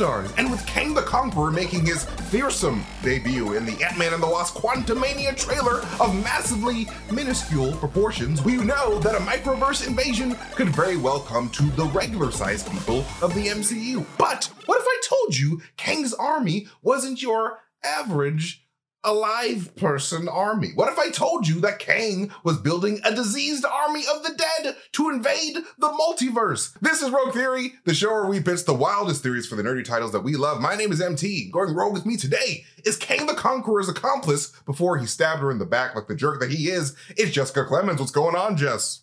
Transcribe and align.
Rockstars, 0.00 0.32
and 0.38 0.50
with 0.50 0.64
Kang 0.66 0.94
the 0.94 1.02
Conqueror 1.02 1.50
making 1.50 1.84
his 1.84 2.04
fearsome 2.04 2.84
debut 3.02 3.54
in 3.54 3.66
the 3.66 3.82
Ant-Man 3.84 4.14
and 4.14 4.22
the 4.22 4.26
Wasp 4.26 4.56
Quantumania 4.56 5.36
trailer 5.36 5.80
of 6.00 6.14
massively 6.22 6.88
minuscule 7.12 7.72
proportions, 7.72 8.42
we 8.42 8.56
know 8.56 8.98
that 9.00 9.14
a 9.14 9.18
microverse 9.18 9.86
invasion 9.86 10.36
could 10.54 10.68
very 10.70 10.96
well 10.96 11.20
come 11.20 11.50
to 11.50 11.64
the 11.72 11.84
regular-sized 11.86 12.70
people 12.70 13.04
of 13.22 13.34
the 13.34 13.48
MCU. 13.48 14.04
But 14.18 14.50
what 14.66 14.80
if 14.80 14.86
I 14.86 15.00
told 15.08 15.36
you 15.36 15.60
Kang's 15.76 16.14
army 16.14 16.66
wasn't 16.82 17.22
your 17.22 17.60
average 17.84 18.66
a 19.02 19.12
live 19.12 19.74
person 19.76 20.28
army? 20.28 20.72
What 20.74 20.92
if 20.92 20.98
I 20.98 21.10
told 21.10 21.48
you 21.48 21.60
that 21.60 21.78
Kang 21.78 22.30
was 22.44 22.58
building 22.58 23.00
a 23.04 23.14
diseased 23.14 23.64
army 23.64 24.02
of 24.14 24.22
the 24.22 24.34
dead 24.34 24.76
to 24.92 25.10
invade 25.10 25.56
the 25.78 25.88
multiverse? 25.88 26.78
This 26.80 27.02
is 27.02 27.10
Rogue 27.10 27.32
Theory, 27.32 27.74
the 27.84 27.94
show 27.94 28.10
where 28.10 28.26
we 28.26 28.40
pitch 28.40 28.64
the 28.64 28.74
wildest 28.74 29.22
theories 29.22 29.46
for 29.46 29.56
the 29.56 29.62
nerdy 29.62 29.84
titles 29.84 30.12
that 30.12 30.20
we 30.20 30.36
love. 30.36 30.60
My 30.60 30.74
name 30.74 30.92
is 30.92 31.00
MT. 31.00 31.50
Going 31.50 31.74
rogue 31.74 31.92
with 31.92 32.06
me 32.06 32.16
today 32.16 32.64
is 32.84 32.96
Kang 32.96 33.26
the 33.26 33.34
Conqueror's 33.34 33.88
accomplice 33.88 34.52
before 34.66 34.98
he 34.98 35.06
stabbed 35.06 35.40
her 35.40 35.50
in 35.50 35.58
the 35.58 35.66
back 35.66 35.94
like 35.94 36.06
the 36.06 36.14
jerk 36.14 36.40
that 36.40 36.50
he 36.50 36.68
is. 36.68 36.94
It's 37.10 37.30
Jessica 37.30 37.64
Clemens. 37.64 38.00
What's 38.00 38.12
going 38.12 38.36
on, 38.36 38.56
Jess? 38.56 39.02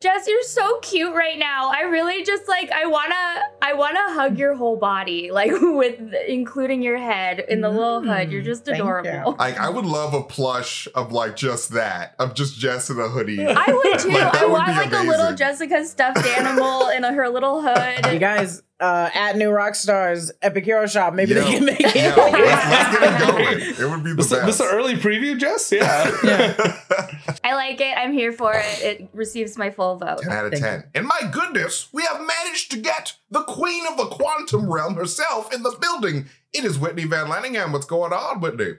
Jess, 0.00 0.26
you're 0.28 0.42
so 0.64 0.78
cute 0.80 1.14
right 1.14 1.38
now. 1.38 1.70
I 1.70 1.82
really 1.82 2.24
just 2.24 2.48
like 2.48 2.70
I 2.70 2.86
wanna 2.86 3.42
I 3.62 3.72
wanna 3.74 4.12
hug 4.12 4.38
your 4.38 4.54
whole 4.54 4.76
body, 4.76 5.30
like 5.32 5.50
with 5.60 6.00
including 6.26 6.82
your 6.82 6.98
head 6.98 7.40
in 7.48 7.60
the 7.60 7.70
little 7.70 8.02
hood. 8.02 8.30
You're 8.30 8.42
just 8.42 8.66
adorable. 8.68 9.10
you. 9.10 9.36
I, 9.38 9.52
I 9.52 9.68
would 9.68 9.84
love 9.86 10.14
a 10.14 10.22
plush 10.22 10.88
of 10.94 11.12
like 11.12 11.36
just 11.36 11.70
that, 11.70 12.14
of 12.18 12.34
just 12.34 12.58
Jess 12.58 12.90
in 12.90 12.98
a 12.98 13.08
hoodie. 13.08 13.44
I 13.46 13.66
would 13.66 13.98
too. 13.98 14.14
Like, 14.24 14.34
I 14.34 14.44
would 14.44 14.52
want 14.52 14.66
be 14.68 14.72
like 14.72 14.92
a 14.92 15.02
little. 15.02 15.34
Jessica 15.34 15.84
stuffed 15.84 16.24
animal 16.24 16.88
in 16.88 17.02
a, 17.04 17.12
her 17.12 17.28
little 17.28 17.60
hood. 17.60 18.12
You 18.12 18.18
guys, 18.20 18.62
uh, 18.78 19.10
at 19.12 19.36
New 19.36 19.48
Rockstars 19.50 20.30
Epic 20.42 20.64
Hero 20.64 20.86
Shop, 20.86 21.12
maybe 21.14 21.32
Yo, 21.34 21.40
they 21.42 21.50
can 21.52 21.64
make 21.64 21.80
it. 21.80 21.94
yo, 21.96 22.14
let's, 22.16 22.70
let's 22.70 22.98
get 22.98 23.02
it 23.02 23.26
going. 23.26 23.58
It 23.86 23.90
would 23.90 24.04
be 24.04 24.10
the 24.10 24.16
This, 24.16 24.30
best. 24.30 24.46
this 24.46 24.54
is 24.56 24.60
an 24.60 24.66
early 24.68 24.94
preview, 24.94 25.38
Jess? 25.38 25.72
Yeah. 25.72 27.33
I 27.44 27.54
like 27.54 27.80
it. 27.80 27.96
I'm 27.96 28.12
here 28.12 28.32
for 28.32 28.54
it. 28.54 28.82
It 28.82 29.08
receives 29.12 29.56
my 29.58 29.70
full 29.70 29.96
vote. 29.96 30.22
10 30.22 30.32
out 30.32 30.46
of 30.46 30.52
Thank 30.52 30.64
10. 30.64 30.84
And 30.94 31.06
my 31.06 31.30
goodness, 31.30 31.88
we 31.92 32.02
have 32.04 32.20
managed 32.20 32.70
to 32.72 32.78
get 32.78 33.16
the 33.30 33.42
queen 33.42 33.86
of 33.86 33.96
the 33.98 34.06
quantum 34.06 34.72
realm 34.72 34.94
herself 34.94 35.52
in 35.54 35.62
the 35.62 35.76
building. 35.80 36.26
It 36.54 36.64
is 36.64 36.78
Whitney 36.78 37.04
Van 37.04 37.26
Lanningham. 37.26 37.72
What's 37.72 37.86
going 37.86 38.12
on, 38.14 38.40
Whitney? 38.40 38.74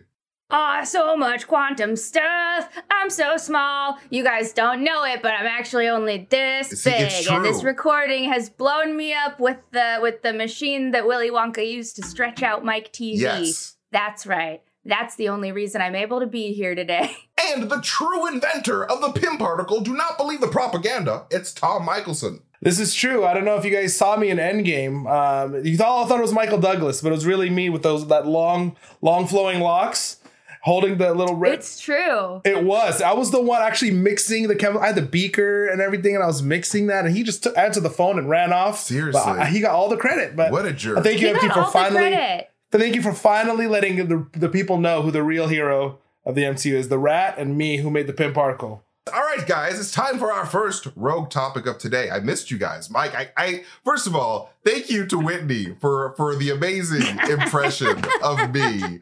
Aw, 0.51 0.83
so 0.83 1.17
much 1.17 1.47
quantum 1.47 1.95
stuff. 1.95 2.69
I'm 2.91 3.09
so 3.09 3.35
small. 3.37 3.97
You 4.11 4.23
guys 4.23 4.53
don't 4.53 4.83
know 4.83 5.03
it, 5.03 5.21
but 5.23 5.31
I'm 5.33 5.47
actually 5.47 5.87
only 5.87 6.27
this 6.29 6.69
See, 6.69 6.89
big. 6.91 7.01
it's 7.01 7.27
And 7.27 7.43
this 7.43 7.61
true. 7.61 7.69
recording 7.69 8.25
has 8.31 8.49
blown 8.49 8.95
me 8.95 9.13
up 9.13 9.39
with 9.39 9.57
the 9.71 9.97
with 10.01 10.21
the 10.21 10.33
machine 10.33 10.91
that 10.91 11.07
Willy 11.07 11.31
Wonka 11.31 11.67
used 11.67 11.95
to 11.95 12.03
stretch 12.03 12.43
out 12.43 12.63
Mike 12.63 12.93
Teavee. 12.93 13.17
Yes. 13.21 13.75
That's 13.91 14.27
right. 14.27 14.61
That's 14.85 15.15
the 15.15 15.29
only 15.29 15.51
reason 15.51 15.81
I'm 15.81 15.95
able 15.95 16.19
to 16.19 16.27
be 16.27 16.53
here 16.53 16.75
today. 16.75 17.15
And 17.47 17.69
the 17.69 17.79
true 17.81 18.25
inventor 18.27 18.83
of 18.83 19.01
the 19.01 19.11
Pym 19.11 19.37
particle. 19.37 19.79
Do 19.81 19.93
not 19.95 20.17
believe 20.17 20.41
the 20.41 20.47
propaganda. 20.47 21.25
It's 21.29 21.53
Tom 21.53 21.85
Michelson. 21.85 22.41
This 22.59 22.79
is 22.79 22.93
true. 22.95 23.23
I 23.23 23.33
don't 23.35 23.45
know 23.45 23.55
if 23.55 23.63
you 23.63 23.71
guys 23.71 23.95
saw 23.95 24.17
me 24.17 24.29
in 24.29 24.37
Endgame. 24.39 25.05
Um, 25.07 25.63
you 25.63 25.77
all 25.83 26.07
thought 26.07 26.17
it 26.19 26.23
was 26.23 26.33
Michael 26.33 26.57
Douglas, 26.59 27.01
but 27.01 27.09
it 27.09 27.11
was 27.11 27.25
really 27.25 27.49
me 27.51 27.69
with 27.69 27.83
those 27.83 28.07
that 28.07 28.25
long, 28.25 28.75
long 29.01 29.27
flowing 29.27 29.59
locks, 29.59 30.17
holding 30.63 30.97
the 30.97 31.13
little 31.13 31.35
red. 31.35 31.53
It's 31.53 31.79
true. 31.79 32.41
It 32.45 32.63
was. 32.63 32.99
I 33.01 33.13
was 33.13 33.29
the 33.31 33.41
one 33.41 33.61
actually 33.61 33.91
mixing 33.91 34.47
the 34.47 34.55
chemical. 34.55 34.81
I 34.81 34.87
had 34.87 34.95
the 34.95 35.01
beaker 35.03 35.67
and 35.67 35.81
everything, 35.81 36.15
and 36.15 36.23
I 36.23 36.27
was 36.27 36.41
mixing 36.41 36.87
that. 36.87 37.05
And 37.05 37.15
he 37.15 37.21
just 37.21 37.43
took, 37.43 37.55
answered 37.57 37.83
the 37.83 37.89
phone 37.91 38.17
and 38.17 38.27
ran 38.27 38.51
off. 38.53 38.79
Seriously. 38.79 39.21
But 39.23 39.39
I- 39.39 39.45
he 39.45 39.59
got 39.59 39.75
all 39.75 39.87
the 39.89 39.97
credit. 39.97 40.35
But 40.35 40.51
What 40.51 40.65
a 40.65 40.73
jerk. 40.73 41.03
Thank 41.03 41.21
you, 41.21 41.27
You 41.27 41.35
MT, 41.35 41.47
for 41.49 41.59
all 41.59 41.65
the 41.67 41.71
finally. 41.71 42.01
credit. 42.09 42.49
Thank 42.77 42.95
you 42.95 43.01
for 43.01 43.13
finally 43.13 43.67
letting 43.67 43.95
the, 44.07 44.27
the 44.33 44.49
people 44.49 44.77
know 44.77 45.01
who 45.01 45.09
the 45.09 45.23
real 45.23 45.47
hero 45.47 45.99
of 46.25 46.35
the 46.35 46.43
MCU 46.43 46.73
is. 46.73 46.89
The 46.89 46.97
rat 46.97 47.37
and 47.37 47.57
me, 47.57 47.77
who 47.77 47.89
made 47.89 48.05
the 48.05 48.13
Pym 48.13 48.33
particle. 48.33 48.83
All 49.13 49.21
right, 49.21 49.45
guys, 49.45 49.79
it's 49.79 49.91
time 49.91 50.17
for 50.17 50.33
our 50.33 50.47
first 50.47 50.87
rogue 50.95 51.29
topic 51.29 51.67
of 51.67 51.77
today. 51.77 52.09
I 52.09 52.19
missed 52.19 52.49
you 52.49 52.57
guys, 52.57 52.89
Mike. 52.89 53.13
I, 53.13 53.29
I 53.37 53.63
first 53.83 54.07
of 54.07 54.15
all, 54.15 54.51
thank 54.65 54.89
you 54.89 55.05
to 55.05 55.19
Whitney 55.19 55.75
for 55.79 56.15
for 56.17 56.35
the 56.35 56.49
amazing 56.49 57.05
impression 57.29 58.03
of 58.23 58.51
me 58.51 59.01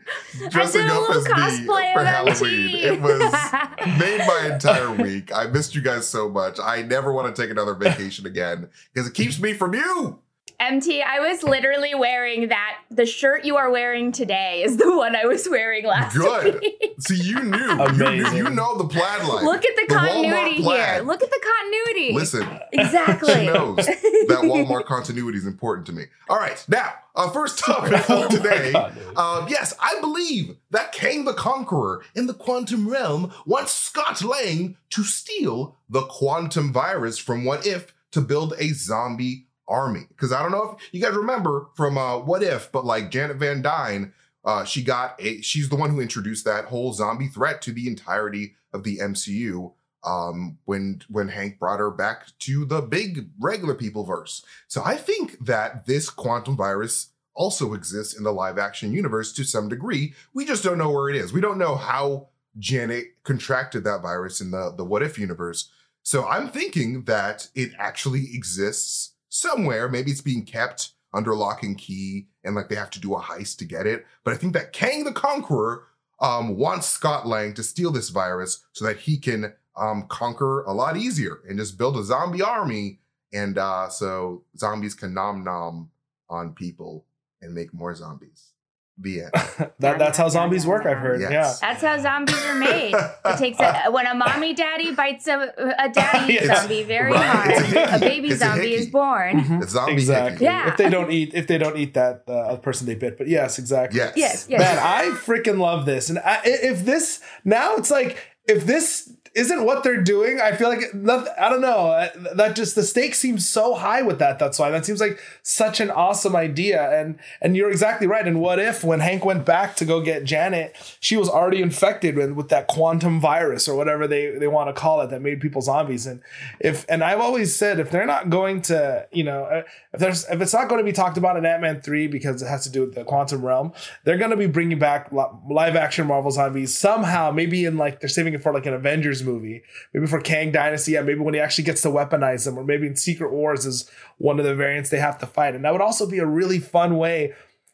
dressing 0.50 0.82
I 0.82 0.88
did 0.88 0.92
a 0.92 1.32
up 1.32 1.40
as 1.40 1.60
me 1.62 1.66
for 1.66 2.04
Halloween. 2.04 2.66
MT. 2.66 2.84
It 2.84 3.02
was 3.02 3.20
made 3.98 4.20
my 4.28 4.50
entire 4.52 4.92
week. 4.92 5.34
I 5.34 5.48
missed 5.48 5.74
you 5.74 5.82
guys 5.82 6.06
so 6.06 6.28
much. 6.28 6.60
I 6.60 6.82
never 6.82 7.14
want 7.14 7.34
to 7.34 7.42
take 7.42 7.50
another 7.50 7.74
vacation 7.74 8.26
again 8.26 8.68
because 8.94 9.08
it 9.08 9.14
keeps 9.14 9.40
me 9.40 9.54
from 9.54 9.74
you. 9.74 10.20
MT, 10.64 11.02
I 11.02 11.20
was 11.20 11.44
literally 11.44 11.94
wearing 11.94 12.48
that. 12.48 12.78
The 12.90 13.06
shirt 13.06 13.44
you 13.44 13.58
are 13.58 13.70
wearing 13.72 14.12
today 14.12 14.64
is 14.64 14.78
the 14.78 14.96
one 14.96 15.16
I 15.16 15.26
was 15.26 15.48
wearing 15.50 15.86
last 15.86 16.16
Good. 16.16 16.62
week. 16.62 16.96
See, 17.00 17.16
you 17.22 17.42
knew. 17.42 17.58
You, 17.58 17.76
knew, 17.76 17.84
Amazing. 17.84 18.38
you 18.38 18.50
know 18.50 18.78
the 18.78 18.86
plaid 18.86 19.28
line. 19.28 19.46
Look 19.46 19.66
at 19.66 19.76
the, 19.76 19.94
Walmart 19.94 19.98
continuity 19.98 20.62
here. 20.62 21.02
Look 21.04 21.24
at 21.24 21.30
the 21.30 21.42
continuity. 21.58 22.14
Listen, 22.14 22.60
Exactly. 22.72 23.34
She 23.34 23.46
knows 23.48 23.76
that 23.78 24.40
Walmart 24.44 24.86
continuity 24.86 25.38
is 25.38 25.46
important 25.46 25.88
to 25.88 25.94
me. 25.94 26.04
All 26.30 26.38
right, 26.38 26.64
now, 26.68 26.94
our 27.16 27.30
first 27.32 27.60
topic 27.60 27.98
for 28.04 28.28
today. 28.30 28.72
continuity. 28.72 29.16
Um, 29.16 29.48
yes, 29.50 29.74
I 29.80 30.00
believe 30.02 30.56
that 30.72 30.92
Kang 30.92 31.26
the 31.26 31.34
Conqueror 31.34 32.04
in 32.16 32.28
the 32.28 32.34
quantum 32.34 32.88
realm 32.88 33.32
wants 33.46 33.74
Scott 33.74 34.24
Lang 34.24 34.78
to 34.92 35.04
steal 35.04 35.78
the 35.90 36.04
quantum 36.04 36.72
virus 36.72 37.18
from 37.18 37.44
What 37.44 37.66
If 37.66 37.94
to 38.12 38.22
build 38.22 38.54
a 38.60 38.70
zombie 38.70 39.48
army. 39.74 40.06
Because 40.10 40.32
I 40.32 40.42
don't 40.42 40.52
know 40.52 40.78
if 40.78 40.94
you 40.94 41.02
guys 41.02 41.16
remember 41.16 41.68
from 41.76 41.98
uh, 41.98 42.20
What 42.20 42.44
If, 42.44 42.72
but 42.72 42.86
like 42.86 43.12
Janet 43.12 43.38
Van 43.38 43.62
Dyne, 43.62 44.14
uh, 44.46 44.64
she 44.64 44.84
got 44.84 45.16
a. 45.20 45.42
She's 45.42 45.70
the 45.70 45.76
one 45.76 45.90
who 45.90 46.02
introduced 46.02 46.46
that 46.46 46.66
whole 46.66 46.94
zombie 46.94 47.28
threat 47.28 47.62
to 47.64 47.72
the 47.72 47.88
entirety 47.88 48.56
of 48.74 48.84
the 48.84 49.00
MCU 49.00 49.74
um 50.04 50.58
when 50.66 51.02
when 51.08 51.30
Hank 51.30 51.60
brought 51.60 51.80
her 51.80 51.90
back 51.90 52.28
to 52.40 52.66
the 52.66 52.82
big 52.82 53.30
regular 53.40 53.74
people 53.74 54.04
verse. 54.04 54.44
So 54.68 54.84
I 54.84 54.98
think 54.98 55.46
that 55.46 55.86
this 55.86 56.10
quantum 56.10 56.58
virus 56.58 57.10
also 57.34 57.74
exists 57.74 58.16
in 58.16 58.24
the 58.24 58.34
live 58.34 58.58
action 58.58 58.94
universe 58.94 59.34
to 59.34 59.44
some 59.44 59.70
degree. 59.70 60.14
We 60.34 60.46
just 60.46 60.64
don't 60.64 60.78
know 60.78 60.92
where 60.92 61.10
it 61.10 61.16
is. 61.16 61.34
We 61.34 61.42
don't 61.42 61.58
know 61.58 61.76
how 61.76 62.28
Janet 62.60 63.06
contracted 63.24 63.84
that 63.86 64.02
virus 64.02 64.42
in 64.42 64.52
the 64.52 64.74
the 64.76 64.86
what 64.86 65.04
if 65.04 65.18
universe. 65.18 65.70
So 66.04 66.28
I'm 66.28 66.50
thinking 66.50 67.06
that 67.06 67.48
it 67.56 67.72
actually 67.80 68.36
exists 68.36 69.13
somewhere. 69.34 69.90
Maybe 69.90 70.12
it's 70.12 70.22
being 70.22 70.46
kept 70.46 70.92
under 71.14 71.36
lock 71.36 71.64
and 71.64 71.78
key 71.78 72.28
and 72.44 72.56
like 72.56 72.70
they 72.70 72.76
have 72.76 72.90
to 72.92 73.00
do 73.00 73.16
a 73.16 73.20
heist 73.20 73.58
to 73.58 73.66
get 73.66 73.88
it. 73.88 74.06
But 74.24 74.34
I 74.34 74.38
think 74.38 74.54
that 74.54 74.74
Kang 74.74 75.04
the 75.04 75.12
Conqueror 75.12 75.86
um, 76.20 76.56
wants 76.56 76.88
Scott 76.88 77.28
Lang 77.28 77.54
to 77.56 77.64
steal 77.64 77.92
this 77.92 78.10
virus 78.10 78.64
so 78.72 78.86
that 78.86 78.98
he 78.98 79.18
can 79.18 79.54
um, 79.76 80.06
conquer 80.08 80.64
a 80.64 80.74
lot 80.74 80.98
easier 80.98 81.40
and 81.48 81.58
just 81.58 81.78
build 81.78 81.98
a 81.98 82.04
zombie 82.04 82.42
army. 82.42 83.00
And 83.34 83.58
uh, 83.58 83.90
so 83.90 84.44
zombies 84.58 84.94
can 84.94 85.14
nom 85.14 85.44
nom 85.44 85.90
on 86.30 86.54
people 86.54 87.06
and 87.42 87.54
make 87.54 87.74
more 87.74 87.96
zombies. 87.96 88.53
The 88.98 89.20
it. 89.20 89.32
That, 89.80 90.00
that's 90.00 90.18
how 90.18 90.30
zombies 90.30 90.66
work, 90.66 90.86
I've 90.86 90.98
heard. 91.00 91.20
Yes. 91.20 91.60
That's 91.60 91.82
how 91.82 91.98
zombies 92.00 92.42
are 92.46 92.56
made. 92.56 92.94
It 92.94 93.38
takes 93.38 93.60
a, 93.60 93.88
when 93.92 94.06
a 94.06 94.14
mommy 94.14 94.54
daddy 94.54 94.94
bites 94.94 95.28
a, 95.28 95.52
a 95.78 95.90
daddy 95.90 96.34
Yes. 96.40 96.60
zombie 96.62 96.84
very 96.84 97.12
Right. 97.12 97.26
hard. 97.26 97.52
It's 97.52 97.74
a. 97.74 97.96
A 97.96 98.00
baby 98.00 98.30
It's 98.30 98.40
zombie 98.40 98.62
hickey. 98.70 98.76
is 98.76 98.88
born. 98.90 99.40
Yeah. 99.40 99.60
It's 99.62 99.72
zombie 99.72 99.94
exactly. 99.94 100.32
hickey. 100.34 100.44
Yeah. 100.46 100.70
If 100.70 100.78
they 100.78 100.90
don't 100.90 101.12
eat, 101.12 101.34
if 101.34 101.48
they 101.48 101.58
don't 101.58 101.78
eat 101.78 101.94
that 101.96 102.24
uh, 102.28 102.56
person 102.58 102.88
they 102.88 102.96
bit, 102.96 103.18
but 103.18 103.28
yes, 103.28 103.60
exactly. 103.60 103.98
Yes. 104.00 104.14
Yes, 104.16 104.48
yes. 104.50 104.60
Man, 104.60 104.80
I 104.80 105.10
freaking 105.18 105.58
love 105.60 105.86
this. 105.86 106.10
And 106.10 106.20
I, 106.20 106.40
if 106.46 106.86
this 106.86 107.20
now, 107.44 107.76
it's 107.76 107.92
like 107.92 108.18
if 108.48 108.66
this 108.66 109.12
isn't 109.36 109.66
what 109.66 109.84
they're 109.84 110.02
doing, 110.02 110.40
I 110.40 110.52
feel 110.56 110.70
like 110.70 110.94
nothing, 110.94 111.34
I 111.40 111.50
don't 111.50 111.62
know. 111.62 111.88
uh, 111.88 112.10
That 112.36 112.56
just 112.56 112.76
the 112.76 112.84
stakes 112.84 113.18
seem 113.18 113.40
so 113.40 113.74
high 113.74 114.04
with 114.04 114.20
that. 114.20 114.38
That's 114.38 114.60
why 114.60 114.70
that 114.70 114.86
seems 114.86 115.02
like 115.02 115.20
such 115.42 115.80
an 115.80 115.90
awesome 115.90 116.36
idea. 116.36 117.00
And 117.00 117.18
and 117.42 117.58
you're 117.58 117.72
exactly 117.72 118.06
right. 118.06 118.28
And 118.28 118.40
what 118.40 118.60
if 118.60 118.84
when 118.84 119.00
Hank 119.00 119.26
went 119.26 119.44
back 119.44 119.76
to 119.78 119.86
go 119.86 120.02
get 120.02 120.24
Janet, 120.24 120.76
she 121.00 121.18
was 121.18 121.30
already 121.30 121.62
infected 121.64 122.16
with, 122.16 122.32
with 122.34 122.50
that 122.50 122.68
quantum 122.68 123.20
virus 123.20 123.68
or 123.68 123.76
whatever 123.76 124.08
they 124.08 124.30
they 124.38 124.48
want 124.48 124.70
to 124.70 124.80
call 124.80 125.02
it 125.02 125.10
that 125.10 125.22
made 125.22 125.42
people 125.42 125.62
zombies. 125.62 126.06
And 126.06 126.22
if 126.60 126.86
and 126.88 127.04
I've 127.04 127.20
always 127.20 127.56
said 127.56 127.80
if 127.80 127.90
they're 127.90 128.06
not 128.06 128.30
going 128.30 128.62
to 128.64 129.08
you 129.12 129.24
know 129.24 129.46
uh, 129.46 129.64
if 129.94 130.00
there's 130.00 130.30
if 130.30 130.42
it's 130.42 130.54
not 130.54 130.70
going 130.70 130.80
to 130.80 130.86
be 130.86 130.92
talked 130.94 131.18
about 131.18 131.38
in 131.38 131.46
Ant 131.46 131.62
Man 131.62 131.82
three 131.82 132.06
because 132.08 132.44
it 132.44 132.48
has 132.48 132.64
to 132.66 132.70
do 132.70 132.82
with 132.82 132.94
the 132.94 133.04
quantum 133.04 133.44
realm, 133.44 133.74
they're 134.04 134.18
going 134.18 134.32
to 134.32 134.38
be 134.38 134.48
bringing 134.48 134.78
back 134.78 135.12
live 135.12 135.76
action 135.76 136.06
Marvel 136.06 136.30
zombies 136.30 136.78
somehow. 136.78 137.32
Maybe 137.32 137.66
in 137.66 137.78
like 137.78 138.00
they're 138.00 138.10
saving 138.10 138.36
it 138.36 138.44
for 138.44 138.54
like 138.54 138.68
an 138.68 138.74
Avengers 138.76 139.23
movie, 139.24 139.64
maybe 139.94 140.08
for 140.08 140.22
Kang 140.22 140.52
Dynasty. 140.52 140.94
Yeah, 140.94 141.02
maybe 141.02 141.20
when 141.20 141.34
he 141.34 141.40
actually 141.40 141.64
gets 141.66 141.82
to 141.84 141.90
weaponize 141.90 142.46
them, 142.46 142.58
or 142.58 142.64
maybe 142.64 142.88
in 142.88 142.96
Secret 142.96 143.32
Wars 143.32 143.66
is 143.66 143.90
one 144.18 144.40
of 144.40 144.46
the 144.46 144.56
variants 144.56 144.90
they 144.90 145.00
have 145.00 145.18
to 145.20 145.26
fight, 145.26 145.56
and 145.56 145.66
that 145.66 145.72
would 145.72 145.82
also 145.82 146.10
be 146.10 146.20
a 146.20 146.26
really 146.26 146.60
fun 146.60 146.98
way 146.98 147.34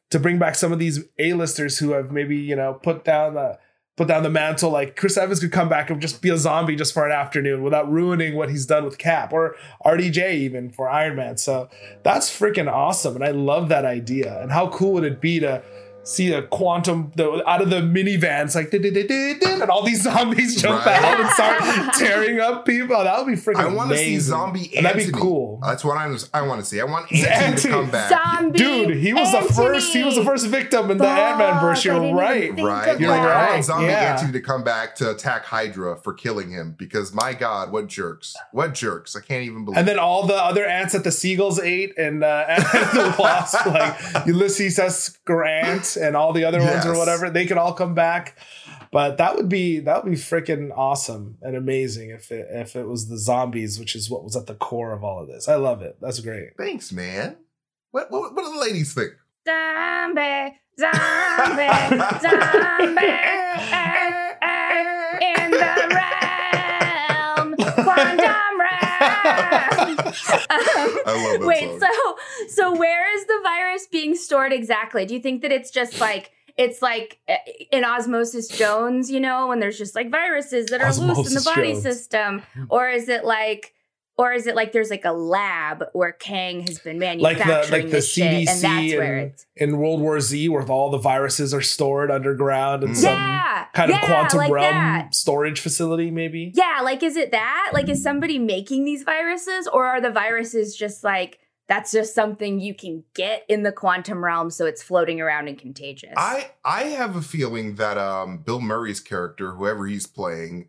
to 0.10 0.20
bring 0.20 0.40
back 0.40 0.56
some 0.56 0.72
of 0.72 0.80
these 0.80 1.04
A-listers 1.20 1.78
who 1.78 1.92
have 1.92 2.12
maybe 2.12 2.38
you 2.38 2.56
know 2.56 2.74
put 2.74 3.04
down 3.04 3.36
the 3.36 3.60
put 4.00 4.08
down 4.08 4.24
the 4.24 4.30
mantle. 4.30 4.72
Like 4.72 4.96
Chris 4.96 5.18
Evans 5.18 5.42
could 5.42 5.52
come 5.52 5.68
back 5.68 5.90
and 5.90 6.02
just 6.02 6.22
be 6.22 6.30
a 6.30 6.38
zombie 6.38 6.78
just 6.78 6.94
for 6.94 7.06
an 7.06 7.12
afternoon 7.12 7.64
without 7.64 7.92
ruining 7.92 8.36
what 8.36 8.50
he's 8.50 8.66
done 8.66 8.86
with 8.86 8.98
Cap 8.98 9.34
or 9.34 9.58
RDJ 9.86 10.36
even 10.36 10.70
for 10.70 10.90
Iron 10.90 11.18
Man. 11.18 11.38
So 11.38 11.70
that's 12.04 12.30
freaking 12.30 12.72
awesome, 12.72 13.16
and 13.16 13.26
I 13.26 13.32
love 13.32 13.70
that 13.70 13.86
idea. 13.86 14.42
And 14.42 14.52
how 14.52 14.70
cool 14.70 14.94
would 14.94 15.04
it 15.04 15.20
be 15.20 15.40
to 15.42 15.62
see 16.04 16.34
a 16.34 16.42
quantum 16.44 17.12
the, 17.16 17.44
out 17.48 17.62
of 17.62 17.70
the 17.70 17.82
minivans 17.82 18.56
like 18.56 18.74
and 18.74 19.70
all 19.70 19.84
these 19.84 20.02
zombies 20.10 20.62
jump 20.62 20.86
Right. 20.86 21.04
out 21.04 21.20
and 21.20 21.30
start 21.32 21.94
tearing 22.00 22.40
up 22.40 22.66
people. 22.66 23.04
That 23.04 23.18
would 23.18 23.28
be 23.28 23.40
freaking. 23.40 23.58
I 23.58 23.68
want 23.74 23.92
to 23.92 23.98
see 23.98 24.18
zombie 24.20 24.72
And 24.78 24.86
Anthony. 24.88 25.04
that'd 25.04 25.14
be 25.14 25.20
cool. 25.20 25.60
That's 25.64 25.84
what 25.84 25.98
I'm. 25.98 26.18
I 26.34 26.42
want 26.44 26.62
to 26.62 26.66
see. 26.66 26.80
I 26.80 26.86
want 26.86 27.12
Anthony, 27.12 27.28
Anthony. 27.28 27.62
to 27.62 27.68
come 27.70 27.92
back. 27.92 28.10
Zombie 28.10 28.58
Dude, 28.58 28.98
he 28.98 29.14
was 29.14 29.32
the 29.32 29.54
first. 29.54 29.94
He 29.94 30.04
was 30.04 30.16
the 30.16 30.24
first 30.24 30.48
victim 30.48 30.90
in 30.92 30.98
the 30.98 31.08
Ant 31.08 31.38
Man 31.38 31.62
verse. 31.62 31.84
You're 31.86 32.14
right. 32.14 32.50
Right, 32.60 33.00
You're 33.00 33.10
like, 33.10 33.22
I 33.22 33.52
want 33.52 33.66
zombie 33.66 33.88
yeah. 33.88 34.14
Anthony 34.14 34.32
to 34.34 34.42
come 34.42 34.64
back 34.64 34.96
to 34.96 35.12
attack 35.12 35.46
Hydra 35.46 35.98
for 35.98 36.14
killing 36.14 36.50
him 36.52 36.76
because 36.78 37.14
my 37.14 37.34
God, 37.34 37.72
what 37.72 37.88
jerks! 37.88 38.36
What 38.52 38.74
jerks! 38.74 39.16
I 39.16 39.22
can't 39.22 39.44
even 39.44 39.66
believe. 39.66 39.78
And 39.78 39.88
then 39.88 40.00
all 40.00 40.26
the 40.26 40.36
other 40.36 40.66
ants 40.66 40.94
that 40.94 41.04
the 41.04 41.12
seagulls 41.12 41.60
ate, 41.60 41.98
and 41.98 42.24
uh, 42.24 42.46
and 42.48 42.64
the 42.64 43.16
wasp, 43.20 43.66
like 43.66 44.26
Ulysses 44.28 44.80
S. 44.80 45.18
Grant, 45.26 45.98
and 46.00 46.16
all 46.16 46.34
the 46.34 46.46
other 46.46 46.60
ones 46.60 46.86
or 46.86 46.98
whatever, 46.98 47.30
they 47.30 47.46
could 47.46 47.58
all 47.58 47.74
come 47.74 47.94
back. 47.94 48.38
But 48.92 49.18
that 49.18 49.36
would 49.36 49.50
be 49.50 49.80
that 49.82 50.04
would 50.04 50.10
be 50.10 50.18
freaking 50.18 50.72
awesome 50.76 51.38
and 51.42 51.56
amazing 51.56 52.10
if 52.10 52.32
it 52.32 52.48
if 52.50 52.76
it 52.76 52.88
was 52.88 53.08
the 53.08 53.18
zombies, 53.18 53.80
which 53.80 53.96
is 53.96 54.10
what 54.10 54.24
was 54.24 54.36
at 54.36 54.48
the 54.48 54.56
core 54.56 54.94
of 54.94 55.04
all 55.04 55.22
of 55.22 55.28
this. 55.28 55.48
I 55.48 55.56
love 55.56 55.82
it. 55.82 55.98
That's 56.02 56.20
great. 56.20 56.58
Thanks, 56.58 56.92
man. 56.92 57.38
What, 57.92 58.10
what 58.12 58.34
what 58.34 58.46
do 58.46 58.54
the 58.54 58.60
ladies 58.60 58.94
think? 58.94 59.12
Zombie, 59.48 60.60
zombie, 60.80 61.70
zombie. 62.20 63.02
eh, 63.72 64.34
eh, 64.42 65.44
in 65.44 65.52
the 65.52 65.58
realm, 65.96 67.56
quantum 67.56 68.59
realm. 68.59 68.59
I 70.50 71.32
love 71.32 71.42
that 71.42 71.48
Wait, 71.48 71.80
song. 71.80 71.80
so 71.80 72.48
so 72.48 72.76
where 72.76 73.16
is 73.18 73.26
the 73.26 73.40
virus 73.44 73.88
being 73.88 74.16
stored 74.16 74.54
exactly? 74.54 75.06
Do 75.06 75.14
you 75.14 75.20
think 75.20 75.42
that 75.42 75.52
it's 75.52 75.72
just 75.72 76.00
like 76.00 76.32
it's 76.58 76.82
like 76.82 77.20
uh, 77.30 77.36
in 77.72 77.86
Osmosis 77.86 78.48
Jones, 78.50 79.10
you 79.10 79.20
know, 79.20 79.48
when 79.48 79.60
there's 79.60 79.78
just 79.78 79.96
like 79.96 80.12
viruses 80.12 80.68
that 80.68 80.82
are 80.82 80.94
loose 80.94 81.28
in 81.28 81.34
the 81.34 81.42
body 81.56 81.72
Jones. 81.72 81.84
system, 81.84 82.44
or 82.70 82.90
is 82.90 83.10
it 83.10 83.24
like? 83.24 83.74
Or 84.20 84.34
is 84.34 84.48
it 84.48 84.56
like 84.56 84.74
there's 84.74 84.90
like 84.90 85.06
a 85.06 85.14
lab 85.14 85.86
where 85.94 86.12
Kang 86.12 86.60
has 86.68 86.78
been 86.80 87.00
manufacturing 87.00 87.22
Like 87.24 87.38
the 87.38 87.46
manufacturing 87.48 87.82
like 87.84 87.90
the 87.92 87.98
this 87.98 88.12
shit, 88.12 88.28
and 88.28 88.48
CDC 88.48 88.62
that's 88.62 88.94
where 88.98 89.18
in, 89.18 89.28
it's 89.30 89.46
in 89.56 89.78
World 89.78 90.02
War 90.02 90.20
Z, 90.20 90.50
where 90.50 90.64
all 90.70 90.90
the 90.90 90.98
viruses 90.98 91.54
are 91.54 91.62
stored 91.62 92.12
underground 92.12 92.84
in 92.84 92.90
Mm. 92.90 92.96
some 92.98 93.14
yeah, 93.14 93.66
kind 93.74 93.92
of 93.92 93.98
yeah, 94.02 94.06
quantum 94.08 94.38
like 94.40 94.52
realm 94.52 94.74
that. 94.74 95.16
storage 95.16 95.62
facility, 95.62 96.12
maybe. 96.12 96.52
Yeah, 96.54 96.82
like 96.84 97.02
is 97.02 97.16
it 97.16 97.32
that? 97.32 97.70
Like 97.74 97.88
is 97.88 98.04
somebody 98.04 98.38
making 98.40 98.84
these 98.84 99.04
viruses 99.04 99.68
or 99.68 99.86
are 99.86 100.02
the 100.02 100.12
viruses 100.12 100.76
just 100.76 101.02
like 101.02 101.40
that's 101.70 101.92
just 101.94 102.14
something 102.14 102.60
you 102.60 102.74
can 102.74 103.04
get 103.14 103.46
in 103.48 103.64
the 103.64 103.72
quantum 103.72 104.22
realm 104.26 104.50
so 104.50 104.66
it's 104.66 104.84
floating 104.84 105.22
around 105.22 105.48
and 105.48 105.58
contagious? 105.58 106.14
I 106.18 106.52
I 106.66 106.82
have 107.00 107.16
a 107.16 107.22
feeling 107.22 107.76
that 107.76 107.98
um 107.98 108.40
Bill 108.40 108.60
Murray's 108.60 109.00
character, 109.00 109.54
whoever 109.54 109.88
he's 109.88 110.08
playing, 110.08 110.68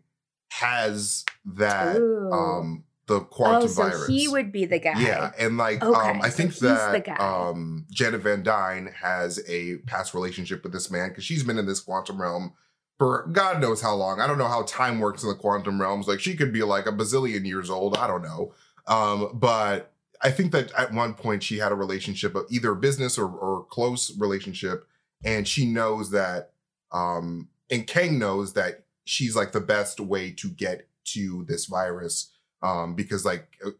has 0.51 1.25
that 1.45 1.97
Ooh. 1.97 2.31
um 2.31 2.83
the 3.07 3.21
quantum 3.21 3.63
oh, 3.63 3.67
so 3.67 3.83
virus. 3.83 4.07
he 4.07 4.27
would 4.27 4.51
be 4.51 4.65
the 4.65 4.79
guy. 4.79 4.99
Yeah, 5.01 5.31
and 5.37 5.57
like 5.57 5.83
Okay, 5.83 6.09
um 6.09 6.21
I 6.21 6.29
so 6.29 6.37
think 6.37 6.55
that 6.55 7.19
um 7.19 7.85
Janet 7.91 8.21
Van 8.21 8.43
Dyne 8.43 8.93
has 9.01 9.39
a 9.47 9.77
past 9.87 10.13
relationship 10.13 10.63
with 10.63 10.73
this 10.73 10.91
man 10.91 11.09
because 11.09 11.23
she's 11.23 11.43
been 11.43 11.57
in 11.57 11.65
this 11.65 11.79
quantum 11.79 12.21
realm 12.21 12.53
for 12.97 13.27
God 13.31 13.59
knows 13.61 13.81
how 13.81 13.95
long. 13.95 14.19
I 14.21 14.27
don't 14.27 14.37
know 14.37 14.47
how 14.47 14.61
time 14.63 14.99
works 14.99 15.23
in 15.23 15.29
the 15.29 15.35
quantum 15.35 15.81
realms. 15.81 16.07
Like 16.07 16.19
she 16.19 16.35
could 16.35 16.53
be 16.53 16.61
like 16.61 16.85
a 16.85 16.91
bazillion 16.91 17.47
years 17.47 17.69
old. 17.69 17.97
I 17.97 18.05
don't 18.05 18.21
know. 18.21 18.53
Um, 18.85 19.31
but 19.33 19.91
I 20.21 20.29
think 20.29 20.51
that 20.51 20.71
at 20.73 20.93
one 20.93 21.15
point 21.15 21.41
she 21.41 21.57
had 21.57 21.71
a 21.71 21.75
relationship 21.75 22.35
of 22.35 22.45
either 22.51 22.75
business 22.75 23.17
or, 23.17 23.27
or 23.27 23.65
close 23.65 24.15
relationship, 24.19 24.87
and 25.25 25.47
she 25.47 25.65
knows 25.65 26.11
that 26.11 26.51
um 26.91 27.49
and 27.71 27.87
Kang 27.87 28.19
knows 28.19 28.53
that 28.53 28.83
she's 29.05 29.35
like 29.35 29.51
the 29.51 29.61
best 29.61 29.99
way 29.99 30.31
to 30.33 30.49
get 30.49 30.87
to 31.05 31.43
this 31.47 31.65
virus 31.65 32.31
um 32.61 32.95
because 32.95 33.25
like 33.25 33.47
uh, 33.65 33.71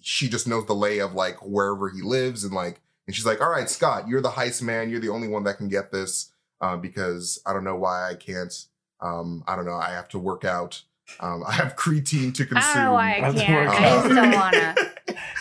she 0.00 0.28
just 0.28 0.46
knows 0.46 0.66
the 0.66 0.74
lay 0.74 0.98
of 0.98 1.14
like 1.14 1.36
wherever 1.42 1.88
he 1.88 2.02
lives 2.02 2.44
and 2.44 2.54
like 2.54 2.80
and 3.06 3.14
she's 3.14 3.26
like 3.26 3.40
all 3.40 3.50
right 3.50 3.68
scott 3.68 4.08
you're 4.08 4.20
the 4.20 4.30
heist 4.30 4.62
man 4.62 4.90
you're 4.90 5.00
the 5.00 5.08
only 5.08 5.28
one 5.28 5.44
that 5.44 5.56
can 5.56 5.68
get 5.68 5.90
this 5.90 6.32
uh, 6.60 6.76
because 6.76 7.40
i 7.46 7.52
don't 7.52 7.64
know 7.64 7.76
why 7.76 8.08
i 8.08 8.14
can't 8.14 8.66
um 9.00 9.42
i 9.46 9.56
don't 9.56 9.64
know 9.64 9.74
i 9.74 9.90
have 9.90 10.08
to 10.08 10.18
work 10.18 10.44
out 10.44 10.82
um 11.20 11.42
i 11.46 11.52
have 11.52 11.76
creatine 11.76 12.32
to 12.34 12.44
consume 12.44 12.74
don't 12.74 12.84
know 12.84 12.92
why 12.92 13.16
I 13.16 13.32
can't. 13.32 13.68
work 13.68 13.80
I 13.80 13.88
just 13.88 14.08
don't 14.14 14.32
wanna. 14.32 14.74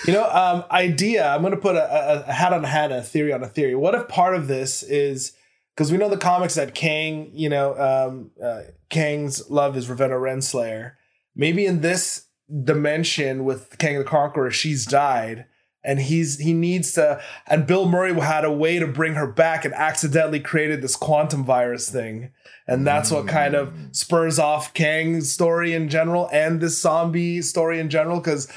You 0.07 0.13
know, 0.13 0.29
um, 0.29 0.63
idea. 0.71 1.27
I'm 1.27 1.41
going 1.41 1.51
to 1.51 1.59
put 1.59 1.75
a, 1.75 1.83
a, 1.83 2.29
a 2.29 2.31
hat 2.31 2.53
on 2.53 2.63
a 2.63 2.67
hat, 2.67 2.91
a 2.91 3.01
theory 3.01 3.33
on 3.33 3.43
a 3.43 3.47
theory. 3.47 3.75
What 3.75 3.95
if 3.95 4.07
part 4.07 4.33
of 4.33 4.47
this 4.47 4.81
is 4.81 5.33
because 5.75 5.91
we 5.91 5.97
know 5.97 6.09
the 6.09 6.17
comics 6.17 6.55
that 6.55 6.73
Kang, 6.73 7.31
you 7.33 7.49
know, 7.49 7.77
um, 7.77 8.31
uh, 8.43 8.63
Kang's 8.89 9.49
love 9.49 9.77
is 9.77 9.87
Ravonna 9.87 10.19
Renslayer. 10.19 10.93
Maybe 11.35 11.65
in 11.65 11.81
this 11.81 12.25
dimension 12.63 13.43
with 13.43 13.77
Kang 13.77 13.97
the 13.97 14.03
Conqueror, 14.03 14.51
she's 14.51 14.85
died, 14.85 15.45
and 15.83 15.99
he's 15.99 16.39
he 16.39 16.53
needs 16.53 16.93
to. 16.93 17.21
And 17.47 17.65
Bill 17.67 17.87
Murray 17.87 18.13
had 18.19 18.43
a 18.45 18.51
way 18.51 18.79
to 18.79 18.87
bring 18.87 19.13
her 19.13 19.27
back, 19.27 19.65
and 19.65 19.73
accidentally 19.73 20.39
created 20.39 20.81
this 20.81 20.95
quantum 20.95 21.43
virus 21.45 21.89
thing, 21.89 22.31
and 22.67 22.85
that's 22.85 23.11
what 23.11 23.27
kind 23.27 23.55
of 23.55 23.69
Mm. 23.73 23.95
spurs 23.95 24.39
off 24.39 24.73
Kang's 24.73 25.31
story 25.31 25.73
in 25.73 25.89
general 25.89 26.29
and 26.31 26.59
this 26.59 26.81
zombie 26.81 27.41
story 27.41 27.79
in 27.79 27.89
general 27.89 28.19
because 28.19 28.47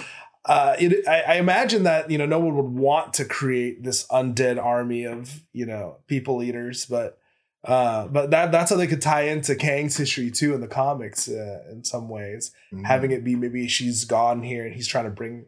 uh, 0.47 0.75
it, 0.79 1.07
I, 1.07 1.21
I 1.23 1.35
imagine 1.37 1.85
that 1.85 2.11
you 2.11 2.19
know 2.19 2.27
no 2.27 2.41
one 2.41 2.57
would 2.57 2.73
want 2.81 3.15
to 3.15 3.25
create 3.25 3.85
this 3.85 4.07
undead 4.09 4.63
army 4.63 5.05
of 5.05 5.43
you 5.53 5.67
know 5.67 5.99
people 6.09 6.43
eaters, 6.43 6.87
but 6.87 7.19
uh, 7.65 8.07
but 8.09 8.31
that 8.31 8.51
that's 8.53 8.71
how 8.71 8.77
they 8.77 8.87
could 8.87 9.03
tie 9.03 9.23
into 9.23 9.55
Kang's 9.55 9.97
history 9.97 10.31
too 10.31 10.55
in 10.55 10.61
the 10.61 10.67
comics 10.69 11.29
uh, 11.29 11.63
in 11.71 11.85
some 11.85 12.09
ways, 12.09 12.53
Mm. 12.73 12.87
having 12.87 13.11
it 13.11 13.23
be 13.23 13.37
maybe 13.37 13.69
she's 13.69 14.05
gone 14.05 14.43
here 14.43 14.65
and 14.65 14.75
he's 14.75 14.89
trying 14.89 15.05
to 15.05 15.11
bring 15.11 15.47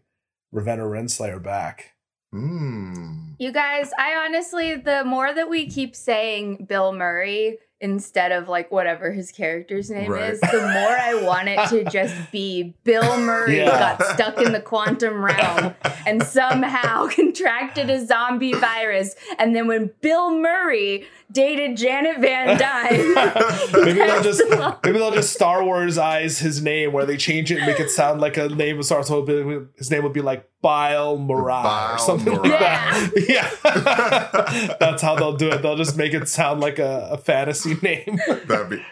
Ravonna 0.54 0.88
Renslayer 0.88 1.42
back. 1.42 1.92
Mm. 2.34 3.34
You 3.38 3.52
guys, 3.52 3.90
I 3.98 4.14
honestly, 4.26 4.74
the 4.76 5.04
more 5.04 5.32
that 5.34 5.48
we 5.48 5.68
keep 5.68 5.94
saying 5.96 6.66
Bill 6.68 6.92
Murray 6.92 7.58
instead 7.80 8.32
of 8.32 8.48
like 8.48 8.70
whatever 8.72 9.12
his 9.12 9.30
character's 9.32 9.90
name 9.90 10.10
Right. 10.10 10.30
is, 10.32 10.40
the 10.40 10.60
more 10.60 10.96
I 10.98 11.20
want 11.22 11.48
it 11.48 11.68
to 11.68 11.84
just 11.90 12.14
be 12.32 12.74
Bill 12.84 13.18
Murray 13.18 13.58
Yeah. 13.58 13.96
got 13.98 14.02
stuck 14.14 14.40
in 14.40 14.52
the 14.52 14.60
quantum 14.60 15.24
realm 15.24 15.74
and 16.06 16.22
somehow 16.22 17.06
contracted 17.10 17.90
a 17.90 18.04
zombie 18.06 18.54
virus. 18.54 19.14
And 19.38 19.54
then 19.54 19.66
when 19.66 19.90
Bill 20.00 20.30
Murray 20.38 21.06
dated 21.32 21.76
Janet 21.76 22.20
Van 22.20 22.56
Dyne, 22.58 23.14
maybe 23.84 23.98
they'll 23.98 24.22
just 24.22 24.40
along. 24.40 24.76
maybe 24.84 24.98
they'll 24.98 25.10
just 25.10 25.32
Star 25.34 25.64
Wars 25.64 25.98
eyes 25.98 26.38
his 26.38 26.62
name 26.62 26.92
where 26.92 27.04
they 27.04 27.16
change 27.16 27.50
it 27.50 27.58
and 27.58 27.66
make 27.66 27.80
it 27.80 27.90
sound 27.90 28.20
like 28.20 28.36
a 28.36 28.48
name 28.48 28.78
of 28.78 28.84
Star 28.84 29.02
Wars. 29.08 29.68
His 29.76 29.90
name 29.90 30.04
would 30.04 30.12
be 30.12 30.20
like 30.22 30.48
Bile 30.62 31.18
Marai 31.18 31.40
or 31.56 31.62
Bile 31.62 31.98
something 31.98 32.32
like 32.32 32.42
Marai. 32.42 32.58
that. 32.60 33.10
Yeah, 33.28 34.76
that's 34.78 35.02
how 35.02 35.16
they'll 35.16 35.36
do 35.36 35.50
it. 35.50 35.62
They'll 35.62 35.76
just 35.76 35.96
make 35.96 36.14
it 36.14 36.28
sound 36.28 36.60
like 36.60 36.78
a, 36.78 37.08
a 37.12 37.18
fantasy 37.18 37.63
name. 37.82 38.18
That'd 38.46 38.70
be 38.70 38.82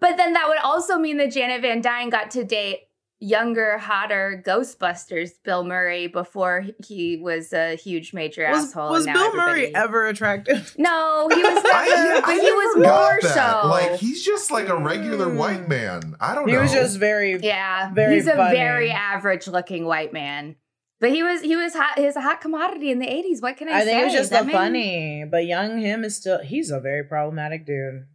But 0.00 0.16
then 0.16 0.32
that 0.34 0.48
would 0.48 0.58
also 0.58 0.98
mean 0.98 1.16
that 1.18 1.32
Janet 1.32 1.62
Van 1.62 1.80
Dyne 1.80 2.10
got 2.10 2.30
to 2.32 2.44
date 2.44 2.80
younger, 3.18 3.78
hotter 3.78 4.42
Ghostbusters 4.46 5.30
Bill 5.42 5.64
Murray 5.64 6.06
before 6.06 6.64
he 6.86 7.16
was 7.16 7.52
a 7.54 7.74
huge 7.74 8.12
major 8.12 8.46
Was, 8.50 8.66
asshole. 8.66 8.90
was 8.90 9.06
now 9.06 9.14
Bill 9.14 9.24
everybody- 9.28 9.50
Murray 9.62 9.74
ever 9.74 10.06
attractive? 10.08 10.74
No, 10.78 11.28
he 11.32 11.42
was 11.42 11.54
never, 11.64 11.68
I, 11.68 12.20
but 12.20 12.28
I 12.28 12.34
he 12.34 12.42
never 12.42 12.56
was 12.56 12.76
more 12.76 13.18
that. 13.22 13.62
so. 13.62 13.68
Like 13.68 13.92
he's 13.98 14.22
just 14.24 14.50
like 14.50 14.68
a 14.68 14.76
regular 14.76 15.26
Mm. 15.26 15.36
white 15.36 15.68
man. 15.68 16.14
I 16.20 16.34
don't 16.34 16.46
He 16.46 16.52
know. 16.52 16.58
He 16.58 16.62
was 16.64 16.72
just 16.72 16.98
very. 16.98 17.38
yeah, 17.42 17.90
Very 17.94 18.16
he's 18.16 18.26
a 18.26 18.34
very 18.34 18.90
average 18.90 19.46
looking 19.48 19.86
white 19.86 20.12
man. 20.12 20.56
But 21.00 21.10
he 21.10 21.22
was 21.22 21.40
he 21.42 21.56
was 21.56 21.74
hot. 21.74 21.98
He 21.98 22.04
was 22.06 22.16
a 22.16 22.20
hot 22.22 22.40
commodity 22.40 22.90
in 22.90 22.98
the 22.98 23.06
eighties. 23.08 23.40
What 23.42 23.56
can 23.58 23.68
I, 23.68 23.72
I 23.72 23.80
say? 23.80 23.84
think 23.86 24.00
it 24.00 24.04
was 24.04 24.12
just 24.14 24.30
That 24.30 24.40
the 24.40 24.46
man- 24.46 24.54
funny, 24.54 25.24
but 25.30 25.44
young 25.46 25.78
him 25.78 26.04
is 26.04 26.16
still. 26.16 26.40
He's 26.42 26.70
a 26.70 26.80
very 26.80 27.04
problematic 27.04 27.64
dude. 27.66 28.06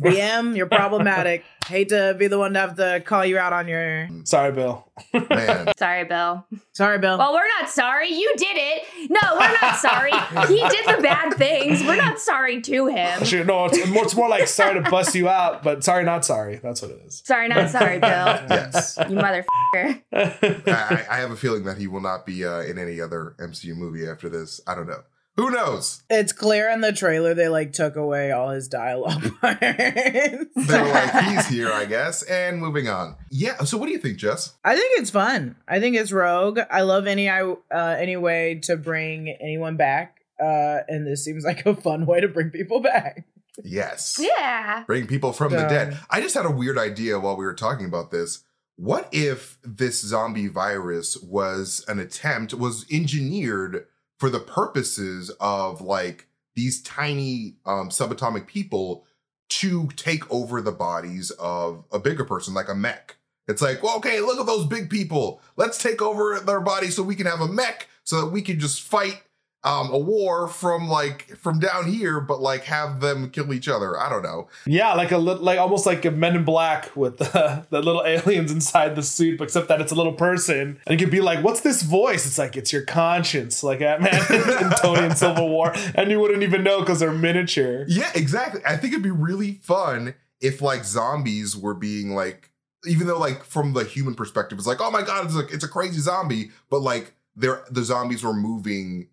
BM, 0.00 0.56
you're 0.56 0.66
problematic. 0.66 1.44
Hate 1.66 1.90
to 1.90 2.16
be 2.18 2.26
the 2.26 2.38
one 2.38 2.54
to 2.54 2.58
have 2.58 2.76
to 2.76 3.00
call 3.04 3.24
you 3.24 3.38
out 3.38 3.52
on 3.52 3.68
your. 3.68 4.08
Sorry, 4.24 4.50
Bill. 4.50 4.88
man. 5.12 5.72
Sorry, 5.78 6.04
Bill. 6.04 6.44
Sorry, 6.72 6.98
Bill. 6.98 7.16
Well, 7.18 7.32
we're 7.32 7.46
not 7.60 7.70
sorry. 7.70 8.08
You 8.08 8.32
did 8.36 8.56
it. 8.56 8.84
No, 9.10 9.20
we're 9.34 9.52
not 9.60 9.76
sorry. 9.76 10.10
He 10.48 10.56
did 10.68 10.96
the 10.96 11.02
bad 11.02 11.34
things. 11.34 11.82
We're 11.84 11.96
not 11.96 12.18
sorry 12.18 12.60
to 12.62 12.86
him. 12.86 12.96
Actually, 12.96 13.44
no, 13.44 13.66
it's 13.66 13.86
more, 13.88 14.04
it's 14.04 14.16
more 14.16 14.28
like 14.28 14.48
sorry 14.48 14.82
to 14.82 14.90
bust 14.90 15.14
you 15.14 15.28
out, 15.28 15.62
but 15.62 15.84
sorry, 15.84 16.04
not 16.04 16.24
sorry. 16.24 16.56
That's 16.56 16.82
what 16.82 16.90
it 16.90 17.02
is. 17.06 17.22
Sorry, 17.24 17.48
not 17.48 17.70
sorry, 17.70 17.98
Bill. 17.98 18.10
Yes. 18.50 18.98
You 19.08 19.16
motherfucker. 19.16 20.02
I, 20.12 21.06
I 21.10 21.16
have 21.18 21.30
a 21.30 21.36
feeling 21.36 21.64
that 21.64 21.76
he 21.78 21.86
will 21.86 22.00
not 22.00 22.26
be 22.26 22.44
uh, 22.44 22.60
in 22.60 22.78
any 22.78 23.00
other 23.00 23.34
MCU 23.38 23.76
movie 23.76 24.06
after 24.06 24.28
this. 24.28 24.60
I 24.66 24.74
don't 24.74 24.88
know. 24.88 25.02
Who 25.40 25.50
knows? 25.50 26.02
It's 26.10 26.34
clear 26.34 26.68
in 26.68 26.82
the 26.82 26.92
trailer 26.92 27.32
they 27.32 27.48
like 27.48 27.72
took 27.72 27.96
away 27.96 28.30
all 28.30 28.50
his 28.50 28.68
dialogue 28.68 29.22
parts. 29.40 29.58
They're 29.60 30.44
like, 30.54 31.24
he's 31.24 31.46
here, 31.48 31.72
I 31.72 31.86
guess. 31.86 32.22
And 32.24 32.58
moving 32.60 32.88
on. 32.88 33.16
Yeah. 33.30 33.64
So, 33.64 33.78
what 33.78 33.86
do 33.86 33.92
you 33.92 33.98
think, 33.98 34.18
Jess? 34.18 34.52
I 34.66 34.76
think 34.76 35.00
it's 35.00 35.08
fun. 35.10 35.56
I 35.66 35.80
think 35.80 35.96
it's 35.96 36.12
rogue. 36.12 36.58
I 36.70 36.82
love 36.82 37.06
any 37.06 37.26
uh, 37.30 37.54
any 37.70 38.18
way 38.18 38.60
to 38.64 38.76
bring 38.76 39.30
anyone 39.40 39.78
back, 39.78 40.18
uh, 40.38 40.80
and 40.88 41.06
this 41.06 41.24
seems 41.24 41.42
like 41.42 41.64
a 41.64 41.74
fun 41.74 42.04
way 42.04 42.20
to 42.20 42.28
bring 42.28 42.50
people 42.50 42.80
back. 42.80 43.24
Yes. 43.64 44.18
Yeah. 44.20 44.84
Bring 44.86 45.06
people 45.06 45.32
from 45.32 45.52
the 45.52 45.62
Um, 45.62 45.68
dead. 45.70 45.98
I 46.10 46.20
just 46.20 46.34
had 46.34 46.44
a 46.44 46.50
weird 46.50 46.76
idea 46.76 47.18
while 47.18 47.38
we 47.38 47.46
were 47.46 47.54
talking 47.54 47.86
about 47.86 48.10
this. 48.10 48.44
What 48.76 49.08
if 49.10 49.56
this 49.64 50.02
zombie 50.02 50.48
virus 50.48 51.16
was 51.22 51.82
an 51.88 51.98
attempt, 51.98 52.52
was 52.52 52.84
engineered 52.92 53.86
for 54.20 54.30
the 54.30 54.38
purposes 54.38 55.30
of 55.40 55.80
like 55.80 56.28
these 56.54 56.82
tiny 56.82 57.56
um, 57.64 57.88
subatomic 57.88 58.46
people 58.46 59.06
to 59.48 59.88
take 59.96 60.30
over 60.30 60.60
the 60.60 60.70
bodies 60.70 61.30
of 61.32 61.84
a 61.90 61.98
bigger 61.98 62.24
person, 62.24 62.54
like 62.54 62.68
a 62.68 62.74
mech? 62.74 63.16
It's 63.48 63.62
like, 63.62 63.82
well, 63.82 63.96
okay, 63.96 64.20
look 64.20 64.38
at 64.38 64.46
those 64.46 64.66
big 64.66 64.90
people. 64.90 65.40
Let's 65.56 65.82
take 65.82 66.00
over 66.02 66.38
their 66.38 66.60
bodies 66.60 66.94
so 66.94 67.02
we 67.02 67.16
can 67.16 67.26
have 67.26 67.40
a 67.40 67.48
mech 67.48 67.88
so 68.04 68.20
that 68.20 68.28
we 68.28 68.42
can 68.42 68.60
just 68.60 68.82
fight 68.82 69.22
um, 69.62 69.90
a 69.90 69.98
war 69.98 70.48
from 70.48 70.88
like 70.88 71.36
from 71.36 71.58
down 71.58 71.86
here, 71.86 72.20
but 72.20 72.40
like 72.40 72.64
have 72.64 73.00
them 73.00 73.30
kill 73.30 73.52
each 73.52 73.68
other. 73.68 73.98
I 73.98 74.08
don't 74.08 74.22
know. 74.22 74.48
Yeah, 74.64 74.94
like 74.94 75.12
a 75.12 75.18
li- 75.18 75.34
like 75.34 75.58
almost 75.58 75.84
like 75.84 76.04
a 76.06 76.10
Men 76.10 76.36
in 76.36 76.44
Black 76.44 76.94
with 76.96 77.20
uh, 77.36 77.62
the 77.68 77.82
little 77.82 78.02
aliens 78.04 78.50
inside 78.50 78.96
the 78.96 79.02
suit, 79.02 79.38
but 79.38 79.44
except 79.44 79.68
that 79.68 79.80
it's 79.80 79.92
a 79.92 79.94
little 79.94 80.14
person, 80.14 80.80
and 80.86 80.98
you 80.98 81.04
could 81.04 81.12
be 81.12 81.20
like, 81.20 81.44
"What's 81.44 81.60
this 81.60 81.82
voice?" 81.82 82.26
It's 82.26 82.38
like 82.38 82.56
it's 82.56 82.72
your 82.72 82.82
conscience, 82.82 83.62
like 83.62 83.82
Ant 83.82 84.02
Man 84.02 84.14
and 84.30 84.74
Tony 84.78 85.04
in 85.06 85.16
Civil 85.16 85.50
War, 85.50 85.74
and 85.94 86.10
you 86.10 86.20
wouldn't 86.20 86.42
even 86.42 86.62
know 86.62 86.80
because 86.80 87.00
they're 87.00 87.12
miniature. 87.12 87.84
Yeah, 87.86 88.10
exactly. 88.14 88.62
I 88.66 88.78
think 88.78 88.94
it'd 88.94 89.02
be 89.02 89.10
really 89.10 89.60
fun 89.62 90.14
if 90.40 90.62
like 90.62 90.84
zombies 90.84 91.54
were 91.54 91.74
being 91.74 92.14
like, 92.14 92.50
even 92.86 93.06
though 93.06 93.18
like 93.18 93.44
from 93.44 93.74
the 93.74 93.84
human 93.84 94.14
perspective, 94.14 94.56
it's 94.56 94.66
like, 94.66 94.80
oh 94.80 94.90
my 94.90 95.02
god, 95.02 95.26
it's 95.26 95.34
like 95.34 95.52
it's 95.52 95.64
a 95.64 95.68
crazy 95.68 96.00
zombie, 96.00 96.50
but 96.70 96.80
like 96.80 97.12
they're 97.36 97.62
the 97.70 97.82
zombies 97.82 98.24
were 98.24 98.32
moving 98.32 99.08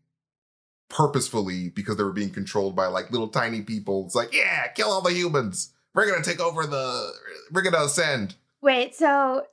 purposefully 0.90 1.70
because 1.70 1.98
they 1.98 2.04
were 2.04 2.14
being 2.14 2.30
controlled 2.30 2.76
by 2.76 2.88
like 2.88 3.12
little 3.12 3.28
tiny 3.28 3.62
people. 3.62 4.06
It's 4.06 4.16
like, 4.16 4.34
yeah, 4.34 4.68
kill 4.70 4.90
all 4.90 5.02
the 5.02 5.14
humans. 5.14 5.74
We're 5.94 6.10
gonna 6.10 6.24
take 6.24 6.40
over 6.40 6.66
the. 6.66 7.12
We're 7.52 7.64
gonna 7.64 7.84
ascend. 7.84 8.36
Wait, 8.62 8.96
so 8.96 9.46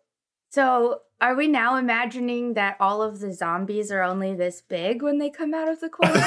so 0.51 1.01
are 1.21 1.35
we 1.37 1.47
now 1.49 1.77
imagining 1.77 2.55
that 2.55 2.77
all 2.81 3.01
of 3.01 3.21
the 3.21 3.33
zombies 3.33 3.91
are 3.91 4.03
only 4.03 4.35
this 4.35 4.61
big 4.61 5.01
when 5.03 5.19
they 5.19 5.31
come 5.31 5.55
out 5.55 5.69
of 5.69 5.81
the 5.81 5.89
quantum? 5.89 6.17
Is 6.21 6.25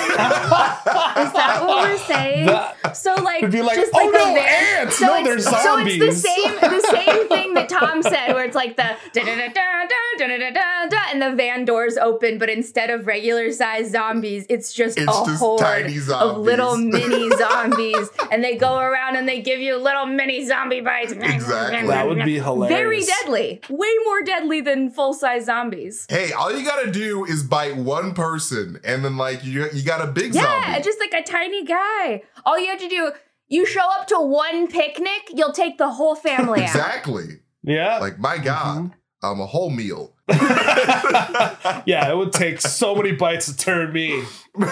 that 1.33 1.63
what 1.65 1.83
we're 1.89 1.97
saying? 1.99 2.47
That- 2.47 2.73
so 2.97 3.13
like, 3.15 3.39
It'd 3.43 3.51
be 3.51 3.61
like, 3.61 3.75
just 3.75 3.91
"Oh, 3.93 3.97
like 3.97 4.13
no, 4.13 4.31
a 4.31 4.33
van- 4.33 4.77
ants! 4.87 4.97
So 4.97 5.05
No, 5.07 5.15
it's, 5.15 5.25
they're 5.27 5.39
zombies. 5.39 5.99
So 5.99 6.07
it's 6.07 6.23
the 6.23 6.29
zombies." 6.29 6.59
same 6.61 6.71
the 6.71 6.81
same 6.89 7.27
thing 7.29 7.53
that 7.55 7.69
Tom 7.69 8.01
said, 8.01 8.33
where 8.33 8.45
it's 8.45 8.55
like 8.55 8.75
the 8.77 8.83
da 9.13 9.23
da 9.23 9.35
da 9.35 9.47
da 9.49 9.85
da 10.17 10.27
da 10.27 10.37
da 10.37 10.49
da 10.51 10.87
da, 10.89 10.97
and 11.11 11.21
the 11.21 11.35
van 11.35 11.65
doors 11.65 11.97
open, 11.97 12.37
but 12.39 12.49
instead 12.49 12.89
of 12.89 13.05
regular 13.07 13.51
sized 13.51 13.91
zombies, 13.91 14.45
it's 14.49 14.73
just 14.73 14.97
It's 14.97 15.05
a 15.07 15.25
just 15.25 15.39
horde 15.39 15.59
tiny 15.61 15.97
of 15.97 16.37
little 16.37 16.71
zombies. 16.71 17.07
mini 17.07 17.29
zombies, 17.37 18.09
and 18.31 18.43
they 18.43 18.55
go 18.57 18.79
around 18.79 19.15
and 19.17 19.27
they 19.27 19.41
give 19.41 19.59
you 19.59 19.75
little 19.77 20.05
mini 20.05 20.45
zombie 20.45 20.81
bites. 20.81 21.11
Exactly. 21.11 21.87
That 21.87 22.07
would 22.07 22.23
be 22.23 22.39
hilarious. 22.39 22.69
Very 22.79 23.01
deadly. 23.03 23.61
Way 23.69 23.91
more 24.05 24.21
deadly 24.23 24.61
than 24.61 24.76
full 24.91 25.13
size 25.13 25.45
zombies. 25.45 26.05
Hey, 26.09 26.31
all 26.31 26.51
you 26.57 26.65
gotta 26.65 26.91
do 26.91 27.25
is 27.25 27.43
bite 27.43 27.75
one 27.77 28.13
person, 28.13 28.79
and 28.83 29.03
then 29.03 29.17
like 29.17 29.43
you 29.43 29.67
you 29.73 29.83
got 29.83 30.01
a 30.01 30.07
big 30.11 30.33
Yeah, 30.35 30.43
zombie. 30.43 30.71
Yeah, 30.71 30.79
just 30.79 30.99
like 30.99 31.13
a 31.13 31.23
tiny 31.23 31.63
guy. 31.65 32.23
All 32.45 32.57
you 32.59 32.67
have 32.69 32.79
to 32.79 32.87
do, 32.89 33.11
you 33.47 33.65
show 33.65 33.87
up 33.97 34.07
to 34.07 34.19
one 34.19 34.67
picnic, 34.67 35.29
you'll 35.33 35.53
take 35.53 35.77
the 35.77 35.89
whole 35.89 36.15
family 36.15 36.61
out. 36.61 36.67
exactly. 36.69 37.39
Yeah. 37.63 37.97
Like 37.99 38.19
my 38.19 38.37
God, 38.37 38.91
um, 39.23 39.39
a 39.41 39.45
whole 39.45 39.69
meal. 39.69 40.13
yeah, 40.29 42.09
it 42.09 42.15
would 42.17 42.33
take 42.33 42.59
so 42.61 42.93
many 42.95 43.13
bites 43.13 43.45
to 43.47 43.55
turn 43.57 43.91
me. 43.93 44.23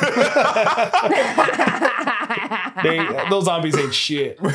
They, 2.84 2.98
those 3.30 3.46
zombies 3.46 3.78
ain't 3.78 3.94
shit. 3.94 4.38
but 4.38 4.50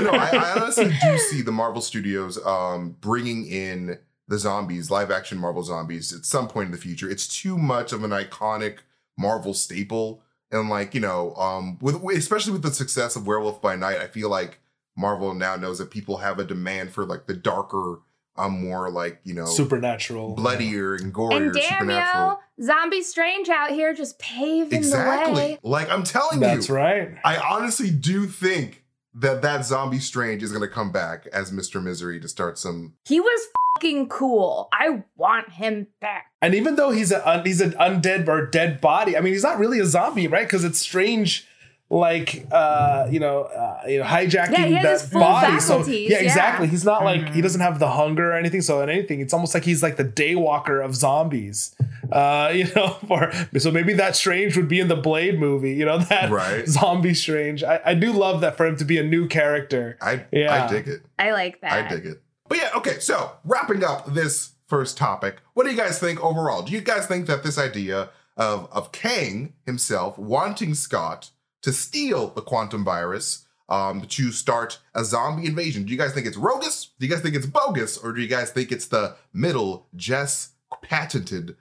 no, 0.00 0.10
I, 0.10 0.30
I 0.32 0.54
honestly 0.56 0.90
do 1.02 1.18
see 1.18 1.42
the 1.42 1.52
Marvel 1.52 1.82
Studios 1.82 2.44
um, 2.44 2.96
bringing 3.00 3.46
in 3.46 3.98
the 4.28 4.38
zombies, 4.38 4.90
live 4.90 5.10
action 5.10 5.38
Marvel 5.38 5.62
zombies, 5.62 6.12
at 6.12 6.24
some 6.24 6.48
point 6.48 6.66
in 6.66 6.72
the 6.72 6.78
future. 6.78 7.10
It's 7.10 7.28
too 7.28 7.58
much 7.58 7.92
of 7.92 8.02
an 8.04 8.10
iconic 8.10 8.78
Marvel 9.18 9.54
staple, 9.54 10.22
and 10.50 10.68
like 10.68 10.94
you 10.94 11.00
know, 11.00 11.34
um, 11.34 11.78
with 11.80 11.96
especially 12.16 12.52
with 12.52 12.62
the 12.62 12.72
success 12.72 13.16
of 13.16 13.26
Werewolf 13.26 13.60
by 13.60 13.76
Night, 13.76 13.98
I 13.98 14.06
feel 14.06 14.28
like 14.30 14.60
Marvel 14.96 15.34
now 15.34 15.56
knows 15.56 15.78
that 15.78 15.90
people 15.90 16.18
have 16.18 16.38
a 16.38 16.44
demand 16.44 16.92
for 16.92 17.04
like 17.04 17.26
the 17.26 17.34
darker, 17.34 18.00
um, 18.36 18.64
more 18.66 18.90
like 18.90 19.20
you 19.24 19.34
know, 19.34 19.46
Supernatural. 19.46 20.34
bloodier 20.34 20.94
and 20.94 21.12
gorier, 21.12 21.36
and 21.36 21.52
damn 21.54 21.62
supernatural. 21.80 22.40
yo, 22.58 22.64
Zombie 22.64 23.02
Strange 23.02 23.48
out 23.48 23.70
here 23.70 23.92
just 23.92 24.18
paving 24.18 24.68
the 24.70 24.76
Exactly. 24.76 25.34
way. 25.34 25.58
Like 25.62 25.90
I'm 25.90 26.02
telling 26.04 26.40
That's 26.40 26.52
you, 26.52 26.56
That's 26.56 26.70
right. 26.70 27.08
I 27.24 27.36
honestly 27.38 27.90
do 27.90 28.26
think 28.26 28.83
that 29.14 29.42
that 29.42 29.64
zombie 29.64 29.98
strange 30.00 30.42
is 30.42 30.50
going 30.50 30.62
to 30.62 30.72
come 30.72 30.90
back 30.90 31.26
as 31.32 31.52
Mr. 31.52 31.82
Misery 31.82 32.20
to 32.20 32.28
start 32.28 32.58
some. 32.58 32.94
He 33.04 33.20
was 33.20 33.48
fucking 33.76 34.08
cool. 34.08 34.68
I 34.72 35.04
want 35.16 35.50
him 35.50 35.88
back. 36.00 36.26
And 36.42 36.54
even 36.54 36.76
though 36.76 36.90
he's 36.90 37.12
a 37.12 37.26
un- 37.28 37.44
he's 37.44 37.60
an 37.60 37.72
undead 37.72 38.28
or 38.28 38.46
dead 38.46 38.80
body, 38.80 39.16
I 39.16 39.20
mean, 39.20 39.32
he's 39.32 39.42
not 39.42 39.58
really 39.58 39.78
a 39.80 39.86
zombie, 39.86 40.26
right? 40.28 40.46
Because 40.46 40.64
it's 40.64 40.78
strange, 40.78 41.46
like 41.94 42.46
uh, 42.50 43.06
you 43.10 43.20
know, 43.20 43.42
uh, 43.44 43.82
you 43.86 43.98
know, 43.98 44.04
hijacking 44.04 44.52
Yeah, 44.52 44.66
he 44.66 44.74
that 44.74 45.10
body. 45.12 45.60
So 45.60 45.78
faculties, 45.78 46.10
yeah, 46.10 46.18
yeah. 46.18 46.24
exactly. 46.24 46.66
He's 46.66 46.84
not 46.84 47.04
like 47.04 47.20
Mhm. 47.22 47.34
he 47.34 47.40
doesn't 47.40 47.60
have 47.60 47.78
the 47.78 47.88
hunger 47.90 48.32
or 48.32 48.34
anything. 48.34 48.60
So 48.62 48.80
in 48.82 48.90
anything, 48.90 49.20
it's 49.20 49.32
almost 49.32 49.54
like 49.54 49.64
he's 49.64 49.82
like 49.82 49.96
the 49.96 50.04
daywalker 50.04 50.84
of 50.84 50.94
zombies. 50.94 51.74
Uh, 52.10 52.50
you 52.54 52.66
know, 52.74 52.88
for 53.06 53.30
so 53.58 53.70
maybe 53.70 53.92
that 53.94 54.16
Strange 54.16 54.56
would 54.56 54.68
be 54.68 54.80
in 54.80 54.88
the 54.88 54.96
Blade 54.96 55.38
movie. 55.38 55.72
You 55.74 55.84
know 55.84 55.98
that 56.10 56.30
Right. 56.30 56.66
zombie 56.68 57.14
Strange. 57.14 57.62
I, 57.62 57.80
I 57.84 57.94
do 57.94 58.12
love 58.12 58.40
that 58.40 58.56
for 58.56 58.66
him 58.66 58.76
to 58.76 58.84
be 58.84 58.98
a 58.98 59.04
new 59.04 59.28
character. 59.28 59.96
I 60.02 60.24
Yeah. 60.32 60.64
I 60.64 60.68
dig 60.68 60.88
it. 60.88 61.02
I 61.18 61.30
like 61.30 61.60
that. 61.60 61.72
I 61.72 61.88
dig 61.88 62.06
it. 62.06 62.20
But 62.48 62.58
yeah, 62.58 62.70
okay. 62.76 62.98
So 62.98 63.32
wrapping 63.44 63.84
up 63.84 64.12
this 64.14 64.50
first 64.66 64.96
topic, 64.96 65.36
what 65.54 65.64
do 65.64 65.70
you 65.70 65.76
guys 65.76 65.98
think 65.98 66.22
overall? 66.24 66.62
Do 66.62 66.72
you 66.72 66.80
guys 66.80 67.06
think 67.06 67.26
that 67.26 67.42
this 67.44 67.56
idea 67.58 68.10
of 68.36 68.68
of 68.72 68.90
Kang 68.90 69.52
himself 69.64 70.18
wanting 70.18 70.74
Scott 70.74 71.30
to 71.64 71.72
steal 71.72 72.28
the 72.28 72.40
quantum 72.42 72.84
virus? 72.84 73.40
Um, 73.66 74.02
to 74.02 74.30
start 74.30 74.78
a 74.94 75.02
zombie 75.06 75.46
invasion. 75.46 75.84
Do 75.84 75.92
you 75.92 75.98
guys 75.98 76.12
think 76.12 76.26
it's 76.26 76.36
rogus? 76.36 76.90
Do 77.00 77.06
you 77.06 77.10
guys 77.10 77.22
think 77.22 77.34
it's 77.34 77.46
bogus? 77.46 77.96
Or 77.96 78.12
do 78.12 78.20
you 78.20 78.28
guys 78.28 78.50
think 78.50 78.70
it's 78.70 78.86
the 78.88 79.16
middle 79.32 79.86
Jess 79.96 80.50
patented 80.82 81.56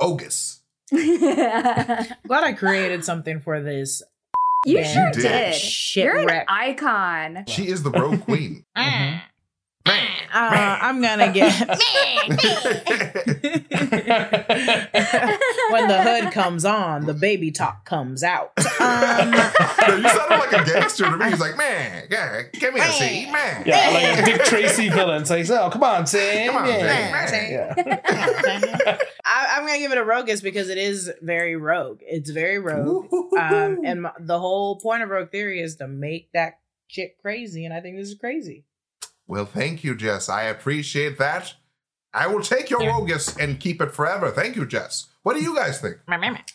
Ogus? 0.00 0.58
Glad 0.90 2.16
I 2.44 2.52
created 2.52 3.04
something 3.04 3.38
for 3.38 3.60
this. 3.60 4.02
sure 4.66 4.74
You 4.74 4.82
did. 5.12 5.22
did. 5.22 5.54
Shit 5.54 6.04
You're 6.04 6.28
an 6.28 6.44
icon. 6.48 7.44
She 7.46 7.68
is 7.68 7.84
the 7.84 7.92
rogue 7.92 8.22
queen. 8.22 8.64
Uh, 9.88 10.78
I'm 10.82 11.00
gonna 11.00 11.32
get 11.32 11.52
when 15.70 15.88
the 15.88 16.02
hood 16.02 16.32
comes 16.32 16.64
on, 16.64 17.06
the 17.06 17.14
baby 17.14 17.50
talk 17.50 17.84
comes 17.84 18.22
out. 18.22 18.52
Um, 18.78 19.30
no, 19.30 19.96
you 19.96 20.08
sounded 20.08 20.36
like 20.36 20.52
a 20.52 20.64
gangster 20.64 21.04
to 21.04 21.16
me. 21.16 21.30
He's 21.30 21.40
like, 21.40 21.56
man, 21.56 22.06
yeah, 22.10 22.42
give 22.52 22.74
me 22.74 22.80
a 22.80 22.84
seat, 22.84 23.30
man. 23.32 23.64
Yeah, 23.66 23.90
like 23.90 24.18
a 24.18 24.24
Dick 24.24 24.44
Tracy 24.44 24.90
villain. 24.90 25.22
It's 25.22 25.30
like, 25.30 25.48
oh, 25.50 25.70
come 25.70 25.82
on, 25.82 26.06
Sam. 26.06 26.52
Come 26.52 26.62
on, 26.62 26.68
yeah. 26.68 27.26
Sam. 27.26 27.74
Yeah. 27.74 28.98
I, 29.24 29.54
I'm 29.56 29.66
gonna 29.66 29.78
give 29.78 29.92
it 29.92 29.98
a 29.98 30.04
roguish 30.04 30.40
because 30.40 30.68
it 30.68 30.78
is 30.78 31.10
very 31.22 31.56
rogue. 31.56 32.00
It's 32.02 32.30
very 32.30 32.58
rogue. 32.58 33.12
Um, 33.12 33.80
and 33.84 34.02
my, 34.02 34.12
the 34.20 34.38
whole 34.38 34.78
point 34.78 35.02
of 35.02 35.08
rogue 35.08 35.30
theory 35.30 35.60
is 35.60 35.76
to 35.76 35.88
make 35.88 36.30
that 36.32 36.58
shit 36.86 37.18
crazy, 37.18 37.64
and 37.64 37.72
I 37.74 37.80
think 37.80 37.96
this 37.96 38.08
is 38.08 38.14
crazy. 38.14 38.64
Well, 39.26 39.44
thank 39.46 39.82
you, 39.84 39.94
Jess. 39.96 40.28
I 40.28 40.42
appreciate 40.44 41.18
that. 41.18 41.54
I 42.14 42.26
will 42.28 42.42
take 42.42 42.70
your 42.70 42.80
rogus 42.80 43.36
and 43.36 43.58
keep 43.60 43.80
it 43.82 43.92
forever. 43.92 44.30
Thank 44.30 44.56
you, 44.56 44.64
Jess. 44.66 45.06
What 45.22 45.36
do 45.36 45.42
you 45.42 45.54
guys 45.56 45.80
think? 45.80 45.96
Man. 46.08 46.38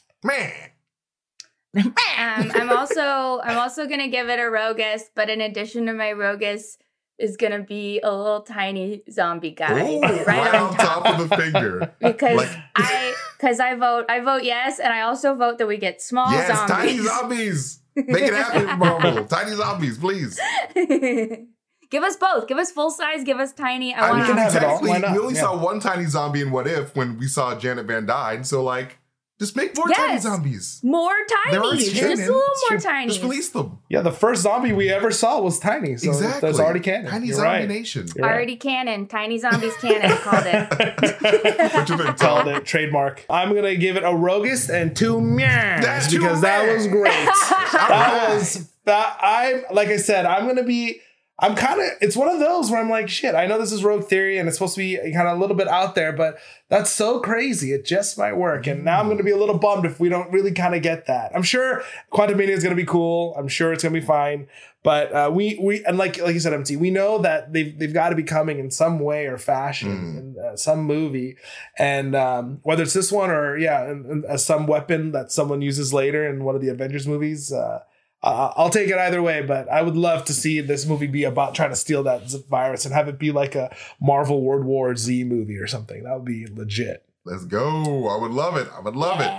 Um, 1.74 2.52
I'm 2.54 2.70
also 2.70 3.40
I'm 3.44 3.58
also 3.58 3.88
gonna 3.88 4.10
give 4.10 4.28
it 4.28 4.40
a 4.40 4.44
Rogus, 4.44 5.04
but 5.16 5.30
in 5.30 5.40
addition 5.40 5.86
to 5.86 5.94
my 5.94 6.12
Rogus 6.12 6.78
is 7.18 7.38
gonna 7.38 7.62
be 7.62 8.02
a 8.04 8.12
little 8.14 8.42
tiny 8.42 9.04
zombie 9.10 9.52
guy 9.52 9.90
Ooh, 9.90 10.02
right, 10.02 10.54
on 10.54 10.76
top. 10.76 11.06
of 11.18 11.30
the 11.30 11.36
finger. 11.38 11.94
Because 12.02 12.36
Like- 12.36 12.58
I 12.76 13.14
because 13.38 13.62
I 13.62 13.76
vote 13.76 14.06
I 14.10 14.20
vote 14.20 14.44
yes, 14.44 14.80
and 14.80 14.92
I 14.92 15.02
also 15.04 15.34
vote 15.34 15.60
that 15.60 15.68
we 15.68 15.78
get 15.78 16.02
small 16.02 16.30
yes, 16.34 16.48
zombies. 16.48 16.76
tiny 16.76 16.98
zombies. 17.00 17.80
Make 17.96 18.24
it 18.24 18.34
happen, 18.34 18.78
Marvel. 18.80 19.26
tiny 19.26 19.56
zombies, 19.56 19.98
please. 19.98 20.38
give 21.92 22.04
us 22.04 22.16
both. 22.16 22.48
Give 22.48 22.58
us 22.58 22.72
full 22.72 22.90
size. 22.90 23.24
Give 23.24 23.40
us 23.40 23.54
tiny. 23.54 23.94
I 23.94 24.00
I 24.00 24.10
want 24.10 24.18
mean, 24.20 24.28
can 24.28 24.38
have 24.38 24.56
it 24.56 24.60
technically, 24.60 25.12
we 25.12 25.20
only 25.20 25.36
Yeah. 25.36 25.42
saw 25.42 25.58
one 25.58 25.80
tiny 25.80 26.06
zombie 26.06 26.42
in 26.42 26.50
What 26.52 26.66
If 26.68 26.96
when 26.96 27.20
we 27.20 27.28
saw 27.28 27.54
Janet 27.56 27.86
Van 27.86 28.06
Dyne. 28.08 28.44
So, 28.44 28.64
like, 28.64 28.98
Just 29.40 29.56
make 29.56 29.76
more 29.76 29.88
tiny 29.88 30.20
zombies. 30.20 30.80
More 30.84 31.12
They're 31.50 31.60
tiny. 31.60 31.66
already 31.68 31.84
Just 31.86 32.04
a 32.04 32.08
little 32.10 32.42
It's 32.46 32.70
more 32.70 32.80
tiny. 32.80 33.08
Just 33.08 33.24
release 33.24 33.50
them. 33.50 33.80
Yeah, 33.90 34.02
the 34.02 34.12
first 34.12 34.44
zombie 34.44 34.72
we 34.72 34.92
ever 34.92 35.10
saw 35.10 35.40
was 35.42 35.58
tiny. 35.58 35.98
So 35.98 36.10
exactly. 36.12 36.42
that's 36.48 36.60
already 36.60 36.80
canon. 36.80 37.10
Tiny 37.10 37.26
You're 37.28 37.38
zombie 37.38 37.50
right. 37.50 37.68
nation. 37.68 38.08
You're 38.16 38.24
right. 38.28 38.34
Already 38.36 38.56
canon. 38.56 39.08
Tiny 39.08 39.40
zombies 39.40 39.76
canon. 39.78 40.16
Called 40.18 40.46
it. 40.46 40.70
what 41.74 41.90
you 41.90 41.98
think, 41.98 42.18
Called 42.20 42.48
it 42.50 42.66
trademark. 42.66 43.26
I'm 43.32 43.56
gonna 43.56 43.76
give 43.76 43.98
it 43.98 44.04
a 44.04 44.10
Rogist 44.10 44.70
and 44.70 44.96
two 44.96 45.20
meows 45.20 45.84
That's 45.84 46.12
two 46.12 46.20
because 46.20 46.42
that 46.42 46.72
was 46.72 46.86
great. 46.88 47.12
that 47.74 48.30
was 48.36 48.70
that. 48.86 49.18
I'm 49.22 49.64
like 49.76 49.88
I 49.90 49.98
said, 49.98 50.26
I'm 50.28 50.46
gonna 50.46 50.62
be. 50.64 51.02
I'm 51.42 51.56
kind 51.56 51.82
of. 51.82 51.88
It's 52.02 52.16
one 52.16 52.30
of 52.30 52.40
those 52.40 52.70
where 52.70 52.80
I'm 52.80 52.90
like, 52.90 53.10
shit. 53.10 53.34
I 53.34 53.48
know 53.48 53.58
this 53.58 53.72
is 53.72 53.84
Rogue 53.84 54.06
Theory 54.06 54.38
and 54.38 54.48
it's 54.48 54.58
supposed 54.58 54.76
to 54.76 54.80
be 54.80 54.96
kind 55.12 55.28
of 55.28 55.38
a 55.38 55.40
little 55.40 55.56
bit 55.56 55.68
out 55.68 55.96
there, 55.96 56.14
but 56.14 56.38
that's 56.70 56.92
so 56.92 57.20
crazy. 57.20 57.74
It 57.74 57.84
just 57.84 58.18
might 58.18 58.38
work. 58.38 58.68
And 58.68 58.86
now 58.86 59.00
I'm 59.00 59.10
gonna 59.10 59.24
be 59.24 59.32
a 59.32 59.38
little 59.38 59.58
bummed 59.58 59.86
if 59.86 60.00
we 60.00 60.08
don't 60.08 60.32
really 60.32 60.52
kind 60.52 60.76
of 60.76 60.84
get 60.84 61.08
that. 61.08 61.32
I'm 61.36 61.44
sure 61.44 61.84
Quantumania 62.14 62.50
is 62.50 62.64
gonna 62.64 62.76
be 62.76 62.86
cool. 62.86 63.34
I'm 63.36 63.48
sure 63.48 63.74
it's 63.74 63.82
gonna 63.82 64.00
be 64.00 64.06
fine. 64.06 64.48
But 64.84 65.14
uh, 65.14 65.32
we 65.32 65.60
we 65.62 65.86
and 65.86 65.98
like 65.98 66.20
like 66.20 66.34
you 66.34 66.40
said, 66.40 66.54
MT, 66.54 66.76
we 66.78 66.90
know 66.90 67.20
that 67.20 67.54
they've 67.54 67.78
they've 67.78 67.94
got 67.94 68.10
to 68.10 68.16
be 68.16 68.24
coming 68.24 68.58
in 68.58 68.72
some 68.72 69.00
way 69.00 69.28
or 69.28 69.38
fashion 69.38 70.36
in 70.38 70.44
uh, 70.44 70.56
some 70.56 70.84
movie, 70.84 71.38
and 71.78 72.16
um, 72.16 72.60
whether 72.64 72.82
it's 72.82 72.94
this 72.94 73.12
one 73.12 73.30
or 73.30 73.58
yeah, 73.58 73.84
and, 73.84 74.06
and, 74.08 74.26
uh, 74.26 74.38
some 74.38 74.66
weapon 74.66 75.12
that 75.12 75.32
someone 75.32 75.62
uses 75.62 75.94
later 75.94 76.28
in 76.28 76.44
one 76.44 76.56
of 76.56 76.62
the 76.62 76.70
Avengers 76.70 77.08
movies. 77.08 77.52
Uh, 77.52 77.82
uh, 78.24 78.54
I'll 78.56 78.70
take 78.70 78.90
it 78.90 78.98
either 78.98 79.22
way, 79.22 79.42
but 79.42 79.68
I 79.70 79.82
would 79.82 79.96
love 79.98 80.26
to 80.26 80.34
see 80.34 80.62
this 80.62 80.86
movie 80.86 81.08
be 81.08 81.24
about 81.24 81.56
trying 81.56 81.70
to 81.72 81.76
steal 81.76 82.04
that 82.04 82.22
virus 82.50 82.86
and 82.86 82.94
have 82.94 83.08
it 83.08 83.18
be 83.18 83.32
like 83.32 83.56
a 83.56 83.76
Marvel 84.00 84.42
World 84.42 84.64
War 84.64 84.96
Z 84.96 85.24
movie 85.24 85.58
or 85.58 85.68
something. 85.68 86.04
That 86.04 86.14
would 86.16 86.26
be 86.26 86.46
legit. 86.48 87.04
Let's 87.26 87.46
go. 87.46 88.08
I 88.10 88.20
would 88.20 88.32
love 88.32 88.58
it. 88.58 88.68
I 88.76 88.80
would 88.80 88.96
love 88.96 89.20
it. 89.22 89.30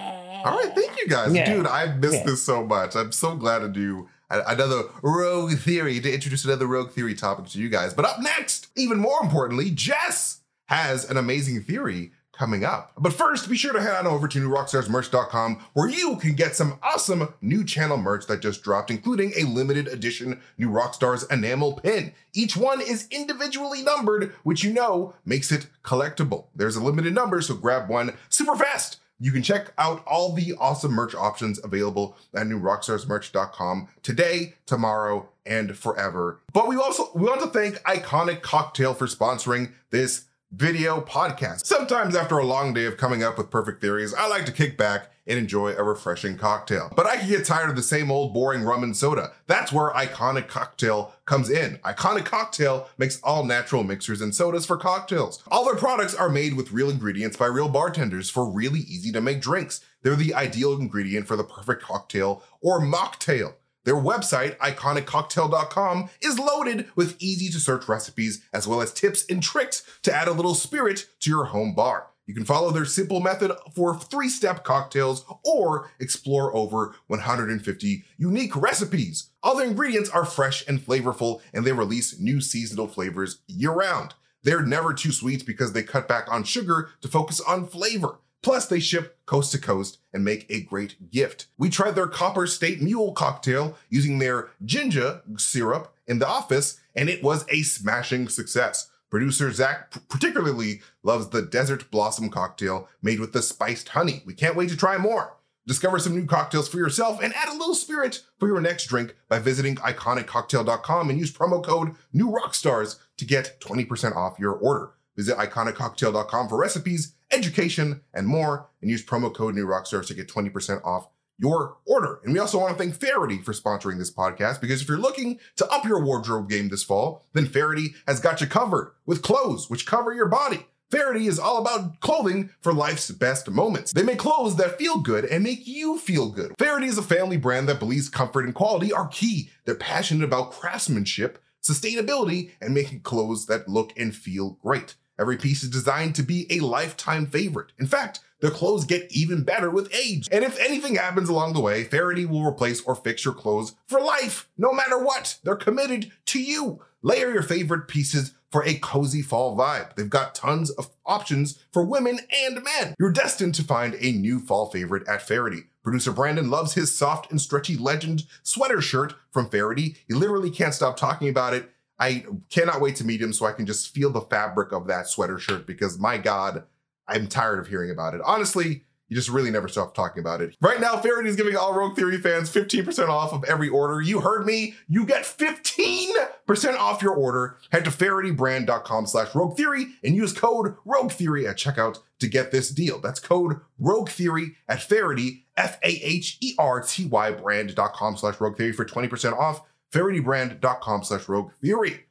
All 0.45 0.57
right, 0.59 0.73
thank 0.75 0.97
you 0.99 1.07
guys, 1.09 1.33
Yeah. 1.33 1.53
dude. 1.55 1.67
I 1.67 1.95
missed 1.95 2.15
Yeah. 2.15 2.25
this 2.25 2.43
so 2.43 2.65
much. 2.65 2.97
I'm 2.97 3.13
so 3.13 3.37
glad 3.37 3.61
to 3.61 3.69
do 3.69 4.09
another 4.31 4.83
Rogue 5.03 5.59
Theory 5.59 6.01
to 6.01 6.13
introduce 6.13 6.45
another 6.45 6.67
Rogue 6.67 6.91
Theory 6.91 7.15
topic 7.15 7.47
to 7.51 7.59
you 7.61 7.69
guys. 7.69 7.95
But 7.95 8.05
up 8.07 8.21
next, 8.21 8.69
even 8.77 8.99
more 8.99 9.21
importantly, 9.23 9.71
Jess 9.71 10.41
has 10.67 11.09
an 11.09 11.17
amazing 11.17 11.61
theory 11.63 12.13
coming 12.43 12.65
up. 12.65 12.91
But 12.99 13.13
first, 13.13 13.49
be 13.49 13.57
sure 13.57 13.73
to 13.73 13.81
head 13.81 13.95
on 13.95 14.09
over 14.09 14.27
to 14.27 14.41
newrockstarsmerch.com 14.41 15.65
where 15.75 15.89
you 15.89 16.17
can 16.17 16.35
get 16.35 16.57
some 16.57 16.77
awesome 16.83 17.33
new 17.41 17.63
channel 17.65 17.97
merch 17.97 18.27
that 18.27 18.41
just 18.41 18.65
dropped, 18.65 18.91
including 18.91 19.33
a 19.37 19.45
limited 19.45 19.87
edition 19.87 20.41
New 20.59 20.69
Rockstars 20.69 21.31
enamel 21.31 21.75
pin. 21.75 22.13
Each 22.33 22.57
one 22.57 22.81
is 22.81 23.07
individually 23.13 23.83
numbered, 23.83 24.35
which 24.43 24.65
you 24.65 24.73
know 24.73 25.15
makes 25.25 25.53
it 25.53 25.69
collectible. 25.85 26.47
There's 26.53 26.75
a 26.75 26.83
limited 26.83 27.15
number, 27.15 27.41
so 27.43 27.55
grab 27.55 27.89
one 27.89 28.15
super 28.29 28.57
fast. 28.57 28.99
You 29.21 29.31
can 29.31 29.45
check 29.45 29.73
out 29.79 30.05
all 30.05 30.33
the 30.33 30.55
awesome 30.59 30.91
merch 30.91 31.15
options 31.15 31.61
available 31.63 32.17
at 32.35 32.49
newrockstarsmerch.com 32.49 33.87
today, 34.03 34.55
tomorrow, 34.67 35.29
and 35.47 35.79
forever. 35.79 36.41
But 36.53 36.67
we 36.67 36.75
also 36.75 37.09
we 37.15 37.23
want 37.23 37.41
to 37.43 37.47
thank 37.47 37.77
Iconic 37.85 38.43
Cocktail 38.43 38.95
for 38.95 39.07
sponsoring 39.07 39.75
this 39.91 40.25
video 40.53 41.01
podcast. 41.01 41.65
Sometimes 41.65 42.15
after 42.15 42.37
a 42.37 42.45
long 42.45 42.75
day 42.75 42.85
of 42.85 42.99
coming 42.99 43.23
up 43.23 43.39
with 43.39 43.51
perfect 43.51 43.81
theories, 43.81 44.13
I 44.13 44.29
like 44.29 44.45
to 44.47 44.53
kick 44.53 44.77
back 44.77 45.11
and 45.27 45.39
enjoy 45.39 45.73
a 45.73 45.83
refreshing 45.83 46.37
cocktail. 46.37 46.93
But 46.95 47.07
I 47.07 47.17
can 47.17 47.29
get 47.29 47.47
tired 47.47 47.71
of 47.71 47.77
the 47.77 47.83
same 47.83 48.11
old 48.11 48.35
boring 48.35 48.63
rum 48.63 48.83
and 48.83 48.95
soda. 48.95 49.33
That's 49.47 49.73
where 49.73 49.91
Iconic 49.93 50.49
Cocktail 50.49 51.15
comes 51.25 51.49
in. 51.49 51.79
Iconic 51.85 52.27
Cocktail 52.27 52.89
makes 52.99 53.21
all 53.23 53.45
natural 53.45 53.83
mixers 53.83 54.21
and 54.21 54.35
sodas 54.35 54.67
for 54.67 54.77
cocktails. 54.77 55.43
All 55.51 55.65
their 55.65 55.77
products 55.77 56.15
are 56.15 56.29
made 56.29 56.55
with 56.55 56.73
real 56.73 56.91
ingredients 56.91 57.37
by 57.37 57.47
real 57.47 57.69
bartenders 57.69 58.29
for 58.29 58.45
really 58.45 58.81
easy 58.81 59.13
to 59.13 59.21
make 59.21 59.41
drinks. 59.41 59.81
They're 60.03 60.17
the 60.17 60.35
ideal 60.35 60.75
ingredient 60.75 61.29
for 61.29 61.37
the 61.37 61.45
perfect 61.45 61.83
cocktail 61.83 62.43
or 62.61 62.81
mocktail. 62.81 63.55
Their 63.85 63.97
website, 63.97 64.57
iconiccocktail.com, 64.59 66.11
is 66.21 66.39
loaded 66.39 66.89
with 66.95 67.17
easy 67.21 67.49
to 67.51 67.59
search 67.59 67.89
recipes 67.89 68.43
as 68.53 68.69
well 68.69 68.81
as 68.81 68.93
tips 68.93 69.25
and 69.29 69.43
tricks 69.43 69.83
to 70.03 70.15
add 70.15 70.29
a 70.29 70.33
little 70.33 70.55
spirit 70.55 71.09
to 71.21 71.31
your 71.31 71.47
home 71.47 71.75
bar. 71.75 72.09
You 72.27 72.35
can 72.35 72.45
follow 72.45 72.71
their 72.71 72.85
simple 72.85 73.21
method 73.21 73.53
for 73.75 73.99
three 73.99 74.29
step 74.29 74.63
cocktails 74.63 75.25
or 75.45 75.91
explore 75.99 76.55
over 76.55 76.95
150 77.09 78.05
unique 78.17 78.55
recipes. 78.55 79.31
All 79.43 79.57
their 79.57 79.67
ingredients 79.67 80.09
are 80.11 80.25
fresh 80.25 80.67
and 80.69 80.79
flavorful, 80.79 81.41
and 81.53 81.65
they 81.65 81.73
release 81.73 82.21
new 82.21 82.41
seasonal 82.41 82.87
flavors 82.87 83.41
year 83.49 83.73
round. 83.73 84.15
They're 84.45 84.65
never 84.65 84.95
too 84.95 85.13
sweet 85.13 85.45
because 85.45 85.73
they 85.73 85.83
cut 85.83 86.07
back 86.07 86.31
on 86.31 86.45
sugar 86.45 86.91
to 87.01 87.09
focus 87.09 87.41
on 87.41 87.67
flavor. 87.67 88.19
Plus, 88.43 88.67
they 88.67 88.81
ship 88.81 89.19
coast 89.25 89.53
to 89.53 89.59
coast 89.59 89.99
and 90.13 90.25
make 90.25 90.47
a 90.51 90.63
great 90.63 91.11
gift. 91.11 91.47
We 91.57 91.71
tried 91.71 91.95
their 91.95 92.09
Copper 92.09 92.47
State 92.47 92.83
Mule 92.83 93.13
cocktail 93.13 93.77
using 93.89 94.19
their 94.19 94.51
ginger 94.65 95.23
syrup 95.37 95.95
in 96.07 96.19
the 96.19 96.29
office, 96.29 96.81
and 96.95 97.09
it 97.09 97.23
was 97.23 97.47
a 97.49 97.63
smashing 97.63 98.29
success. 98.29 98.91
Producer 99.11 99.53
Zach 99.53 99.93
particularly 100.09 100.81
loves 101.03 101.29
the 101.29 101.43
Desert 101.43 101.91
Blossom 101.91 102.31
cocktail 102.31 102.89
made 103.03 103.21
with 103.21 103.33
the 103.33 103.43
spiced 103.43 103.91
honey. 103.91 104.23
We 104.25 104.35
can't 104.35 104.57
wait 104.57 104.71
to 104.71 104.77
try 104.77 104.97
more. 104.97 105.37
Discover 105.67 106.01
some 106.01 106.17
new 106.17 106.27
cocktails 106.27 106.69
for 106.69 106.79
yourself 106.79 107.23
and 107.23 107.33
add 107.35 107.49
a 107.49 107.53
little 107.53 107.75
spirit 107.75 108.23
for 108.41 108.49
your 108.49 108.61
next 108.61 108.87
drink 108.87 109.15
by 109.29 109.39
visiting 109.39 109.77
iconiccocktail.com 109.77 111.11
and 111.11 111.19
use 111.19 111.33
promo 111.33 111.63
code 111.63 111.95
NEWROCKSTARS 112.15 112.97
to 113.19 113.25
get 113.25 113.61
20% 113.61 114.17
off 114.17 114.41
your 114.41 114.55
order. 114.55 114.91
Visit 115.15 115.37
iconiccocktail.com 115.37 116.49
for 116.49 116.59
recipes, 116.59 117.15
education, 117.33 118.03
and 118.15 118.27
more, 118.27 118.69
and 118.81 118.91
use 118.91 119.05
promo 119.05 119.35
code 119.35 119.55
New 119.55 119.67
NEWROCKSTARS 119.67 120.07
to 120.09 120.15
get 120.15 120.29
20% 120.29 120.85
off 120.85 121.09
your 121.39 121.79
order. 121.87 122.21
And 122.23 122.33
we 122.33 122.39
also 122.39 122.59
want 122.59 122.77
to 122.77 122.83
thank 122.83 122.95
Faherty 122.95 123.39
for 123.39 123.53
sponsoring 123.53 123.99
this 123.99 124.13
podcast 124.13 124.61
because 124.61 124.83
if 124.83 124.89
you're 124.89 124.99
looking 124.99 125.41
to 125.57 125.67
up 125.69 125.85
your 125.85 126.03
wardrobe 126.03 126.49
game 126.49 126.69
this 126.69 126.85
fall, 126.85 127.27
then 127.33 127.47
Faherty 127.47 127.95
has 128.07 128.21
got 128.21 128.41
you 128.41 128.47
covered 128.47 128.93
with 129.07 129.23
clothes 129.23 129.69
which 129.69 129.87
cover 129.87 130.13
your 130.13 130.29
body. 130.29 130.67
Faherty 130.93 131.27
is 131.27 131.39
all 131.39 131.59
about 131.59 132.01
clothing 132.01 132.51
for 132.61 132.73
life's 132.73 133.11
best 133.11 133.51
moments. 133.51 133.93
They 133.93 134.03
make 134.03 134.19
clothes 134.19 134.57
that 134.57 134.79
feel 134.79 134.99
good 134.99 135.25
and 135.25 135.43
make 135.43 135.67
you 135.67 135.99
feel 135.99 136.31
good. 136.31 136.55
Faherty 136.59 136.87
is 136.87 136.99
a 136.99 137.03
family 137.03 137.39
brand 137.39 137.67
that 137.69 137.79
believes 137.79 138.11
comfort 138.11 138.45
and 138.45 138.55
quality 138.55 138.93
are 138.93 139.09
key. 139.09 139.51
They're 139.65 139.75
passionate 139.75 140.25
about 140.25 140.53
craftsmanship, 140.53 141.43
sustainability, 141.63 142.51
and 142.61 142.75
making 142.75 143.01
clothes 143.01 143.47
that 143.47 143.69
look 143.69 143.99
and 143.99 144.15
feel 144.15 144.59
great. 144.63 144.97
Every 145.23 145.37
piece 145.37 145.63
is 145.63 145.71
designed 145.71 146.17
to 146.17 146.25
be 146.25 146.49
a 146.51 146.59
lifetime 146.59 147.29
favorite. 147.29 147.71
In 147.79 147.87
fact, 147.87 148.19
their 148.41 148.51
clothes 148.51 148.85
get 148.85 149.07
even 149.13 149.45
better 149.45 149.71
with 149.71 149.95
age. 149.95 150.29
And 150.33 150.43
if 150.43 150.59
anything 150.59 150.97
happens 150.97 151.29
along 151.29 151.53
the 151.53 151.61
way, 151.61 151.85
Faherty 151.85 152.27
will 152.27 152.45
replace 152.45 152.83
or 152.83 152.97
fix 152.97 153.25
your 153.25 153.33
clothes 153.33 153.77
for 153.87 154.01
life, 154.01 154.49
no 154.59 154.73
matter 154.73 154.99
what. 154.99 155.39
They're 155.45 155.55
committed 155.55 156.11
to 156.27 156.43
you. 156.43 156.83
Layer 157.03 157.33
your 157.33 157.45
favorite 157.45 157.87
pieces 157.87 158.35
for 158.51 158.65
a 158.65 158.75
cozy 158.81 159.23
fall 159.23 159.57
vibe. 159.57 159.95
They've 159.95 160.11
got 160.11 160.35
tons 160.35 160.71
of 160.71 160.91
options 161.07 161.61
for 161.73 161.85
women 161.85 162.19
and 162.45 162.65
men. 162.65 162.97
You're 162.99 163.13
destined 163.13 163.55
to 163.55 163.65
find 163.65 163.95
a 164.01 164.11
new 164.11 164.41
fall 164.41 164.71
favorite 164.71 165.07
at 165.07 165.23
Faherty. 165.23 165.69
Producer 165.85 166.13
Brandon 166.13 166.51
loves 166.51 166.75
his 166.75 166.97
soft 166.97 167.31
and 167.31 167.41
stretchy 167.41 167.77
legend 167.77 168.25
sweater 168.43 168.81
shirt 168.81 169.15
from 169.31 169.49
Faherty. 169.49 169.97
He 170.09 170.15
literally 170.15 170.51
can't 170.51 170.75
stop 170.75 170.97
talking 170.97 171.29
about 171.29 171.55
it. 171.55 171.71
I 171.99 172.25
cannot 172.51 172.81
wait 172.81 172.97
to 172.97 173.05
meet 173.05 173.21
him 173.21 173.33
so 173.33 173.47
I 173.47 173.53
can 173.53 173.67
just 173.67 173.95
feel 173.95 174.11
the 174.11 174.23
fabric 174.23 174.73
of 174.73 174.87
that 174.89 175.07
sweater 175.07 175.39
shirt 175.39 175.67
because 175.67 175.99
my 175.99 176.19
God, 176.19 176.65
I'm 177.07 177.29
tired 177.29 177.59
of 177.59 177.69
hearing 177.69 177.91
about 177.91 178.15
it. 178.15 178.21
Honestly, 178.25 178.85
you 179.13 179.17
just 179.17 179.29
really 179.29 179.51
never 179.51 179.69
stop 179.69 179.95
talking 179.95 180.21
about 180.23 180.41
it. 180.41 180.57
Right 180.63 180.81
now, 180.81 180.97
Faherty 180.97 181.29
is 181.29 181.37
giving 181.37 181.55
all 181.55 181.75
Rogue 181.75 181.95
Theory 181.95 182.17
fans 182.17 182.51
15% 182.51 183.11
off 183.11 183.35
of 183.35 183.45
every 183.45 183.69
order. 183.69 184.01
You 184.01 184.21
heard 184.21 184.47
me. 184.47 184.75
You 184.89 185.05
get 185.05 185.25
15% 185.25 186.79
off 186.79 187.03
your 187.03 187.15
order. 187.15 187.59
Head 187.71 187.85
to 187.85 187.91
fahertybrand.com 187.91 189.07
slash 189.07 189.35
Rogue 189.35 189.55
Theory 189.55 189.89
and 190.03 190.17
use 190.17 190.33
code 190.33 190.77
Rogue 190.87 191.13
Theory 191.13 191.47
at 191.47 191.59
checkout 191.59 191.99
to 192.21 192.27
get 192.27 192.53
this 192.53 192.71
deal. 192.71 193.01
That's 193.01 193.21
code 193.21 193.61
Rogue 193.79 194.09
Theory 194.09 194.57
at 194.67 194.81
Faherty, 194.81 195.45
F-A-H-E-R-T-Y 195.59 197.33
brand.com 197.33 198.17
slash 198.17 198.41
Rogue 198.41 198.57
Theory 198.57 198.73
for 198.73 198.87
20% 198.87 199.39
off. 199.39 199.61
fahertybrand.com 199.93 201.05
slash 201.05 201.29
Rogue 201.29 201.53
Theory. 201.61 202.07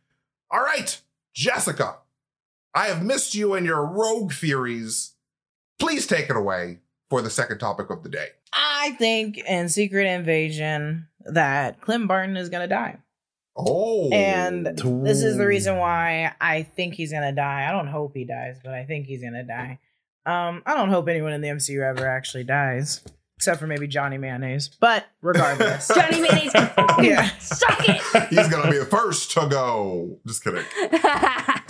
All 0.52 0.62
right, 0.62 1.00
Jessica, 1.34 1.98
I 2.74 2.88
have 2.88 3.04
missed 3.04 3.36
you 3.36 3.54
and 3.54 3.66
your 3.66 3.86
Rogue 3.86 4.34
Theories. 4.34 5.14
Please 5.80 6.08
take 6.08 6.30
it 6.30 6.36
away 6.36 6.80
for 7.10 7.22
the 7.22 7.30
second 7.30 7.58
topic 7.60 7.90
of 7.90 8.04
the 8.04 8.10
day. 8.10 8.28
I 8.54 8.92
think 8.98 9.38
in 9.38 9.70
Secret 9.70 10.06
Invasion 10.06 11.08
that 11.26 11.82
Clint 11.82 12.08
Barton 12.08 12.38
is 12.38 12.50
gonna 12.50 12.68
die. 12.68 12.98
Oh. 13.56 14.10
And 14.12 14.66
this 14.66 15.24
is 15.24 15.38
the 15.38 15.46
reason 15.46 15.78
why 15.78 16.34
I 16.40 16.64
think 16.64 16.94
he's 16.94 17.12
gonna 17.12 17.34
die. 17.34 17.68
I 17.68 17.72
don't 17.72 17.88
hope 17.88 18.16
he 18.16 18.26
dies, 18.26 18.58
but 18.64 18.74
I 18.74 18.86
think 18.86 19.06
he's 19.08 19.22
gonna 19.22 19.44
die. 19.44 19.80
Um, 20.26 20.62
I 20.66 20.76
don't 20.76 20.90
hope 20.90 21.08
anyone 21.08 21.34
in 21.34 21.42
the 21.42 21.50
MCU 21.50 21.82
ever 21.82 22.08
actually 22.08 22.44
dies, 22.44 23.02
except 23.42 23.60
for 23.60 23.66
maybe 23.66 23.88
Johnny 23.88 24.20
Mayonnaise. 24.20 24.70
But 24.80 25.08
regardless, 25.24 25.88
Johnny 25.96 26.22
Mayonnaise, 26.22 26.52
Yeah. 27.00 27.28
suck 27.40 27.90
it. 27.90 28.28
He's 28.30 28.48
gonna 28.50 28.70
be 28.70 28.78
the 28.78 28.86
first 28.86 29.32
to 29.32 29.48
go. 29.50 30.20
Just 30.28 30.44
kidding. 30.44 30.64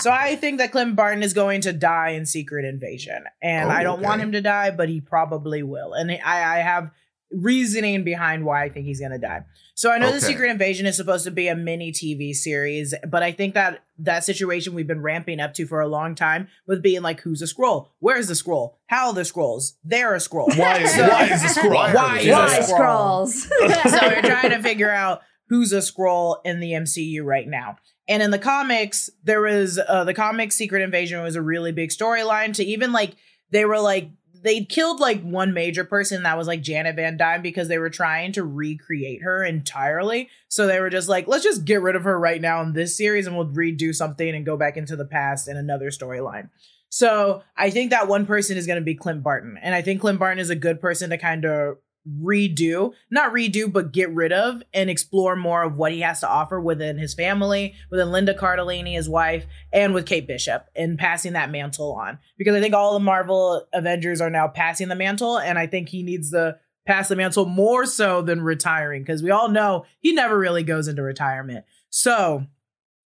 So 0.01 0.09
I 0.11 0.35
think 0.35 0.57
that 0.57 0.71
Clint 0.71 0.95
Barton 0.95 1.21
is 1.21 1.33
going 1.33 1.61
to 1.61 1.71
die 1.73 2.09
in 2.09 2.25
Secret 2.25 2.65
Invasion, 2.65 3.23
and 3.39 3.69
Oh, 3.69 3.71
I 3.71 3.83
don't 3.83 4.01
want 4.01 4.19
him 4.19 4.31
to 4.31 4.41
die, 4.41 4.71
but 4.71 4.89
he 4.89 4.99
probably 4.99 5.61
will. 5.61 5.93
And 5.93 6.09
I, 6.11 6.57
I 6.57 6.57
have 6.61 6.89
reasoning 7.31 8.03
behind 8.03 8.45
why 8.45 8.63
I 8.63 8.69
think 8.69 8.85
he's 8.85 8.99
going 8.99 9.11
to 9.11 9.17
die. 9.17 9.45
So 9.73 9.89
I 9.91 9.97
know 9.97 10.11
the 10.11 10.21
Secret 10.21 10.49
Invasion 10.51 10.85
is 10.85 10.95
supposed 10.97 11.23
to 11.25 11.31
be 11.31 11.47
a 11.47 11.55
mini 11.55 11.91
TV 11.91 12.33
series, 12.33 12.93
but 13.07 13.23
I 13.23 13.31
think 13.31 13.53
that 13.53 13.83
that 13.99 14.23
situation 14.23 14.73
we've 14.73 14.87
been 14.87 15.01
ramping 15.01 15.39
up 15.39 15.53
to 15.55 15.65
for 15.65 15.79
a 15.79 15.87
long 15.87 16.13
time 16.13 16.47
with 16.67 16.83
being 16.83 17.01
like, 17.01 17.21
who's 17.21 17.41
a 17.41 17.45
Skrull? 17.45 17.87
Where's 17.99 18.27
the 18.27 18.33
Skrull? 18.33 18.73
How 18.87 19.07
are 19.07 19.13
the 19.13 19.21
Skrulls? 19.21 19.73
They're 19.83 20.13
a 20.13 20.17
Skrull. 20.19 20.55
Why 20.57 20.79
is, 20.79 20.93
So- 20.95 21.07
why 21.07 21.25
is 21.25 21.43
a 21.43 21.47
Skrull? 21.59 21.73
Why 21.73 21.93
Why 21.93 22.19
is 22.19 22.27
Why 22.31 22.55
a 22.57 22.63
Skrull? 22.63 23.27
Skrulls? 23.27 23.89
so 23.99 24.07
we're 24.07 24.21
trying 24.21 24.51
to 24.51 24.61
figure 24.61 24.91
out 24.91 25.21
who's 25.47 25.71
a 25.73 25.77
Skrull 25.79 26.37
in 26.45 26.59
the 26.59 26.71
MCU 26.73 27.23
right 27.23 27.47
now. 27.47 27.77
And 28.07 28.21
in 28.21 28.31
the 28.31 28.39
comics, 28.39 29.09
there 29.23 29.41
was 29.41 29.79
uh, 29.79 30.03
the 30.03 30.13
comic 30.13 30.51
Secret 30.51 30.81
Invasion 30.81 31.21
was 31.23 31.35
a 31.35 31.41
really 31.41 31.71
big 31.71 31.89
storyline. 31.91 32.53
To 32.55 32.63
even 32.63 32.91
like 32.91 33.15
they 33.51 33.63
were 33.65 33.79
like 33.79 34.09
they 34.43 34.63
killed 34.63 34.99
like 34.99 35.21
one 35.21 35.53
major 35.53 35.83
person 35.83 36.23
that 36.23 36.37
was 36.37 36.47
like 36.47 36.61
Janet 36.61 36.95
Van 36.95 37.17
Dyne 37.17 37.41
because 37.41 37.67
they 37.67 37.77
were 37.77 37.89
trying 37.89 38.31
to 38.33 38.43
recreate 38.43 39.21
her 39.21 39.43
entirely. 39.43 40.29
So 40.47 40.67
they 40.67 40.79
were 40.79 40.89
just 40.89 41.07
like, 41.09 41.27
let's 41.27 41.43
just 41.43 41.65
get 41.65 41.81
rid 41.81 41.95
of 41.95 42.03
her 42.03 42.19
right 42.19 42.41
now 42.41 42.61
in 42.61 42.73
this 42.73 42.97
series 42.97 43.27
and 43.27 43.35
we'll 43.35 43.47
redo 43.47 43.93
something 43.93 44.35
and 44.35 44.45
go 44.45 44.57
back 44.57 44.77
into 44.77 44.95
the 44.95 45.05
past 45.05 45.47
in 45.47 45.57
another 45.57 45.89
storyline. 45.89 46.49
So 46.89 47.43
I 47.55 47.69
think 47.69 47.91
that 47.91 48.07
one 48.07 48.25
person 48.25 48.57
is 48.57 48.67
going 48.67 48.79
to 48.79 48.85
be 48.85 48.95
Clint 48.95 49.23
Barton. 49.23 49.57
And 49.61 49.73
I 49.73 49.81
think 49.81 50.01
Clint 50.01 50.19
Barton 50.19 50.39
is 50.39 50.49
a 50.49 50.55
good 50.55 50.81
person 50.81 51.11
to 51.11 51.17
kind 51.17 51.45
of 51.45 51.77
redo, 52.07 52.93
not 53.09 53.31
redo, 53.31 53.71
but 53.71 53.91
get 53.91 54.13
rid 54.13 54.31
of 54.31 54.63
and 54.73 54.89
explore 54.89 55.35
more 55.35 55.63
of 55.63 55.75
what 55.75 55.91
he 55.91 56.01
has 56.01 56.19
to 56.21 56.27
offer 56.27 56.59
within 56.59 56.97
his 56.97 57.13
family, 57.13 57.75
within 57.89 58.11
Linda 58.11 58.33
Cardellini, 58.33 58.93
his 58.93 59.07
wife, 59.07 59.45
and 59.71 59.93
with 59.93 60.05
Kate 60.05 60.27
Bishop, 60.27 60.67
and 60.75 60.97
passing 60.97 61.33
that 61.33 61.51
mantle 61.51 61.93
on. 61.93 62.17
Because 62.37 62.55
I 62.55 62.61
think 62.61 62.73
all 62.73 62.93
the 62.93 62.99
Marvel 62.99 63.67
Avengers 63.73 64.21
are 64.21 64.29
now 64.29 64.47
passing 64.47 64.87
the 64.87 64.95
mantle, 64.95 65.37
and 65.37 65.59
I 65.59 65.67
think 65.67 65.89
he 65.89 66.03
needs 66.03 66.31
to 66.31 66.57
pass 66.87 67.09
the 67.09 67.15
mantle 67.15 67.45
more 67.45 67.85
so 67.85 68.21
than 68.21 68.41
retiring, 68.41 69.03
because 69.03 69.21
we 69.21 69.29
all 69.29 69.49
know 69.49 69.85
he 69.99 70.13
never 70.13 70.37
really 70.37 70.63
goes 70.63 70.87
into 70.87 71.03
retirement. 71.03 71.65
So 71.89 72.47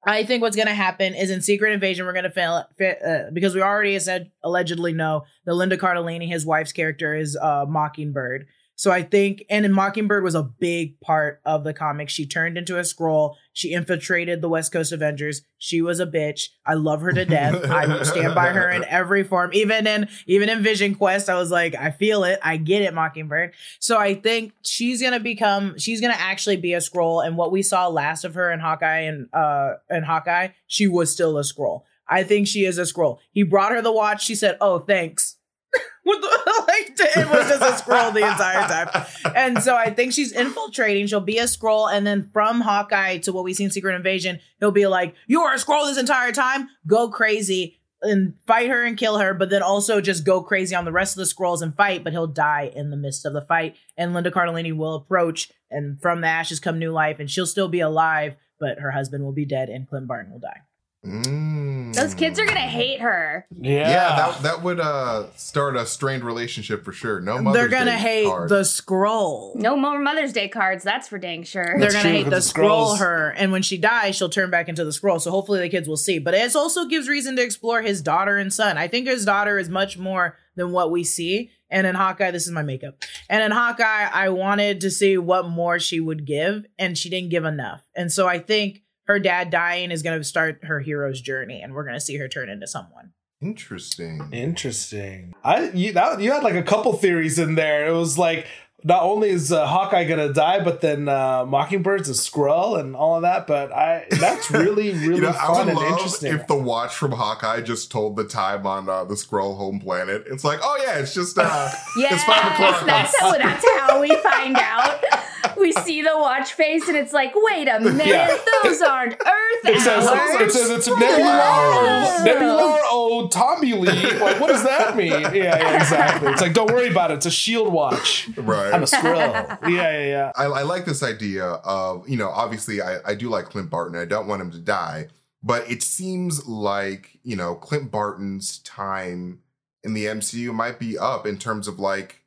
I 0.05 0.25
think 0.25 0.43
what's 0.43 0.57
going 0.57 0.69
to 0.69 0.75
happen 0.75 1.15
is 1.15 1.31
in 1.31 1.41
Secret 1.43 1.73
Invasion, 1.73 2.05
we're 2.05 2.13
going 2.13 2.25
to 2.25 2.31
fail 2.31 2.67
uh, 2.81 3.31
because 3.33 3.55
we 3.55 3.63
already 3.63 3.99
said 4.01 4.33
allegedly 4.43 4.93
know 4.93 5.25
that 5.47 5.55
Linda 5.55 5.77
Cardellini, 5.77 6.29
his 6.29 6.45
wife's 6.45 6.73
character, 6.73 7.15
is 7.15 7.37
uh, 7.37 7.67
Mockingbird. 7.69 8.47
So 8.83 8.91
I 8.91 9.05
think, 9.05 9.45
and 9.49 9.65
in 9.65 9.71
Mockingbird 9.71 10.25
was 10.25 10.35
a 10.35 10.43
big 10.43 10.99
part 10.99 11.41
of 11.45 11.63
the 11.63 11.73
comic. 11.73 12.09
She 12.09 12.27
turned 12.27 12.59
into 12.59 12.79
a 12.79 12.81
Skrull. 12.81 13.37
She 13.53 13.73
infiltrated 13.73 14.41
the 14.43 14.49
West 14.49 14.73
Coast 14.73 14.91
Avengers. 14.91 15.43
She 15.57 15.81
was 15.81 16.01
a 16.01 16.07
bitch. 16.07 16.49
I 16.67 16.75
love 16.75 17.01
her 17.03 17.13
to 17.13 17.25
death. 17.25 17.71
I 17.71 18.03
stand 18.03 18.35
by 18.35 18.49
her 18.49 18.69
in 18.69 18.83
every 18.87 19.23
form. 19.23 19.51
Even 19.53 19.87
in 19.87 20.09
even 20.27 20.49
in 20.49 20.65
Vision 20.65 20.97
Quest, 20.97 21.31
I 21.31 21.37
was 21.37 21.49
like, 21.49 21.77
I 21.77 21.93
feel 21.93 22.25
it. 22.25 22.41
I 22.43 22.57
get 22.57 22.83
it, 22.83 22.93
Mockingbird. 22.93 23.55
So 23.79 23.99
I 23.99 24.17
think 24.17 24.53
she's 24.65 25.01
gonna 25.01 25.21
become. 25.21 25.79
She's 25.79 26.01
gonna 26.01 26.15
actually 26.19 26.57
be 26.57 26.75
a 26.75 26.79
Skrull. 26.79 27.25
And 27.25 27.37
what 27.37 27.53
we 27.53 27.63
saw 27.63 27.87
last 27.87 28.25
of 28.25 28.35
her 28.35 28.51
in 28.51 28.59
Hawkeye 28.59 29.03
and 29.03 29.33
uh 29.33 29.75
in 29.91 30.03
Hawkeye, 30.03 30.49
she 30.67 30.89
was 30.89 31.13
still 31.13 31.39
a 31.39 31.43
Skrull. 31.43 31.83
I 32.09 32.25
think 32.25 32.49
she 32.49 32.65
is 32.65 32.79
a 32.79 32.83
Skrull. 32.83 33.19
He 33.31 33.45
brought 33.45 33.71
her 33.71 33.81
the 33.81 33.93
watch. 33.93 34.25
She 34.25 34.35
said, 34.35 34.57
"Oh, 34.61 34.81
thanks." 34.81 35.37
What 36.05 36.21
the, 36.21 36.27
like 36.69 36.93
it 37.17 37.31
was 37.31 37.49
just 37.49 37.63
a 37.63 37.83
Skrull 37.83 38.13
the 38.13 38.27
entire 38.27 38.67
time. 38.67 39.07
And 39.37 39.63
so 39.63 39.77
I 39.77 39.91
think 39.91 40.13
she's 40.13 40.33
infiltrating. 40.33 41.07
She'll 41.07 41.21
be 41.21 41.39
a 41.39 41.45
Skrull, 41.45 41.93
and 41.93 42.07
then 42.07 42.29
from 42.33 42.61
Hawkeye 42.61 43.19
to 43.19 43.33
what 43.33 43.45
we 43.45 43.55
see 43.55 43.65
in 43.65 43.71
Secret 43.71 43.95
Invasion, 43.95 44.41
he'll 44.59 44.73
be 44.73 44.87
like, 44.87 45.15
"You 45.27 45.43
are 45.43 45.55
a 45.55 45.59
Skrull 45.59 45.87
this 45.87 45.99
entire 45.99 46.33
time. 46.33 46.69
Go 46.87 47.09
crazy 47.09 47.79
and 48.03 48.35
fight 48.49 48.69
her 48.69 48.83
and 48.83 48.99
kill 48.99 49.19
her, 49.19 49.33
but 49.33 49.49
then 49.49 49.63
also 49.63 50.01
just 50.01 50.25
go 50.25 50.43
crazy 50.43 50.75
on 50.75 50.85
the 50.85 50.93
rest 50.93 51.17
of 51.17 51.19
the 51.19 51.33
Skrulls 51.33 51.63
and 51.63 51.77
fight." 51.77 52.03
But 52.03 52.13
he'll 52.13 52.27
die 52.27 52.73
in 52.75 52.91
the 52.91 52.97
midst 52.97 53.25
of 53.25 53.33
the 53.33 53.43
fight, 53.43 53.77
and 53.97 54.13
Linda 54.13 54.33
Cardellini 54.33 54.77
will 54.77 54.97
approach, 54.97 55.53
and 55.71 56.03
from 56.03 56.21
the 56.21 56.27
ashes 56.27 56.59
come 56.59 56.81
new 56.81 56.91
life, 56.91 57.21
and 57.21 57.31
she'll 57.31 57.47
still 57.47 57.69
be 57.69 57.81
alive, 57.81 58.35
but 58.59 58.81
her 58.81 58.91
husband 58.91 59.23
will 59.23 59.33
be 59.33 59.47
dead, 59.47 59.69
and 59.69 59.89
Clint 59.89 60.09
Barton 60.09 60.33
will 60.33 60.41
die. 60.41 60.63
Mm. 61.05 61.93
Those 61.95 62.15
kids 62.15 62.39
are 62.39 62.47
gonna 62.47 62.61
hate 62.61 63.01
her. 63.01 63.45
Yeah. 63.61 63.91
Yeah, 63.91 64.17
that 64.17 64.43
that 64.43 64.63
would 64.63 64.79
uh 64.79 65.27
start 65.35 65.77
a 65.77 65.85
strained 65.85 66.23
relationship 66.23 66.85
for 66.85 66.93
sure. 66.93 67.21
No 67.21 67.39
Mother's 67.43 67.61
They're 67.61 67.69
gonna 67.69 67.91
Day 67.93 67.97
hate 67.99 68.27
card. 68.27 68.49
the 68.49 68.61
Skrull. 68.61 69.57
No 69.57 69.77
more 69.77 69.99
Mother's 69.99 70.33
Day 70.33 70.47
cards, 70.49 70.85
that's 70.85 71.09
for 71.09 71.19
dang 71.19 71.43
sure. 71.43 71.75
they're 71.79 71.91
gonna 71.91 72.03
true, 72.03 72.11
hate 72.11 72.25
the 72.25 72.31
the 72.31 72.37
Skrull 72.37 72.99
her 72.99 73.31
and 73.37 73.51
when 73.51 73.63
she 73.63 73.79
dies 73.79 74.15
she'll 74.17 74.29
turn 74.29 74.51
back 74.51 74.69
into 74.69 74.85
the 74.85 74.91
Skrull 74.91 75.21
so 75.21 75.31
hopefully 75.33 75.59
the 75.61 75.69
kids 75.69 75.89
will 75.89 75.97
see 75.97 76.19
but 76.21 76.35
it 76.35 76.55
also 76.55 76.87
gives 76.87 77.09
reason 77.09 77.35
to 77.37 77.43
explore 77.43 77.83
his 77.83 78.01
daughter 78.01 78.37
and 78.39 78.53
son 78.53 78.79
i 78.79 78.87
think 78.89 79.07
his 79.07 79.25
daughter 79.25 79.59
is 79.59 79.69
much 79.69 79.99
more 79.99 80.37
than 80.57 80.71
what 80.73 80.91
we 80.91 81.03
see 81.05 81.51
and 81.71 81.87
in 81.87 81.95
hawkeye 81.95 82.31
this 82.31 82.47
is 82.47 82.53
my 82.53 82.63
makeup 82.63 83.03
and 83.29 83.43
in 83.43 83.51
hawkeye 83.51 84.09
i 84.13 84.29
wanted 84.29 84.81
to 84.81 84.91
see 84.91 85.17
what 85.19 85.49
more 85.49 85.79
she 85.79 86.01
would 86.01 86.27
give 86.27 86.65
and 86.79 86.97
she 86.99 87.09
didn't 87.11 87.31
give 87.31 87.45
enough 87.45 87.83
and 87.97 88.13
so 88.13 88.27
i 88.27 88.39
think 88.39 88.82
her 89.07 89.19
dad 89.19 89.51
dying 89.51 89.91
is 89.91 90.03
going 90.03 90.19
to 90.19 90.25
start 90.25 90.65
her 90.65 90.81
hero's 90.81 91.21
journey 91.21 91.61
and 91.63 91.75
we're 91.75 91.85
going 91.85 91.97
to 91.97 92.01
see 92.01 92.17
her 92.19 92.29
turn 92.29 92.49
into 92.49 92.67
someone 92.67 93.13
Interesting. 93.43 94.29
Interesting. 94.31 95.35
I 95.43 95.71
you 95.71 95.93
that 95.95 96.21
you 96.21 96.31
had 96.31 96.45
like 96.45 96.55
a 96.55 96.63
couple 96.63 96.93
theories 96.93 97.41
in 97.41 97.57
there. 97.57 97.89
It 97.89 97.91
was 97.93 98.17
like 98.17 98.47
not 98.85 99.03
only 99.03 99.31
is 99.31 99.51
uh, 99.51 99.67
Hawkeye 99.67 100.05
gonna 100.05 100.33
die, 100.33 100.63
but 100.63 100.81
then 100.81 101.09
uh, 101.09 101.45
Mockingbird's 101.45 102.09
a 102.09 102.13
Skrull 102.13 102.79
and 102.79 102.95
all 102.95 103.17
of 103.17 103.23
that. 103.23 103.49
But 103.49 103.73
I 103.73 104.07
that's 104.11 104.49
really 104.51 104.91
really 104.93 105.17
You 105.17 105.21
know, 105.23 105.29
I 105.31 105.33
fun 105.33 105.67
would 105.67 105.69
and 105.71 105.77
love 105.77 105.93
interesting. 105.93 106.33
if 106.35 106.47
the 106.47 106.55
watch 106.57 106.95
from 106.95 107.11
Hawkeye 107.11 107.63
just 107.63 107.91
told 107.91 108.15
the 108.15 108.25
time 108.25 108.65
on 108.65 108.89
uh, 108.89 109.03
the 109.05 109.15
Skrull 109.15 109.57
home 109.57 109.81
planet. 109.81 110.23
It's 110.29 110.45
like, 110.45 110.61
oh 110.63 110.79
yeah, 110.87 110.99
it's 110.99 111.13
just 111.13 111.37
uh, 111.37 111.43
Yes, 111.97 112.13
it's 112.15 112.25
five 112.25 112.53
o'clock. 112.53 112.87
that's 112.87 113.19
how 113.21 113.33
that's 113.33 113.65
how 113.81 114.01
we 114.01 114.09
find 114.23 114.57
out. 114.57 115.03
We 115.57 115.73
see 115.73 116.03
the 116.03 116.17
watch 116.17 116.53
face 116.55 116.89
and 116.89 116.97
it's 116.97 117.13
like, 117.13 117.33
wait 117.35 117.69
a 117.69 117.81
minute, 117.81 118.07
Yeah. 118.07 118.37
those 118.63 118.81
aren't 118.83 119.13
Earth 119.15 119.65
it 119.65 119.81
says 119.81 120.07
hours. 120.07 120.41
it 120.41 120.51
says 120.53 120.71
it's 120.71 120.89
Wow. 120.89 120.97
Nebula 120.99 122.25
Nebula 122.25 122.79
oh 122.91 123.29
Tommy 123.31 123.73
Lee. 123.75 124.19
Like 124.19 124.41
what 124.41 124.49
does 124.49 124.65
that 124.65 124.97
mean? 124.97 125.11
Yeah, 125.13 125.33
yeah, 125.33 125.77
exactly. 125.77 126.31
It's 126.33 126.41
like 126.43 126.53
don't 126.55 126.71
worry 126.73 126.89
about 126.91 127.11
it. 127.11 127.15
It's 127.15 127.27
a 127.27 127.31
shield 127.31 127.73
watch. 127.73 128.29
right. 128.37 128.73
I'm 128.73 128.83
a 128.83 128.87
Skrull. 128.87 129.59
Yeah, 129.69 129.69
yeah, 129.99 130.07
yeah. 130.07 130.33
I, 130.37 130.45
I 130.45 130.63
like 130.63 130.85
this 130.85 131.03
idea 131.03 131.45
of, 131.45 132.09
you 132.09 132.17
know, 132.17 132.29
obviously 132.31 132.83
I, 132.83 132.99
I 133.07 133.15
do 133.15 133.29
like 133.29 133.47
Clint 133.47 133.71
Barton. 133.71 133.97
I 133.99 134.05
don't 134.05 134.27
want 134.27 134.43
him 134.43 134.51
to 134.53 134.59
die, 134.59 135.09
but 135.43 135.69
it 135.71 135.83
seems 135.83 136.47
like, 136.47 137.19
you 137.23 137.37
know, 137.37 137.55
Clint 137.55 137.91
Barton's 137.91 138.59
time 138.59 139.41
in 139.85 139.95
the 139.95 140.07
MCU 140.07 140.53
might 140.55 140.79
be 140.79 140.97
up 140.99 141.27
in 141.27 141.39
terms 141.39 141.67
of 141.69 141.79
like 141.79 142.22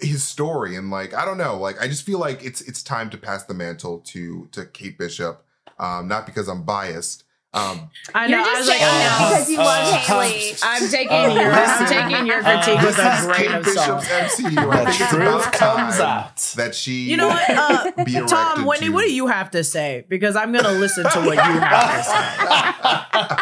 his 0.00 0.22
story 0.22 0.76
and 0.76 0.90
like 0.90 1.14
I 1.14 1.24
don't 1.24 1.38
know, 1.38 1.56
like 1.58 1.80
I 1.80 1.88
just 1.88 2.04
feel 2.04 2.18
like 2.18 2.44
it's 2.44 2.60
it's 2.62 2.82
time 2.82 3.10
to 3.10 3.18
pass 3.18 3.44
the 3.44 3.54
mantle 3.54 3.98
to 4.06 4.48
to 4.52 4.66
Kate 4.66 4.98
Bishop. 4.98 5.44
Um, 5.78 6.06
not 6.08 6.26
because 6.26 6.48
I'm 6.48 6.62
biased. 6.62 7.24
Um, 7.54 7.90
i 8.14 8.24
You're 8.26 8.38
know 8.38 8.44
i 8.44 8.46
just 8.46 8.58
was 8.60 8.68
like 8.68 8.78
saying 8.78 8.90
I 8.90 8.98
that 8.98 9.28
because 9.28 9.50
you 9.50 9.60
Uh, 9.60 9.64
love 9.64 9.92
uh, 9.92 9.98
Hailee. 9.98 10.60
I'm 10.62 10.88
taking 10.88 11.12
Uh, 11.12 11.34
your 11.34 11.52
I'm 11.52 11.86
taking 11.86 12.26
your 12.26 12.38
Uh, 12.38 12.62
critique 12.62 12.80
this 12.80 12.96
with 12.96 13.04
a 13.06 13.18
is 13.18 13.26
grain 13.26 13.36
Kate 13.36 13.50
of 13.56 13.64
Bishop's 13.64 13.84
salt. 13.84 14.04
MCU. 14.04 14.70
I 14.72 14.90
think 14.92 15.10
truth 15.10 15.52
comes 15.52 16.00
out. 16.00 16.36
that 16.56 16.74
she 16.74 17.10
You 17.10 17.18
know 17.18 17.28
what, 17.28 17.50
uh, 17.50 18.04
be 18.04 18.12
Tom, 18.26 18.64
Wendy, 18.64 18.86
to- 18.86 18.92
what 18.92 19.02
do 19.04 19.12
you 19.12 19.26
have 19.26 19.50
to 19.50 19.62
say? 19.64 20.06
Because 20.08 20.34
I'm 20.34 20.50
going 20.52 20.64
to 20.64 20.72
listen 20.72 21.04
to 21.04 21.18
what 21.20 21.34
you 21.36 21.60
have 21.60 21.96
to 21.98 22.02
say. 22.08 23.36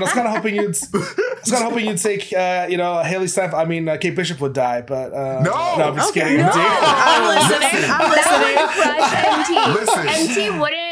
yeah, 0.00 0.02
I 0.02 0.02
mean, 0.02 0.02
I 0.02 0.04
was 0.04 0.12
kind 0.12 0.26
of 0.28 0.34
hoping 0.36 0.54
you'd, 0.54 0.76
I 0.94 0.98
was 1.42 1.50
kind 1.50 1.64
of 1.64 1.70
hoping 1.70 1.86
you'd 1.86 2.00
say, 2.00 2.16
uh, 2.36 2.66
you 2.68 2.76
know, 2.76 3.02
Hailee 3.04 3.28
Steinfeld. 3.28 3.60
I 3.60 3.64
mean, 3.64 3.88
uh, 3.88 3.96
Kate 3.96 4.14
Bishop 4.16 4.40
would 4.40 4.52
die, 4.52 4.82
but 4.82 5.12
uh, 5.12 5.42
No! 5.42 5.52
I'm 5.52 5.94
just 5.96 6.10
Okay. 6.10 6.20
kidding. 6.20 6.38
No! 6.38 6.50
I'm 6.54 7.28
listening. 7.28 7.90
I'm 7.90 8.10
listening. 8.10 8.56
crush 8.74 9.12
MT. 9.24 9.50
Listen. 9.80 10.08
MT 10.08 10.58
wouldn't. 10.60 10.87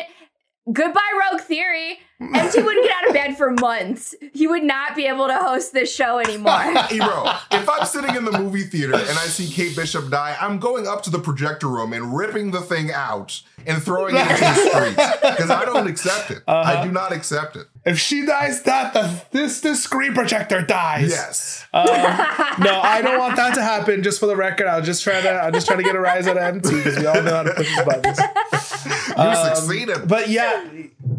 Goodbye, 0.72 1.31
Rogue 1.31 1.40
Theory. 1.42 2.00
MT 2.18 2.33
wouldn't 2.62 2.87
get 2.87 2.96
out 2.96 3.09
of 3.09 3.14
bed 3.14 3.37
for 3.37 3.50
months. 3.50 4.14
He 4.33 4.46
would 4.46 4.64
not 4.64 4.96
be 4.96 5.07
able 5.07 5.26
to 5.26 5.37
host 5.37 5.72
this 5.72 5.94
show 5.94 6.18
anymore. 6.18 6.61
Ebro, 6.90 7.31
if 7.50 7.68
I'm 7.68 7.85
sitting 7.87 8.16
in 8.16 8.24
the 8.24 8.33
movie 8.33 8.62
theater 8.62 8.94
and 8.94 9.18
I 9.18 9.26
see 9.26 9.52
Kate 9.52 9.76
Bishop 9.76 10.11
die, 10.11 10.37
I'm 10.40 10.59
going 10.59 10.88
up 10.88 11.02
to 11.05 11.11
the 11.11 11.18
projector 11.18 11.68
room 11.68 11.92
and 11.92 12.16
ripping 12.16 12.52
the 12.52 12.62
thing 12.62 12.90
out 12.90 13.42
and 13.66 13.83
throwing 13.83 14.16
it 14.16 14.20
into 14.22 14.35
the 14.40 14.55
streets 14.94 15.20
because 15.20 15.50
I 15.50 15.64
don't 15.66 15.87
accept 15.87 16.31
it. 16.31 16.42
I 16.48 16.83
do 16.85 16.90
not 16.90 17.12
accept 17.12 17.57
it. 17.57 17.66
If 17.85 18.00
she 18.00 18.24
dies, 18.26 18.62
that 18.62 18.94
the 18.94 19.22
this 19.31 19.61
this 19.61 19.85
screen 19.85 20.12
projector 20.14 20.62
dies. 20.62 21.11
Yes. 21.11 21.66
Um, 21.72 21.87
no, 21.87 22.81
I 22.81 23.00
don't 23.02 23.18
want 23.18 23.37
that 23.37 23.55
to 23.55 23.62
happen. 23.62 24.02
Just 24.02 24.18
for 24.18 24.26
the 24.26 24.35
record, 24.35 24.66
I'll 24.66 24.83
just 24.83 25.05
try 25.05 25.20
to 25.20 25.31
I'm 25.31 25.52
just 25.52 25.66
trying 25.68 25.79
to 25.79 25.85
get 25.85 25.94
a 25.94 26.00
rise 26.00 26.26
out 26.26 26.37
of 26.37 26.42
MT 26.42 26.76
because 26.76 26.98
we 26.98 27.07
all 27.07 27.22
know 27.22 27.35
how 27.37 27.42
to 27.44 27.55
push 27.55 27.68
these 27.68 27.85
buttons. 27.85 28.18
You 28.87 29.55
succeeded. 29.55 30.09
But 30.09 30.29
yeah, 30.29 30.64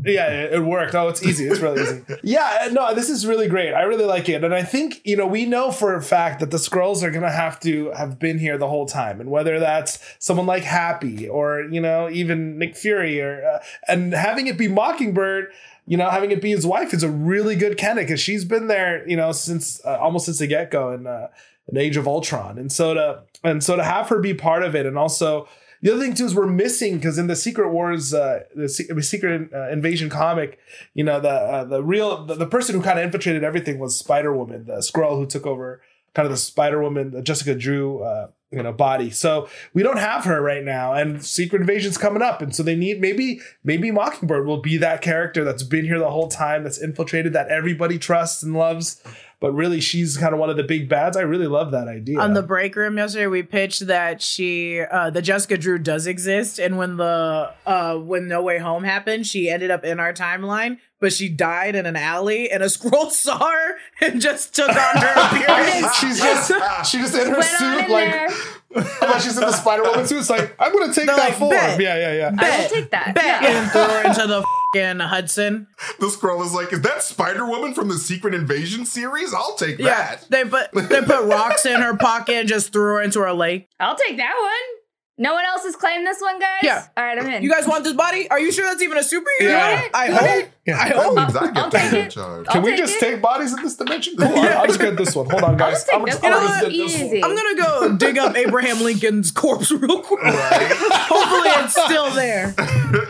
yeah, 0.06 0.30
it 0.56 0.64
worked. 0.64 0.96
Oh, 0.96 1.08
it's 1.08 1.24
easy. 1.24 1.46
It's 1.48 1.60
really 1.60 1.82
easy. 1.82 2.04
Yeah, 2.24 2.70
no, 2.72 2.94
this 2.94 3.10
is 3.10 3.26
really 3.26 3.48
great. 3.48 3.74
I 3.74 3.84
really 3.84 4.06
like 4.06 4.28
it, 4.30 4.44
and 4.44 4.54
I 4.54 4.64
think 4.64 5.02
you 5.06 5.16
know 5.16 5.28
we 5.28 5.46
know 5.46 5.72
for 5.72 5.96
a 5.96 6.02
fact 6.02 6.40
that 6.40 6.52
the 6.52 6.58
Skrulls 6.58 7.04
are 7.04 7.12
gonna 7.12 7.32
have 7.32 7.60
to 7.62 7.92
have 7.92 8.20
been 8.20 8.40
here 8.40 8.58
the 8.58 8.68
whole 8.68 8.86
time, 8.86 9.22
and 9.22 9.30
whether 9.30 9.60
that's 9.60 10.00
someone 10.20 10.46
like 10.46 10.64
Happy 10.64 11.28
or 11.28 11.62
you 11.72 11.82
know 11.82 12.10
even 12.10 12.58
Nick 12.58 12.76
Fury 12.76 13.22
or 13.22 13.44
uh, 13.46 13.60
and 13.88 14.14
having 14.14 14.48
it 14.48 14.58
be 14.58 14.68
Mockingbird. 14.68 15.52
you 15.90 15.96
know, 15.96 16.10
having 16.10 16.32
it 16.32 16.42
be 16.42 16.52
his 16.52 16.66
wife 16.66 16.94
is 16.94 17.02
a 17.04 17.10
really 17.10 17.56
good 17.56 17.78
candidate 17.78 18.08
because 18.08 18.20
she's 18.20 18.44
been 18.44 18.68
there, 18.68 19.08
you 19.08 19.16
know, 19.16 19.32
since 19.32 19.80
uh, 19.86 19.98
almost 20.02 20.26
since 20.26 20.40
the 20.40 20.48
get 20.48 20.70
go 20.70 20.92
in, 20.92 21.08
uh, 21.08 21.28
in 21.70 21.78
Age 21.78 21.96
of 21.96 22.08
Ultron, 22.08 22.58
and 22.58 22.70
so 22.72 22.94
to 22.94 23.24
and 23.44 23.64
so 23.64 23.78
to 23.78 23.84
have 23.84 24.10
her 24.10 24.20
be 24.20 24.34
part 24.34 24.64
of 24.64 24.76
it, 24.76 24.86
and 24.86 24.98
also 24.98 25.48
the 25.82 25.92
other 25.92 26.02
thing 26.02 26.14
too 26.14 26.26
is 26.26 26.36
we're 26.36 26.48
missing 26.48 26.96
because 26.96 27.18
in 27.18 27.28
the 27.28 27.36
Secret 27.36 27.70
Wars, 27.70 28.14
uh, 28.14 28.44
the 28.56 28.70
Se- 28.70 28.88
Secret 29.02 29.54
uh, 29.54 29.70
Invasion 29.70 30.10
comic, 30.10 30.60
you 30.94 31.04
know, 31.04 31.20
the 31.20 31.30
uh, 31.30 31.64
the 31.64 31.84
real 31.84 32.26
the, 32.26 32.36
the 32.36 32.48
person 32.48 32.76
who 32.76 32.82
kind 32.82 33.00
of 33.00 33.06
infiltrated 33.06 33.44
everything 33.44 33.80
was 33.80 33.98
Spider 33.98 34.36
Woman, 34.36 34.66
the 34.66 34.78
Skrull 34.78 35.18
who 35.18 35.26
took 35.26 35.46
over 35.46 35.82
kind 36.14 36.26
of 36.26 36.32
the 36.32 36.38
Spider 36.38 36.82
Woman, 36.82 37.24
Jessica 37.24 37.54
Drew, 37.54 38.02
uh, 38.02 38.30
you 38.52 38.64
know, 38.64 38.72
body. 38.72 39.12
So 39.12 39.50
we 39.74 39.84
don't 39.84 40.00
have 40.00 40.24
her 40.24 40.42
right 40.42 40.64
now, 40.64 40.94
and 40.94 41.24
Secret 41.24 41.62
Invasion's 41.62 41.98
coming 41.98 42.22
up, 42.22 42.42
and 42.42 42.56
so 42.56 42.64
they 42.64 42.76
need 42.76 43.02
maybe 43.02 43.42
maybe 43.64 43.92
Mockingbird 43.92 44.46
will 44.46 44.62
be 44.62 44.78
that 44.78 45.02
character 45.02 45.44
that's 45.44 45.64
been 45.64 45.86
here 45.86 46.00
the 46.00 46.10
whole 46.10 46.28
time, 46.30 46.64
that's 46.64 46.82
infiltrated, 46.82 47.34
that 47.34 47.50
everybody 47.50 48.00
trusts 48.00 48.42
and 48.42 48.54
loves. 48.54 49.04
But 49.40 49.52
really, 49.52 49.80
she's 49.82 50.18
kind 50.18 50.34
of 50.34 50.40
one 50.40 50.50
of 50.50 50.58
the 50.58 50.64
big 50.64 50.90
bads. 50.90 51.16
I 51.16 51.22
really 51.22 51.46
love 51.46 51.70
that 51.72 51.88
idea. 51.88 52.20
On 52.20 52.34
the 52.34 52.42
break 52.42 52.76
room 52.76 52.98
yesterday, 52.98 53.28
we 53.28 53.44
pitched 53.44 53.86
that 53.86 54.20
she, 54.20 54.82
uh, 54.82 55.12
the 55.12 55.22
Jessica 55.22 55.58
Drew 55.60 55.78
does 55.78 56.08
exist, 56.08 56.58
and 56.58 56.76
when 56.78 56.98
the 56.98 57.54
uh, 57.68 57.98
when 57.98 58.28
No 58.28 58.42
Way 58.42 58.58
Home 58.58 58.84
happened, 58.84 59.28
she 59.28 59.48
ended 59.48 59.70
up 59.70 59.84
in 59.84 60.00
our 60.00 60.12
timeline, 60.12 60.80
but 61.00 61.14
she 61.14 61.30
died 61.30 61.76
in 61.76 61.86
an 61.86 61.96
alley, 61.96 62.50
and 62.50 62.64
a 62.64 62.66
Skrull 62.78 63.12
saw 63.12 63.38
her 63.38 63.76
and 64.02 64.20
just 64.20 64.56
took 64.56 64.70
on 64.70 64.76
her 64.76 65.14
appearance. 65.28 65.96
she's 65.98 66.18
just 66.20 66.52
she 66.90 66.98
just 66.98 67.14
in 67.14 67.28
her 67.28 67.34
Went 67.34 67.46
suit 67.46 67.86
in 67.86 67.92
like 67.92 68.12
there. 68.12 68.30
like 69.02 69.22
she's 69.22 69.38
in 69.38 69.42
the 69.42 69.52
Spider 69.52 69.84
Woman 69.84 70.08
suit. 70.08 70.18
It's 70.18 70.32
like 70.32 70.56
I'm 70.60 70.74
gonna 70.74 70.88
take 70.92 71.06
They're 71.06 71.16
that 71.16 71.30
like, 71.30 71.34
form. 71.36 71.52
bet. 71.52 71.80
Yeah, 71.80 71.96
yeah, 71.96 72.32
yeah. 72.32 72.36
I 72.40 72.60
will 72.64 72.70
take 72.70 72.90
that. 72.90 73.14
Bet 73.14 73.44
Yeah. 73.44 73.62
and 73.62 73.72
threw 73.72 73.82
her 73.84 74.04
into 74.08 74.26
the 74.28 74.44
fucking 74.74 75.00
Hudson. 75.00 75.68
The 76.00 76.08
Skrull 76.08 76.46
is 76.46 76.54
like, 76.54 76.74
is 76.74 76.82
that 76.82 77.04
Spider 77.04 77.46
Woman 77.46 77.74
from 77.74 77.88
the 77.90 77.98
Secret 77.98 78.34
Invasion 78.34 78.86
series? 78.86 79.34
I'll 79.34 79.56
take 79.56 79.80
Yeah, 79.80 80.16
that. 80.18 80.26
they 80.30 80.44
put 80.46 80.72
they 80.90 81.02
put 81.02 81.26
rocks 81.26 81.66
in 81.66 81.82
her 81.82 81.96
pocket 81.98 82.36
and 82.36 82.50
just 82.50 82.72
threw 82.74 82.96
her 82.96 83.02
into 83.02 83.20
her 83.22 83.34
lake. 83.34 83.68
I'll 83.80 83.96
take 83.98 84.18
that 84.18 84.36
one. 84.40 84.78
No 85.20 85.34
one 85.34 85.46
else 85.46 85.64
has 85.64 85.76
claimed 85.76 86.06
this 86.06 86.22
one, 86.22 86.40
guys? 86.40 86.60
Yeah. 86.62 86.86
All 86.96 87.04
right, 87.04 87.18
I'm 87.18 87.26
in. 87.28 87.42
You 87.42 87.50
guys 87.50 87.68
want 87.68 87.84
this 87.84 87.94
body? 87.94 88.30
Are 88.30 88.40
you 88.40 88.52
sure 88.52 88.66
that's 88.66 88.84
even 88.84 89.00
a 89.00 89.02
superhero? 89.02 89.24
Yeah. 89.42 89.88
I 89.92 90.08
hope. 90.12 90.50
Yeah. 90.68 90.78
I 90.80 90.90
That 90.90 90.96
hope. 90.98 91.16
means 91.18 91.36
I 91.36 91.48
get 91.48 91.58
I'll 91.58 91.70
that 91.72 91.82
take 91.82 91.94
in 91.94 92.06
it. 92.06 92.12
charge. 92.12 92.46
I'll 92.48 92.54
Can 92.54 92.62
we 92.62 92.76
just 92.78 92.96
it. 92.98 93.00
take 93.00 93.22
bodies 93.22 93.52
in 93.54 93.64
this 93.64 93.76
dimension? 93.78 94.14
Cool. 94.20 94.28
I'll, 94.28 94.58
I'll 94.60 94.68
just 94.68 94.80
get 94.80 94.96
this 94.96 95.16
one. 95.16 95.28
Hold 95.30 95.42
on, 95.44 95.58
guys. 95.58 95.74
just 95.74 95.88
take 95.88 95.96
I'm 96.00 96.06
this 96.06 96.20
just, 96.20 96.24
one. 96.24 96.34
I'm 96.34 96.40
You 96.72 96.78
know 96.82 96.88
just 96.88 97.00
what? 97.00 97.02
get 97.02 97.10
this 97.12 97.22
one. 97.22 97.32
I'm 97.32 97.36
gonna 97.36 97.56
go 97.90 97.98
dig 97.98 98.18
up 98.20 98.36
Abraham 98.38 98.82
Lincoln's 98.84 99.32
corpse 99.32 99.72
real 99.72 100.02
quick. 100.02 100.22
Right? 100.22 100.72
Hopefully 100.76 101.64
it's 101.66 101.74
still 101.84 102.12
there. 102.12 102.54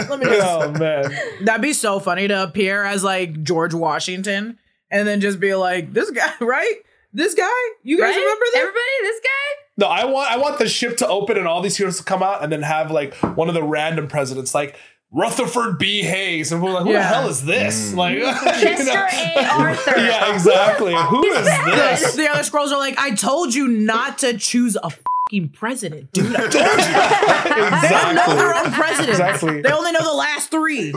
Let 0.10 0.20
me 0.20 0.26
just, 0.38 0.48
Oh 0.48 0.72
man. 0.72 1.12
That'd 1.44 1.62
be 1.62 1.74
so 1.74 2.00
funny 2.00 2.30
to 2.30 2.44
appear 2.44 2.84
as 2.86 3.04
like 3.04 3.44
George 3.44 3.74
Washington 3.74 4.60
and 4.90 5.06
then 5.06 5.20
just 5.20 5.42
be 5.42 5.54
like, 5.56 5.92
this 5.92 6.10
guy, 6.12 6.32
right? 6.40 6.76
This 7.12 7.34
guy? 7.34 7.50
You 7.84 7.98
guys 7.98 8.16
Right? 8.16 8.18
remember 8.22 8.46
that? 8.54 8.60
Everybody, 8.60 8.82
this 9.02 9.20
guy? 9.20 9.64
No, 9.78 9.88
I 9.88 10.06
want 10.06 10.32
I 10.32 10.38
want 10.38 10.58
the 10.58 10.68
ship 10.68 10.98
to 10.98 11.08
open 11.08 11.38
and 11.38 11.48
all 11.48 11.62
these 11.62 11.78
heroes 11.78 11.98
to 11.98 12.04
come 12.04 12.24
out 12.24 12.44
and 12.44 12.52
then 12.52 12.64
have 12.64 12.90
like 12.90 13.14
one 13.16 13.48
of 13.48 13.54
the 13.54 13.64
random 13.64 14.08
presidents 14.08 14.56
like 14.56 14.76
Rutherford 15.12 15.78
B. 15.78 16.02
Hayes 16.02 16.52
and 16.52 16.62
we're 16.62 16.74
like, 16.74 16.84
who 16.86 16.94
the 16.94 17.02
hell 17.02 17.30
is 17.30 17.46
this? 17.46 17.92
Mm. 17.92 17.96
Like 17.96 18.16
you 18.18 18.86
know? 18.86 19.08
A. 19.12 19.48
Arthur. 19.52 19.98
Yeah, 19.98 20.34
exactly. 20.34 20.96
Who 20.96 21.26
is 21.32 21.46
this? 21.66 22.16
the 22.16 22.30
other 22.30 22.42
Skrulls 22.42 22.72
are 22.72 22.80
like, 22.80 22.98
I 22.98 23.12
told 23.12 23.54
you 23.54 23.68
not 23.68 24.18
to 24.20 24.38
choose 24.38 24.76
a 24.76 24.90
fucking 25.28 25.50
president, 25.50 26.12
dude. 26.14 26.34
I 26.36 26.40
told 26.48 26.54
you. 26.54 27.82
They 27.82 27.90
don't 27.90 28.16
know 28.16 28.36
their 28.36 28.56
own 28.56 28.72
president. 28.72 29.10
Exactly. 29.10 29.62
They 29.62 29.72
only 29.72 29.92
know 29.92 30.04
the 30.04 30.14
last 30.14 30.50
three. 30.50 30.94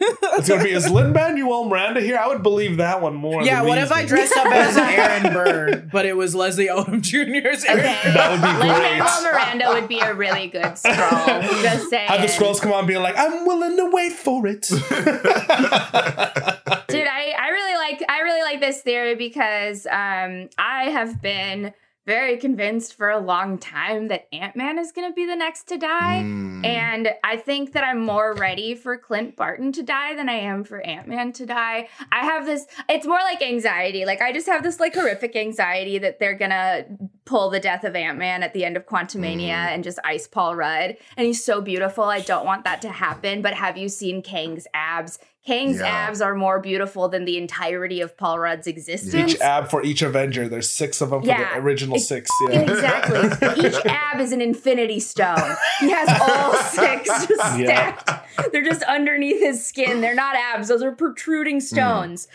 It's 0.00 0.48
gonna 0.48 0.62
be 0.62 0.70
is 0.70 0.88
Lin 0.90 1.12
Manuel 1.12 1.64
Miranda 1.64 2.00
here? 2.00 2.16
I 2.18 2.28
would 2.28 2.42
believe 2.42 2.76
that 2.76 3.00
one 3.00 3.14
more. 3.14 3.42
Yeah, 3.42 3.62
what 3.62 3.78
if 3.78 3.90
I 3.90 4.04
dressed 4.04 4.36
up 4.36 4.46
as 4.46 4.76
Aaron 4.78 5.32
Burr, 5.32 5.88
but 5.90 6.06
it 6.06 6.16
was 6.16 6.34
Leslie 6.34 6.68
Odom 6.68 7.00
Jr.'s 7.00 7.64
Aaron 7.64 7.80
Okay. 7.80 8.12
That 8.12 8.30
would 8.30 8.40
be 8.40 8.52
great. 8.60 8.68
Lin-Manuel 8.70 9.22
Miranda 9.22 9.68
would 9.70 9.88
be 9.88 10.00
a 10.00 10.14
really 10.14 10.48
good 10.48 10.62
Skrull. 10.62 11.42
Just 11.62 11.90
saying. 11.90 12.08
Have 12.08 12.20
the 12.20 12.28
Skrulls 12.28 12.60
come 12.60 12.72
on 12.72 12.86
being 12.86 13.02
like, 13.02 13.16
I'm 13.16 13.46
willing 13.46 13.76
to 13.76 13.90
wait 13.90 14.12
for 14.12 14.46
it. 14.46 14.62
Dude, 14.62 14.80
I, 17.08 17.34
I 17.38 17.48
really 17.50 17.74
like 17.76 18.04
I 18.08 18.20
really 18.20 18.42
like 18.42 18.60
this 18.60 18.82
theory 18.82 19.14
because 19.16 19.86
um 19.86 20.48
I 20.58 20.90
have 20.90 21.20
been 21.20 21.72
very 22.06 22.36
convinced 22.36 22.94
for 22.94 23.10
a 23.10 23.18
long 23.18 23.58
time 23.58 24.08
that 24.08 24.28
Ant-Man 24.32 24.78
is 24.78 24.92
gonna 24.92 25.12
be 25.12 25.24
the 25.26 25.36
next 25.36 25.64
to 25.68 25.78
die. 25.78 26.22
Mm. 26.24 26.64
And 26.64 27.08
I 27.22 27.36
think 27.36 27.72
that 27.72 27.84
I'm 27.84 28.04
more 28.04 28.34
ready 28.34 28.74
for 28.74 28.96
Clint 28.98 29.36
Barton 29.36 29.72
to 29.72 29.82
die 29.82 30.14
than 30.14 30.28
I 30.28 30.34
am 30.34 30.64
for 30.64 30.80
Ant 30.80 31.08
Man 31.08 31.32
to 31.32 31.46
die. 31.46 31.88
I 32.12 32.24
have 32.24 32.46
this, 32.46 32.66
it's 32.88 33.06
more 33.06 33.18
like 33.18 33.42
anxiety. 33.42 34.04
Like, 34.04 34.20
I 34.20 34.32
just 34.32 34.46
have 34.46 34.62
this 34.62 34.80
like 34.80 34.94
horrific 34.94 35.34
anxiety 35.34 35.98
that 35.98 36.18
they're 36.18 36.36
gonna 36.36 36.84
pull 37.24 37.50
the 37.50 37.60
death 37.60 37.84
of 37.84 37.96
Ant 37.96 38.18
Man 38.18 38.42
at 38.42 38.52
the 38.52 38.64
end 38.64 38.76
of 38.76 38.86
Quantumania 38.86 39.48
and 39.48 39.82
just 39.82 39.98
ice 40.04 40.26
Paul 40.26 40.56
Rudd. 40.56 40.96
And 41.16 41.26
he's 41.26 41.42
so 41.42 41.60
beautiful. 41.60 42.04
I 42.04 42.20
don't 42.20 42.44
want 42.44 42.64
that 42.64 42.82
to 42.82 42.90
happen. 42.90 43.40
But 43.40 43.54
have 43.54 43.76
you 43.78 43.88
seen 43.88 44.22
Kang's 44.22 44.66
abs? 44.74 45.18
Kang's 45.46 45.78
Yeah. 45.80 45.86
abs 46.08 46.22
are 46.22 46.34
more 46.34 46.58
beautiful 46.58 47.08
than 47.08 47.24
the 47.26 47.36
entirety 47.36 48.00
of 48.00 48.16
Paul 48.16 48.38
Rudd's 48.38 48.66
existence. 48.66 49.34
each 49.34 49.40
ab 49.40 49.68
for 49.68 49.82
each 49.82 50.00
Avenger. 50.00 50.48
There's 50.48 50.70
six 50.70 51.00
of 51.02 51.10
them 51.10 51.20
for 51.22 51.28
Yeah. 51.28 51.54
the 51.54 51.60
original 51.60 51.98
six. 51.98 52.30
Yeah. 52.50 52.60
Exactly. 52.60 53.66
Each 53.66 53.84
ab 53.86 54.20
is 54.20 54.32
an 54.32 54.40
infinity 54.40 55.00
stone. 55.00 55.56
He 55.80 55.90
has 55.90 56.08
all 56.20 56.54
six 56.54 57.08
just 57.28 57.58
Yeah. 57.58 57.98
stacked. 57.98 58.52
They're 58.52 58.64
just 58.64 58.82
underneath 58.84 59.40
his 59.40 59.64
skin. 59.64 60.00
They're 60.00 60.14
not 60.14 60.34
abs. 60.36 60.68
Those 60.68 60.82
are 60.82 60.92
protruding 60.92 61.60
stones. 61.60 62.26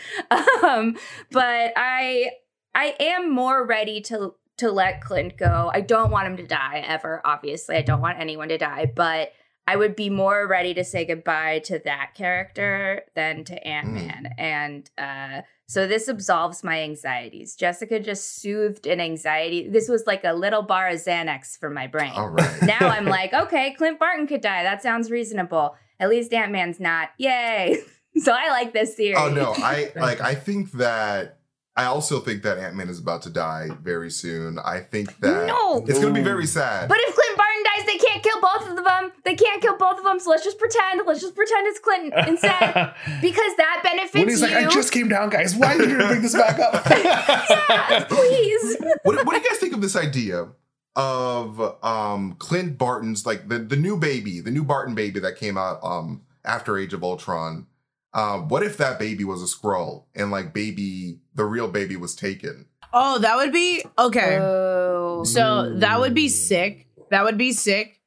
Um, 0.62 0.96
but 1.32 1.72
I 1.76 2.30
I 2.74 2.94
am 3.00 3.32
more 3.32 3.66
ready 3.66 4.00
to 4.02 4.34
to 4.58 4.70
let 4.70 5.00
Clint 5.00 5.36
go. 5.36 5.70
I 5.72 5.80
don't 5.80 6.10
want 6.10 6.26
him 6.28 6.36
to 6.36 6.46
die 6.46 6.84
ever, 6.86 7.22
obviously. 7.24 7.76
I 7.76 7.82
don't 7.82 8.00
want 8.02 8.20
anyone 8.20 8.48
to 8.50 8.58
die, 8.58 8.92
but 8.94 9.32
I 9.66 9.76
would 9.76 9.94
be 9.94 10.10
more 10.10 10.46
ready 10.48 10.74
to 10.74 10.84
say 10.84 11.04
goodbye 11.04 11.60
to 11.66 11.78
that 11.84 12.14
character 12.14 13.04
than 13.14 13.44
to 13.44 13.66
Ant-Man. 13.66 14.34
And 14.36 14.90
uh 14.98 15.42
so 15.70 15.86
this 15.86 16.08
absolves 16.08 16.64
my 16.64 16.82
anxieties. 16.82 17.54
Jessica 17.54 18.00
just 18.00 18.42
soothed 18.42 18.88
an 18.88 19.00
anxiety. 19.00 19.68
This 19.68 19.88
was 19.88 20.04
like 20.04 20.24
a 20.24 20.32
little 20.32 20.62
bar 20.62 20.88
of 20.88 20.96
Xanax 20.96 21.56
for 21.56 21.70
my 21.70 21.86
brain. 21.86 22.10
All 22.12 22.28
right. 22.28 22.62
Now 22.62 22.88
I'm 22.88 23.04
like, 23.04 23.32
okay, 23.32 23.74
Clint 23.74 24.00
Barton 24.00 24.26
could 24.26 24.40
die. 24.40 24.64
That 24.64 24.82
sounds 24.82 25.12
reasonable. 25.12 25.76
At 26.00 26.08
least 26.08 26.32
Ant 26.32 26.50
Man's 26.50 26.80
not. 26.80 27.10
Yay. 27.18 27.82
so 28.16 28.32
I 28.32 28.48
like 28.48 28.72
this 28.72 28.94
theory. 28.94 29.14
Oh 29.16 29.30
no, 29.30 29.52
I 29.56 29.92
like 29.96 30.20
I 30.20 30.34
think 30.34 30.72
that 30.72 31.38
I 31.80 31.86
also 31.86 32.20
think 32.20 32.42
that 32.42 32.58
Ant-Man 32.58 32.90
is 32.90 32.98
about 32.98 33.22
to 33.22 33.30
die 33.30 33.68
very 33.82 34.10
soon. 34.10 34.58
I 34.58 34.80
think 34.80 35.18
that 35.20 35.46
No. 35.46 35.82
it's 35.88 35.98
gonna 35.98 36.12
be 36.12 36.20
very 36.22 36.46
sad. 36.46 36.88
But 36.90 36.98
if 37.00 37.14
Clint 37.14 37.36
Barton 37.38 37.62
dies, 37.64 37.86
they 37.86 37.96
can't 37.96 38.22
kill 38.22 38.40
both 38.40 38.68
of 38.78 38.84
them. 38.84 39.12
They 39.24 39.34
can't 39.34 39.62
kill 39.62 39.78
both 39.78 39.96
of 39.98 40.04
them. 40.04 40.20
So 40.20 40.28
let's 40.28 40.44
just 40.44 40.58
pretend. 40.58 41.00
Let's 41.06 41.20
just 41.22 41.34
pretend 41.34 41.66
it's 41.68 41.78
Clinton 41.78 42.12
instead. 42.28 42.94
Because 43.22 43.56
that 43.56 43.80
benefits 43.82 44.14
When 44.14 44.28
he's 44.28 44.42
you. 44.42 44.48
like, 44.48 44.56
I 44.66 44.68
just 44.68 44.92
came 44.92 45.08
down, 45.08 45.30
guys. 45.30 45.56
Why 45.56 45.78
did 45.78 45.88
you 45.90 45.96
bring 45.96 46.20
this 46.20 46.34
back 46.34 46.58
up? 46.58 46.84
yeah, 46.90 48.04
please. 48.04 48.76
what, 49.04 49.24
what 49.24 49.30
do 49.34 49.40
you 49.40 49.48
guys 49.48 49.58
think 49.58 49.72
of 49.72 49.80
this 49.80 49.96
idea 49.96 50.48
of 50.96 51.60
um 51.82 52.34
Clint 52.38 52.76
Barton's 52.76 53.24
like 53.24 53.48
the, 53.48 53.58
the 53.58 53.76
new 53.76 53.96
baby, 53.96 54.40
the 54.40 54.50
new 54.50 54.64
Barton 54.64 54.94
baby 54.94 55.18
that 55.20 55.36
came 55.36 55.56
out 55.56 55.78
um 55.82 56.22
after 56.44 56.76
Age 56.76 56.92
of 56.92 57.02
Ultron? 57.02 57.66
Um, 58.12 58.48
what 58.48 58.62
if 58.62 58.76
that 58.78 58.98
baby 58.98 59.24
was 59.24 59.42
a 59.42 59.46
Skrull 59.46 60.04
and 60.14 60.30
like 60.30 60.52
baby 60.52 61.20
the 61.34 61.44
real 61.44 61.68
baby 61.68 61.96
was 61.96 62.14
taken? 62.14 62.66
Oh, 62.92 63.18
that 63.18 63.36
would 63.36 63.52
be 63.52 63.84
okay. 63.98 64.38
Oh. 64.40 65.22
So 65.24 65.74
that 65.76 66.00
would 66.00 66.14
be 66.14 66.28
sick. 66.28 66.88
That 67.10 67.24
would 67.24 67.38
be 67.38 67.52
sick. 67.52 68.00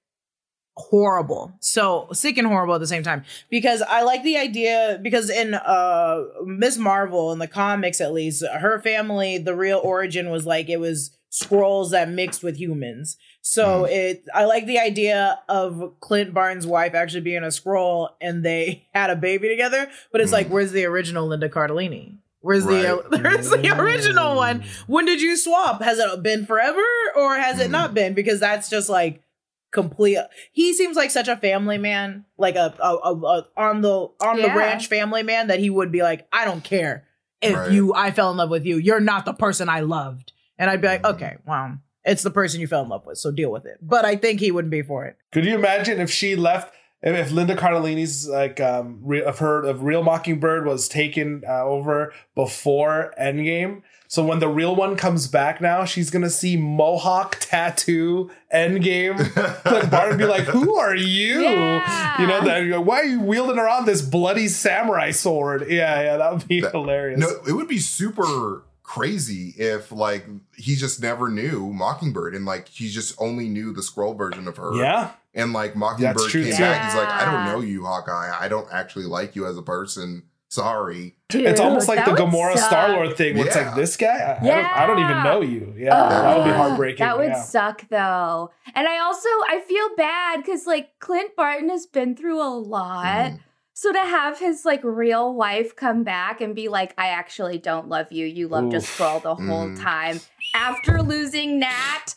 Horrible. 0.75 1.53
So 1.59 2.09
sick 2.13 2.37
and 2.37 2.47
horrible 2.47 2.73
at 2.73 2.79
the 2.79 2.87
same 2.87 3.03
time. 3.03 3.23
Because 3.49 3.81
I 3.81 4.01
like 4.01 4.23
the 4.23 4.37
idea 4.37 4.99
because 5.01 5.29
in 5.29 5.53
uh 5.53 6.23
Miss 6.45 6.77
Marvel 6.77 7.31
in 7.31 7.39
the 7.39 7.47
comics 7.47 8.01
at 8.01 8.11
least, 8.11 8.43
her 8.45 8.79
family, 8.79 9.37
the 9.37 9.55
real 9.55 9.79
origin 9.83 10.31
was 10.31 10.45
like 10.45 10.69
it 10.69 10.79
was 10.79 11.15
Skrulls 11.33 11.89
that 11.91 12.09
mixed 12.09 12.43
with 12.43 12.57
humans. 12.57 13.17
So 13.41 13.83
mm-hmm. 13.83 13.91
it 13.93 14.25
I 14.33 14.45
like 14.45 14.67
the 14.67 14.77
idea 14.79 15.39
of 15.49 15.95
Clint 15.99 16.33
Barnes' 16.33 16.67
wife 16.67 16.93
actually 16.93 17.21
being 17.21 17.43
a 17.43 17.47
Skrull 17.47 18.09
and 18.21 18.45
they 18.45 18.87
had 18.93 19.09
a 19.09 19.15
baby 19.15 19.49
together, 19.49 19.89
but 20.11 20.21
it's 20.21 20.31
like 20.31 20.45
mm-hmm. 20.45 20.53
where's 20.53 20.71
the 20.71 20.85
original 20.85 21.27
Linda 21.27 21.49
Cardellini? 21.49 22.17
Where's 22.41 22.65
the 22.65 23.03
where's 23.09 23.49
the 23.49 23.57
mm-hmm. 23.57 23.79
original 23.79 24.35
one? 24.35 24.63
When 24.85 25.05
did 25.05 25.21
you 25.21 25.35
swap? 25.37 25.81
Has 25.81 25.97
it 25.97 26.21
been 26.21 26.45
forever 26.45 26.83
or 27.15 27.35
has 27.35 27.59
it 27.59 27.69
Mm. 27.69 27.71
not 27.71 27.93
been? 27.93 28.13
Because 28.13 28.39
that's 28.39 28.69
just 28.69 28.89
like 28.89 29.23
complete. 29.71 30.19
He 30.51 30.73
seems 30.73 30.95
like 30.95 31.09
such 31.09 31.27
a 31.27 31.37
family 31.37 31.77
man, 31.79 32.25
like 32.37 32.55
a, 32.55 32.75
a, 32.79 32.95
a, 32.95 33.13
a- 33.15 33.47
on 33.57 33.81
the 33.81 34.09
on 34.21 34.39
the 34.41 34.49
ranch 34.49 34.87
family 34.87 35.23
man 35.23 35.47
that 35.47 35.59
he 35.59 35.69
would 35.71 35.91
be 35.91 36.03
like, 36.03 36.27
I 36.31 36.45
don't 36.45 36.63
care 36.63 37.05
if 37.41 37.55
Right. 37.55 37.71
you 37.71 37.93
I 37.95 38.11
fell 38.11 38.29
in 38.29 38.37
love 38.37 38.49
with 38.51 38.65
you. 38.65 38.77
You're 38.77 38.99
not 38.99 39.25
the 39.25 39.33
person 39.33 39.69
I 39.69 39.79
loved, 39.79 40.32
and 40.63 40.69
I'd 40.69 40.79
be 40.79 40.87
like, 40.87 41.03
okay, 41.03 41.35
well, 41.45 41.77
it's 42.05 42.23
the 42.23 42.31
person 42.31 42.61
you 42.61 42.67
fell 42.67 42.83
in 42.83 42.87
love 42.87 43.05
with, 43.05 43.17
so 43.17 43.31
deal 43.31 43.51
with 43.51 43.65
it. 43.65 43.79
But 43.81 44.05
I 44.05 44.15
think 44.15 44.39
he 44.39 44.49
wouldn't 44.49 44.71
be 44.71 44.81
for 44.81 45.03
it. 45.03 45.17
Could 45.33 45.43
you 45.43 45.55
imagine 45.55 45.99
if 45.99 46.09
she 46.09 46.37
left 46.37 46.73
if, 47.01 47.13
if 47.17 47.31
Linda 47.33 47.53
Cardellini's 47.53 48.29
like 48.29 48.61
um 48.61 48.99
re- 49.03 49.21
of 49.23 49.39
her 49.39 49.61
of 49.65 49.83
Real 49.83 50.03
Mockingbird 50.03 50.65
was 50.65 50.87
taken 50.87 51.43
uh, 51.45 51.65
over 51.65 52.13
before 52.33 53.13
Endgame. 53.21 53.81
So 54.07 54.23
when 54.23 54.37
the 54.39 54.47
real 54.47 54.75
one 54.75 54.95
comes 54.95 55.27
back 55.27 55.59
now, 55.59 55.85
she's 55.85 56.09
gonna 56.11 56.29
see 56.29 56.55
Mohawk 56.55 57.37
tattoo 57.41 58.29
Endgame. 58.53 59.17
Clint 59.65 59.91
Barton 59.91 60.17
be 60.17 60.25
like, 60.25 60.43
"Who 60.43 60.75
are 60.75 60.95
you? 60.95 61.41
Yeah. 61.41 62.21
You 62.21 62.27
know 62.27 62.41
that? 62.45 62.85
Why 62.85 62.99
are 62.99 63.05
you 63.05 63.19
wielding 63.19 63.57
around 63.57 63.85
this 63.85 64.01
bloody 64.01 64.47
samurai 64.47 65.11
sword? 65.11 65.65
Yeah, 65.67 66.01
yeah, 66.01 66.17
that 66.17 66.31
would 66.31 66.47
be 66.47 66.61
That- 66.61 66.71
hilarious. 66.73 67.19
No, 67.19 67.27
it 67.47 67.53
would 67.53 67.67
be 67.67 67.79
super 67.79 68.63
crazy 68.83 69.53
if 69.57 69.91
like 69.91 70.25
he 70.55 70.75
just 70.75 71.01
never 71.01 71.29
knew 71.29 71.71
Mockingbird 71.73 72.35
and 72.35 72.45
like 72.45 72.67
he 72.67 72.89
just 72.89 73.15
only 73.17 73.47
knew 73.49 73.73
the 73.73 73.81
Skrull 73.81 74.17
version 74.17 74.47
of 74.47 74.57
her. 74.57 74.75
yeah, 74.75 75.11
And 75.33 75.53
like 75.53 75.75
Mockingbird 75.75 76.15
That's 76.17 76.31
true, 76.31 76.43
came 76.43 76.53
too. 76.53 76.59
back, 76.59 76.85
he's 76.85 76.95
like, 76.95 77.09
I 77.09 77.25
don't 77.25 77.45
know 77.45 77.65
you, 77.65 77.85
Hawkeye. 77.85 78.31
I 78.39 78.47
don't 78.47 78.67
actually 78.71 79.05
like 79.05 79.35
you 79.35 79.47
as 79.47 79.57
a 79.57 79.61
person. 79.63 80.23
Sorry. 80.49 81.15
it's 81.31 81.59
almost 81.59 81.87
like 81.87 82.05
the 82.05 82.11
would 82.11 82.19
Gamora. 82.19 82.55
Star 82.57 82.89
Lord 82.89 83.17
thing. 83.17 83.35
Where 83.35 83.47
it's 83.47 83.55
like 83.55 83.73
this 83.73 83.97
guy. 83.97 84.07
I, 84.07 84.37
I, 84.37 84.61
don't, 84.61 84.65
I 84.77 84.85
don't 84.85 84.99
even 84.99 85.23
know 85.23 85.41
you. 85.41 85.73
Yeah, 85.75 85.95
that 85.97 86.37
would 86.37 86.43
be 86.43 86.51
heartbreaking. 86.51 87.03
That 87.03 87.17
would 87.17 87.29
yeah. 87.29 87.41
suck 87.41 87.89
though. 87.89 88.51
And 88.75 88.87
I 88.87 88.99
also 88.99 89.27
I 89.47 89.63
feel 89.67 89.95
bad 89.97 90.43
because 90.43 90.67
like 90.67 90.99
Clint 90.99 91.35
Barton 91.35 91.69
has 91.69 91.87
been 91.87 92.15
through 92.15 92.39
a 92.39 92.53
lot. 92.53 93.31
Mm. 93.31 93.39
So 93.75 93.91
to 93.91 93.99
have 93.99 94.39
his 94.39 94.65
like 94.65 94.81
real 94.83 95.33
wife 95.33 95.75
come 95.75 96.03
back 96.03 96.41
and 96.41 96.53
be 96.55 96.67
like, 96.69 96.93
I 96.97 97.07
actually 97.07 97.57
don't 97.57 97.89
love 97.89 98.11
you. 98.11 98.25
You 98.25 98.47
loved 98.47 98.73
a 98.73 98.77
Oof. 98.77 98.97
Skrull 98.97 99.21
the 99.21 99.35
whole 99.35 99.67
Mm. 99.69 99.81
time. 99.81 100.19
After 100.53 101.01
losing 101.01 101.59
Nat. 101.59 102.13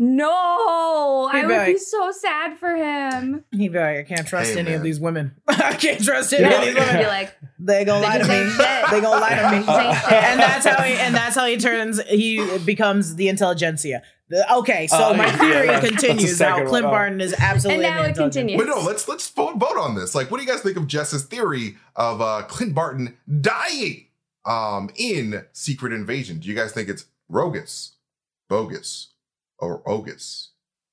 No, 0.00 1.28
He'd 1.32 1.38
I 1.38 1.42
be 1.42 1.46
would 1.54 1.66
be 1.66 1.78
so 1.78 2.12
sad 2.12 2.56
for 2.58 2.76
him. 2.76 3.44
He'd 3.50 3.72
be 3.72 3.78
like, 3.78 3.96
I 3.98 4.02
can't 4.04 4.26
trust 4.28 4.52
Hey, 4.52 4.60
any 4.60 4.68
man. 4.70 4.78
of 4.78 4.84
these 4.84 5.00
women. 5.00 5.32
I 5.48 5.74
can't 5.74 6.00
trust 6.02 6.32
any 6.32 6.42
Yeah. 6.42 6.60
of 6.60 6.64
these 6.74 6.84
He'd 6.90 6.98
be 6.98 7.06
like, 7.06 7.36
They 7.58 7.84
gonna 7.84 8.00
lie 8.06 8.18
to 8.18 8.24
me. 8.24 8.28
can 8.30 8.50
say. 8.50 8.82
They 8.90 9.00
gonna 9.00 9.20
lie 9.20 9.34
to 9.34 9.50
me. 9.50 9.56
And 9.58 10.38
that's 10.40 10.64
how 10.66 10.82
he 10.82 10.92
and 10.94 11.14
that's 11.14 11.34
how 11.34 11.46
he 11.46 11.56
turns 11.56 12.00
he 12.04 12.58
becomes 12.64 13.16
the 13.16 13.28
intelligentsia. 13.28 14.02
The- 14.30 14.54
okay, 14.56 14.86
so 14.86 14.96
Oh, 15.10 15.14
my 15.14 15.30
theory 15.32 15.66
yeah. 15.66 15.80
That's 15.80 15.88
continues 15.88 16.38
now. 16.40 16.56
Clint 16.56 16.70
one. 16.70 16.84
Oh. 16.84 16.90
Barton 16.90 17.20
is 17.20 17.34
absolutely 17.38 17.84
and 17.86 17.94
now 17.94 18.02
an 18.02 18.10
it 18.10 18.16
continues. 18.16 18.58
But 18.58 18.66
no, 18.66 18.80
let's 18.80 19.08
let's 19.08 19.28
vote, 19.30 19.56
vote 19.56 19.78
on 19.78 19.94
this. 19.94 20.14
Like, 20.14 20.30
what 20.30 20.38
do 20.38 20.44
you 20.44 20.50
guys 20.50 20.60
think 20.60 20.76
of 20.76 20.86
Jess's 20.86 21.24
theory 21.24 21.76
of 21.96 22.20
uh 22.20 22.42
Clint 22.48 22.74
Barton 22.74 23.16
dying 23.40 24.06
um 24.44 24.90
in 24.96 25.44
Secret 25.52 25.92
Invasion? 25.92 26.38
Do 26.40 26.48
you 26.48 26.54
guys 26.54 26.72
think 26.72 26.88
it's 26.88 27.06
Rogus, 27.30 27.92
bogus, 28.48 29.08
or 29.58 29.82
Ogus, 29.84 30.48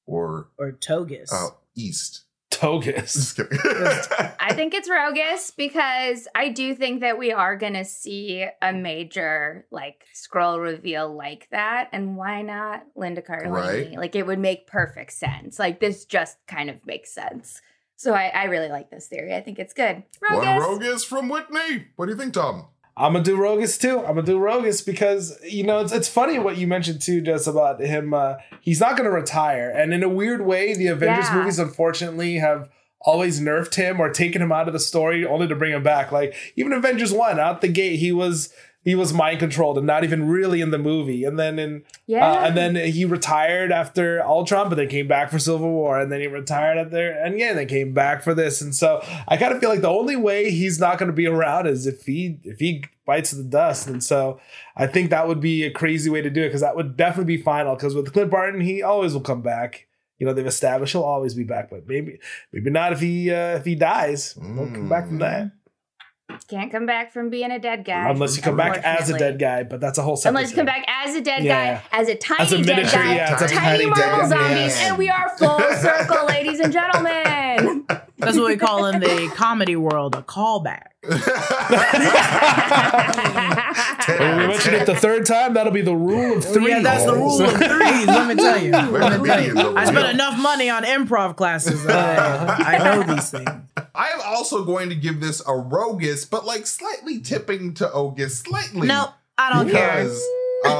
or 0.05 0.49
or 0.57 0.71
Togus. 0.73 1.31
uh 1.31 1.49
East? 1.75 2.24
Togus. 2.55 3.13
Just 3.13 3.37
kidding. 3.37 3.59
I 4.39 4.53
think 4.53 4.73
it's 4.73 4.89
Rogus 4.89 5.51
because 5.51 6.27
I 6.35 6.49
do 6.49 6.75
think 6.75 7.01
that 7.01 7.17
we 7.17 7.31
are 7.31 7.55
going 7.55 7.73
to 7.73 7.85
see 7.85 8.45
a 8.61 8.73
major 8.73 9.65
like 9.71 10.05
Skrull 10.13 10.61
reveal 10.61 11.13
like 11.13 11.47
that. 11.51 11.89
And 11.91 12.15
why 12.15 12.41
not 12.41 12.83
Linda 12.95 13.21
Cardellini? 13.21 13.51
Right. 13.51 13.97
Like 13.97 14.15
it 14.15 14.25
would 14.25 14.39
make 14.39 14.67
perfect 14.67 15.13
sense. 15.13 15.59
Like 15.59 15.79
this 15.79 16.05
just 16.05 16.37
kind 16.47 16.69
of 16.69 16.85
makes 16.85 17.13
sense. 17.13 17.61
So 17.97 18.13
I, 18.13 18.27
I 18.27 18.43
really 18.45 18.69
like 18.69 18.89
this 18.89 19.07
theory. 19.07 19.33
I 19.33 19.41
think 19.41 19.57
it's 19.57 19.73
good. 19.73 20.03
One 20.19 20.45
Rogus. 20.45 20.63
Rogus 20.63 21.05
from 21.05 21.29
Whitney. 21.29 21.87
What 21.95 22.07
do 22.07 22.11
you 22.11 22.17
think, 22.17 22.33
Tom? 22.33 22.67
I'm 22.97 23.11
gonna 23.13 23.23
do 23.25 23.37
Rogus 23.37 23.77
too. 23.77 23.99
I'm 23.99 24.15
gonna 24.15 24.23
do 24.23 24.39
Rogus 24.39 24.81
because 24.85 25.37
you 25.43 25.63
know 25.63 25.79
it's 25.79 25.91
it's 25.91 26.07
funny 26.07 26.39
what 26.39 26.57
you 26.57 26.65
mentioned 26.67 27.01
too, 27.01 27.19
just 27.21 27.47
about 27.47 27.79
him. 27.81 28.13
Uh, 28.13 28.35
he's 28.61 28.79
not 28.79 28.95
gonna 28.97 29.11
retire, 29.11 29.69
and 29.69 29.93
in 29.93 30.01
a 30.03 30.09
weird 30.09 30.45
way, 30.45 30.73
the 30.73 30.87
Avengers 30.87 31.25
Yeah. 31.29 31.35
movies 31.35 31.59
unfortunately 31.59 32.35
have 32.35 32.69
always 33.01 33.39
nerfed 33.39 33.75
him 33.75 33.99
or 33.99 34.09
taken 34.09 34.41
him 34.41 34.51
out 34.51 34.67
of 34.67 34.73
the 34.73 34.79
story 34.79 35.25
only 35.25 35.47
to 35.47 35.55
bring 35.55 35.73
him 35.73 35.83
back. 35.83 36.11
Like 36.11 36.33
even 36.55 36.71
Avengers 36.73 37.11
one 37.13 37.39
out 37.39 37.61
the 37.61 37.67
gate, 37.67 37.97
he 37.97 38.11
was 38.11 38.53
he 38.85 38.93
was 38.93 39.11
mind 39.11 39.39
controlled 39.39 39.79
and 39.79 39.87
not 39.87 40.03
even 40.03 40.27
really 40.29 40.61
in 40.61 40.69
the 40.69 40.77
movie, 40.77 41.23
and 41.23 41.39
then 41.39 41.57
in 41.57 41.83
yeah. 42.05 42.31
uh, 42.33 42.45
and 42.45 42.55
then 42.55 42.75
he 42.75 43.03
retired 43.03 43.71
after 43.71 44.23
Ultron, 44.23 44.69
but 44.69 44.75
then 44.75 44.87
came 44.87 45.07
back 45.07 45.31
for 45.31 45.39
Civil 45.39 45.71
War, 45.71 45.99
and 45.99 46.11
then 46.11 46.21
he 46.21 46.27
retired 46.27 46.77
at 46.77 46.91
there, 46.91 47.19
and 47.25 47.39
yeah, 47.39 47.53
then 47.53 47.67
came 47.67 47.93
back 47.93 48.21
for 48.21 48.35
this, 48.35 48.61
and 48.61 48.75
so 48.75 49.03
I 49.27 49.37
kind 49.37 49.53
of 49.53 49.59
feel 49.59 49.69
like 49.69 49.81
the 49.81 49.89
only 49.89 50.15
way 50.15 50.51
he's 50.51 50.79
not 50.79 50.99
going 50.99 51.07
to 51.07 51.15
be 51.15 51.25
around 51.25 51.65
is 51.65 51.87
if 51.87 52.05
he 52.05 52.37
if 52.43 52.59
he 52.59 52.85
bites 53.07 53.31
the 53.31 53.43
dust, 53.43 53.87
and 53.87 54.03
so 54.03 54.39
I 54.77 54.85
think 54.85 55.09
that 55.09 55.27
would 55.27 55.41
be 55.41 55.63
a 55.63 55.71
crazy 55.71 56.11
way 56.11 56.21
to 56.21 56.29
do 56.29 56.43
it 56.43 56.49
because 56.49 56.61
that 56.61 56.75
would 56.75 56.95
definitely 56.95 57.37
be 57.37 57.41
final. 57.41 57.75
Because 57.75 57.95
with 57.95 58.13
Clint 58.13 58.29
Barton, 58.29 58.61
he 58.61 58.83
always 58.83 59.13
will 59.13 59.21
come 59.21 59.41
back. 59.41 59.87
You 60.19 60.27
know, 60.27 60.33
they've 60.33 60.45
established 60.45 60.93
he'll 60.93 61.01
always 61.01 61.33
be 61.33 61.43
back, 61.43 61.71
but 61.71 61.87
maybe 61.87 62.19
maybe 62.53 62.69
not 62.69 62.93
if 62.93 62.99
he 62.99 63.31
uh, 63.31 63.57
if 63.57 63.65
he 63.65 63.73
dies. 63.73 64.33
He'll 64.33 64.71
come 64.71 64.87
back 64.87 65.07
from 65.07 65.17
that 65.19 65.51
Can't 66.47 66.71
come 66.71 66.85
back 66.85 67.11
from 67.11 67.29
being 67.31 67.49
a 67.49 67.57
dead 67.59 67.85
guy. 67.85 68.07
unless 68.09 68.35
you 68.37 68.43
come 68.43 68.55
back 68.57 68.77
as 68.83 69.09
a 69.09 69.17
dead 69.17 69.39
guy, 69.39 69.63
but 69.63 69.79
that's 69.81 69.97
a 69.97 70.03
whole 70.03 70.15
separate. 70.15 70.37
Unless 70.39 70.51
you 70.51 70.57
come 70.57 70.65
back 70.67 70.85
as 70.87 71.15
a 71.15 71.21
dead 71.21 71.43
Yeah. 71.43 71.75
guy, 71.75 71.81
as 71.91 72.07
a 72.07 72.15
tiny 72.15 72.41
As 72.43 72.51
a 72.53 72.57
dead 72.57 72.65
miniature, 72.77 72.99
guy, 73.01 73.15
yeah, 73.15 73.33
it's 73.33 73.41
a 73.41 73.47
tiny, 73.55 73.85
tiny 73.85 73.95
dead 73.95 74.09
Marvel 74.11 74.29
guy. 74.29 74.47
zombies, 74.47 74.57
Yes. 74.77 74.83
and 74.89 74.97
we 74.97 75.09
are 75.09 75.29
full 75.37 75.59
circle, 75.81 76.25
ladies 76.27 76.59
and 76.59 76.71
gentlemen. 76.73 77.85
That's 78.17 78.37
what 78.37 78.47
we 78.47 78.57
call 78.57 78.85
in 78.85 78.99
the 78.99 79.31
comedy 79.35 79.75
world 79.75 80.15
a 80.15 80.21
callback. 80.21 80.83
When 84.07 84.37
we 84.37 84.47
mentioned 84.47 84.75
it 84.75 84.85
the 84.85 84.95
third 84.95 85.25
time, 85.25 85.53
that'll 85.55 85.71
be 85.73 85.81
the 85.81 85.95
rule 85.95 86.37
of 86.37 86.45
three. 86.45 86.69
Yeah, 86.69 86.81
that's 86.81 87.05
the 87.05 87.13
rule 87.15 87.41
of 87.41 87.51
three. 87.57 88.05
Let 88.05 88.27
me 88.27 88.35
tell 88.35 88.61
you. 88.61 88.71
Let 88.71 89.19
me 89.21 89.27
tell 89.27 89.43
you. 89.43 89.75
I 89.75 89.85
spent 89.85 90.09
enough 90.13 90.39
money 90.39 90.69
on 90.69 90.83
improv 90.83 91.35
classes. 91.35 91.85
Uh, 91.85 92.55
I 92.59 92.77
know 92.77 93.03
these 93.15 93.29
things. 93.31 93.49
I 93.97 94.09
am 94.09 94.19
also 94.25 94.63
going 94.65 94.89
to 94.89 94.95
give 94.95 95.19
this 95.21 95.39
a 95.41 95.51
Rogus, 95.53 96.29
but 96.29 96.45
like 96.45 96.67
slightly 96.67 97.19
tipping 97.19 97.73
to 97.75 97.85
Ogus, 97.87 98.31
slightly. 98.45 98.87
Nope, 98.87 99.09
I 99.37 99.53
don't 99.53 99.69
care. 99.69 100.09
Um, 100.65 100.71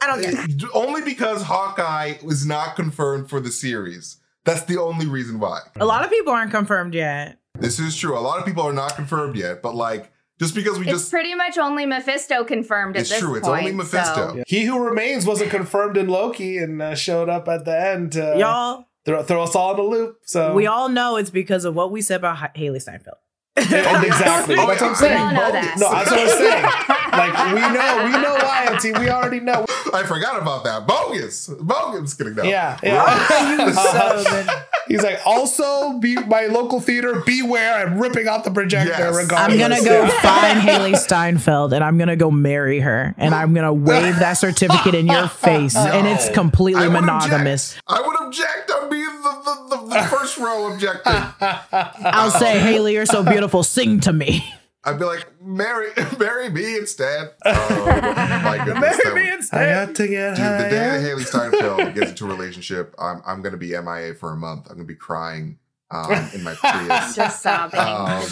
I 0.00 0.06
don't 0.06 0.22
care. 0.22 0.68
Only 0.72 1.02
because 1.02 1.42
Hawkeye 1.42 2.14
was 2.24 2.46
not 2.46 2.76
confirmed 2.76 3.28
for 3.28 3.40
the 3.40 3.50
series. 3.50 4.16
That's 4.46 4.62
the 4.62 4.80
only 4.80 5.06
reason 5.06 5.38
why. 5.38 5.60
A 5.78 5.84
lot 5.84 6.02
of 6.02 6.08
people 6.10 6.32
aren't 6.32 6.50
confirmed 6.50 6.94
yet. 6.94 7.38
This 7.58 7.78
is 7.78 7.94
true. 7.94 8.16
A 8.16 8.20
lot 8.20 8.38
of 8.38 8.46
people 8.46 8.62
are 8.62 8.72
not 8.72 8.94
confirmed 8.96 9.36
yet, 9.36 9.60
but 9.60 9.74
like 9.74 10.10
just 10.40 10.54
because 10.54 10.78
we 10.78 10.84
it's 10.86 10.92
just 10.92 11.10
pretty 11.10 11.34
much 11.34 11.58
only 11.58 11.84
Mephisto 11.84 12.42
confirmed 12.44 12.96
at 12.96 13.00
It's 13.02 13.10
this 13.10 13.18
true, 13.18 13.28
point. 13.32 13.38
it's 13.40 13.48
only 13.48 13.72
Mephisto. 13.72 14.14
so- 14.30 14.34
Yeah. 14.36 14.44
He 14.46 14.64
who 14.64 14.82
remains 14.82 15.26
wasn't 15.26 15.50
confirmed 15.50 15.98
in 15.98 16.08
Loki 16.08 16.56
and 16.56 16.80
uh, 16.80 16.94
showed 16.94 17.28
up 17.28 17.48
at 17.48 17.66
the 17.66 17.78
end 17.78 18.12
to 18.12 18.34
Y'all, 18.38 18.86
throw, 19.08 19.22
throw 19.22 19.42
us 19.42 19.56
all 19.56 19.72
in 19.74 19.80
a 19.80 19.82
loop. 19.82 20.18
So 20.24 20.54
we 20.54 20.66
all 20.66 20.88
know 20.88 21.16
it's 21.16 21.30
because 21.30 21.64
of 21.64 21.74
what 21.74 21.90
we 21.90 22.02
said 22.02 22.16
about 22.16 22.36
Hailee 22.54 22.82
Steinfeld. 22.82 23.16
And 23.58 24.04
exactly. 24.04 24.56
Oh, 24.58 24.66
That's 24.66 24.80
what 24.80 24.90
I'm 24.90 24.94
saying. 24.96 25.34
Know 25.34 25.52
that. 25.52 25.76
No, 25.78 25.90
that's 25.90 26.10
what 26.10 26.20
I'm 26.20 26.28
saying. 26.28 26.64
Like 27.12 27.54
we 27.54 27.60
know, 27.60 28.04
we 28.04 28.22
know 28.22 28.34
why 28.44 28.66
MT. 28.70 28.92
We 29.00 29.10
already 29.10 29.40
know. 29.40 29.64
I 29.92 30.02
forgot 30.04 30.40
about 30.40 30.64
that. 30.64 30.86
Bogus. 30.86 31.48
Bogus. 31.48 32.14
Kidding 32.14 32.34
no. 32.34 32.42
Yeah, 32.44 32.78
yeah. 32.82 33.66
You 33.66 33.72
son 33.72 34.18
of 34.18 34.26
a- 34.48 34.64
He's 34.86 35.02
like, 35.02 35.20
also 35.26 35.98
be 35.98 36.14
my 36.16 36.46
local 36.46 36.80
theater. 36.80 37.20
Beware, 37.26 37.74
I'm 37.86 37.98
ripping 37.98 38.26
out 38.28 38.44
the 38.44 38.50
projector. 38.50 38.88
Yes. 38.90 39.30
I'm 39.32 39.58
gonna 39.58 39.82
go 39.84 40.02
Yeah. 40.04 40.20
find 40.22 40.60
Hailee 40.60 40.94
Steinfeld 40.94 41.72
and 41.74 41.84
I'm 41.84 41.98
gonna 41.98 42.16
go 42.16 42.30
marry 42.30 42.80
her 42.80 43.14
and 43.18 43.34
I'm 43.34 43.52
gonna 43.54 43.72
wave 43.74 44.18
that 44.20 44.34
certificate 44.34 44.94
in 44.94 45.06
your 45.06 45.28
face 45.28 45.76
and 45.76 46.06
it's 46.06 46.30
completely 46.30 46.88
would 46.88 46.92
monogamous. 47.00 47.76
Object. 47.86 48.04
I 48.04 48.06
would 48.06 48.20
object. 48.26 48.70
I'd 48.74 48.90
be 48.90 49.04
the, 49.04 49.42
the, 49.68 49.76
the, 49.76 49.94
the 49.94 50.02
first 50.08 50.38
row 50.38 50.72
objecting. 50.72 51.12
I'll 51.42 52.30
say, 52.30 52.58
Hailee, 52.60 52.94
you're 52.94 53.04
so 53.06 53.22
beautiful. 53.22 53.47
Sing 53.64 54.00
to 54.00 54.12
me. 54.12 54.44
I'd 54.84 54.98
be 54.98 55.04
like, 55.04 55.26
marry, 55.42 55.88
marry 56.18 56.48
me 56.50 56.76
instead. 56.76 57.32
Oh 57.44 58.40
my 58.44 58.62
goodness. 58.64 58.96
that 58.98 59.12
would- 59.52 59.60
I 59.60 59.86
got 59.86 59.94
to 59.96 60.08
get 60.08 60.36
Dude, 60.36 60.44
the 60.44 60.58
day 60.58 60.70
that 60.70 61.00
high. 61.00 61.06
Hailee 61.06 61.24
Steinfeld 61.24 61.94
gets 61.94 62.10
into 62.10 62.24
a 62.26 62.28
relationship, 62.28 62.94
I'm 62.98 63.20
I'm 63.26 63.42
gonna 63.42 63.56
be 63.56 63.68
MIA 63.78 64.14
for 64.14 64.32
a 64.32 64.36
month. 64.36 64.66
I'm 64.68 64.74
gonna 64.76 64.84
be 64.86 64.94
crying 64.94 65.58
um, 65.90 66.12
in 66.34 66.42
my 66.42 66.54
Prius. 66.54 67.14
Just 67.16 67.42
sobbing. 67.42 67.80
Um, 67.80 68.22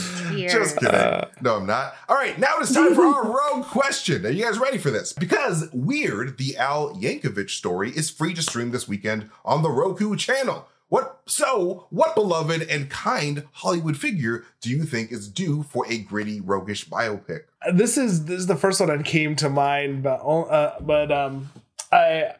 Just 0.48 0.78
kidding. 0.78 1.22
no, 1.40 1.56
I'm 1.56 1.66
not. 1.66 1.94
All 2.08 2.16
right, 2.16 2.38
now 2.38 2.54
it's 2.58 2.72
time 2.72 2.94
for 2.94 3.04
our 3.06 3.24
rogue 3.26 3.64
question. 3.66 4.24
Are 4.26 4.30
you 4.30 4.44
guys 4.44 4.58
ready 4.58 4.78
for 4.78 4.90
this? 4.90 5.12
Because 5.12 5.68
Weird, 5.72 6.38
the 6.38 6.56
Al 6.58 6.94
Yankovic 6.96 7.50
story, 7.50 7.90
is 7.90 8.10
free 8.10 8.34
to 8.34 8.42
stream 8.42 8.70
this 8.72 8.86
weekend 8.88 9.30
on 9.44 9.62
the 9.62 9.70
Roku 9.70 10.16
channel. 10.16 10.68
What 10.88 11.20
so? 11.26 11.86
What 11.90 12.14
beloved 12.14 12.62
and 12.62 12.88
kind 12.88 13.44
Hollywood 13.52 13.96
figure 13.96 14.44
do 14.60 14.70
you 14.70 14.84
think 14.84 15.10
is 15.10 15.28
due 15.28 15.64
for 15.64 15.84
a 15.88 15.98
gritty, 15.98 16.40
roguish 16.40 16.88
biopic? 16.88 17.40
this 17.72 17.98
is 17.98 18.26
this 18.26 18.40
is 18.40 18.46
the 18.46 18.56
first 18.56 18.80
one 18.80 18.88
that 18.88 19.04
came 19.04 19.36
to 19.36 19.48
mind, 19.48 20.02
but 20.02 20.18
uh, 20.18 20.78
but 20.80 21.10
um, 21.10 21.50
I 21.90 22.34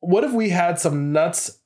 what 0.00 0.24
if 0.24 0.32
we 0.32 0.50
had 0.50 0.78
some 0.78 1.12
nuts 1.12 1.57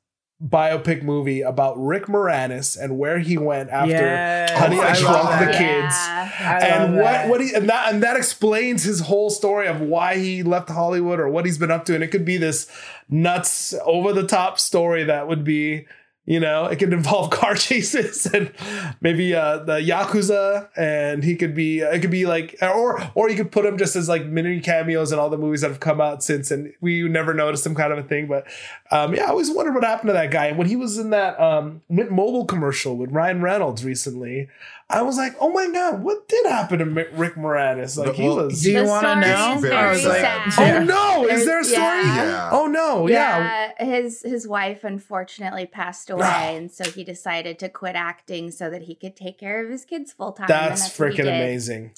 biopic 0.45 1.03
movie 1.03 1.40
about 1.40 1.74
Rick 1.78 2.07
Moranis 2.07 2.76
and 2.76 2.99
where 2.99 3.18
he 3.20 3.38
went 3.38 3.70
after 3.70 3.93
Yes, 3.93 4.51
Honey 4.59 4.80
I 4.80 4.90
I 4.90 4.93
Shrunk 4.95 5.38
the. 5.38 5.53
Kids. 5.53 5.95
Yeah. 5.95 6.82
and 6.84 6.97
what 6.97 7.28
what 7.28 7.40
he 7.40 7.55
and 7.55 7.68
that 7.68 7.93
and 7.93 8.03
that 8.03 8.16
explains 8.16 8.82
his 8.82 9.01
whole 9.01 9.30
story 9.30 9.68
of 9.68 9.80
why 9.80 10.16
he 10.18 10.43
left 10.43 10.68
Hollywood 10.68 11.20
or 11.20 11.28
what 11.28 11.45
he's 11.45 11.59
been 11.59 11.70
up 11.70 11.84
to, 11.84 11.95
and 11.95 12.03
it 12.03 12.09
could 12.09 12.24
be 12.24 12.36
this 12.36 12.66
nuts 13.09 13.74
over 13.84 14.12
the 14.12 14.26
top 14.26 14.59
story 14.59 15.05
that 15.05 15.28
would 15.28 15.45
be 15.45 15.86
You 16.24 16.38
know, 16.38 16.66
it 16.66 16.78
could 16.78 16.92
involve 16.92 17.30
car 17.32 17.56
chases 17.56 18.26
and 18.26 18.52
maybe 19.00 19.34
uh, 19.34 19.58
the 19.58 19.78
yakuza, 19.78 20.68
and 20.76 21.24
he 21.24 21.34
could 21.34 21.52
be. 21.52 21.80
It 21.80 22.00
could 22.00 22.12
be 22.12 22.26
like, 22.26 22.56
or 22.62 23.02
or 23.16 23.28
you 23.28 23.36
could 23.36 23.50
put 23.50 23.64
him 23.64 23.76
just 23.76 23.96
as 23.96 24.08
like 24.08 24.24
mini 24.26 24.60
cameos 24.60 25.10
in 25.10 25.18
all 25.18 25.30
the 25.30 25.38
movies 25.38 25.62
that 25.62 25.68
have 25.68 25.80
come 25.80 26.00
out 26.00 26.22
since, 26.22 26.52
and 26.52 26.72
we 26.80 27.08
never 27.08 27.34
noticed 27.34 27.66
him 27.66 27.74
kind 27.74 27.92
of 27.92 27.98
a 27.98 28.04
thing. 28.04 28.28
But 28.28 28.46
um, 28.92 29.14
yeah, 29.14 29.24
I 29.24 29.30
always 29.30 29.50
wondered 29.50 29.74
what 29.74 29.82
happened 29.82 30.10
to 30.10 30.12
that 30.12 30.30
guy. 30.30 30.46
And 30.46 30.58
when 30.58 30.68
he 30.68 30.76
was 30.76 30.96
in 30.96 31.10
that 31.10 31.40
um, 31.40 31.82
Mint 31.88 32.12
Mobile 32.12 32.44
commercial 32.44 32.96
with 32.96 33.10
Ryan 33.10 33.42
Reynolds 33.42 33.84
recently, 33.84 34.48
I 34.90 35.00
was 35.02 35.16
like, 35.16 35.34
oh 35.40 35.50
my 35.50 35.68
god, 35.70 36.02
what 36.02 36.28
did 36.28 36.44
happen 36.46 36.78
to 36.80 36.84
Rick 36.84 37.34
Moranis? 37.36 37.96
Like 37.96 38.14
he 38.14 38.24
Well, 38.24 38.44
was. 38.46 38.62
Do 38.62 38.72
you 38.72 38.84
want 38.84 39.06
to 39.06 39.14
know? 39.20 39.56
Very 39.60 39.74
I 39.74 39.90
was 39.90 40.04
like, 40.04 40.20
sad. 40.20 40.80
Oh 40.80 40.84
no! 40.84 41.26
Is 41.26 41.46
there 41.46 41.60
a 41.60 41.64
story? 41.64 41.80
Yeah. 42.02 42.24
Yeah. 42.24 42.48
Oh 42.52 42.66
no! 42.66 43.06
Yeah. 43.08 43.70
Yeah, 43.78 43.84
his 43.84 44.22
his 44.22 44.46
wife 44.46 44.84
unfortunately 44.84 45.66
passed 45.66 46.10
away, 46.10 46.26
Ah. 46.26 46.50
and 46.50 46.70
so 46.70 46.84
he 46.90 47.04
decided 47.04 47.58
to 47.60 47.68
quit 47.68 47.96
acting 47.96 48.50
so 48.50 48.68
that 48.68 48.82
he 48.82 48.94
could 48.94 49.16
take 49.16 49.38
care 49.38 49.64
of 49.64 49.70
his 49.70 49.84
kids 49.84 50.12
full 50.12 50.32
time. 50.32 50.46
That's, 50.48 50.82
and 50.98 51.06
what 51.06 51.14
he 51.16 51.22
freaking 51.22 51.28
amazing. 51.28 51.92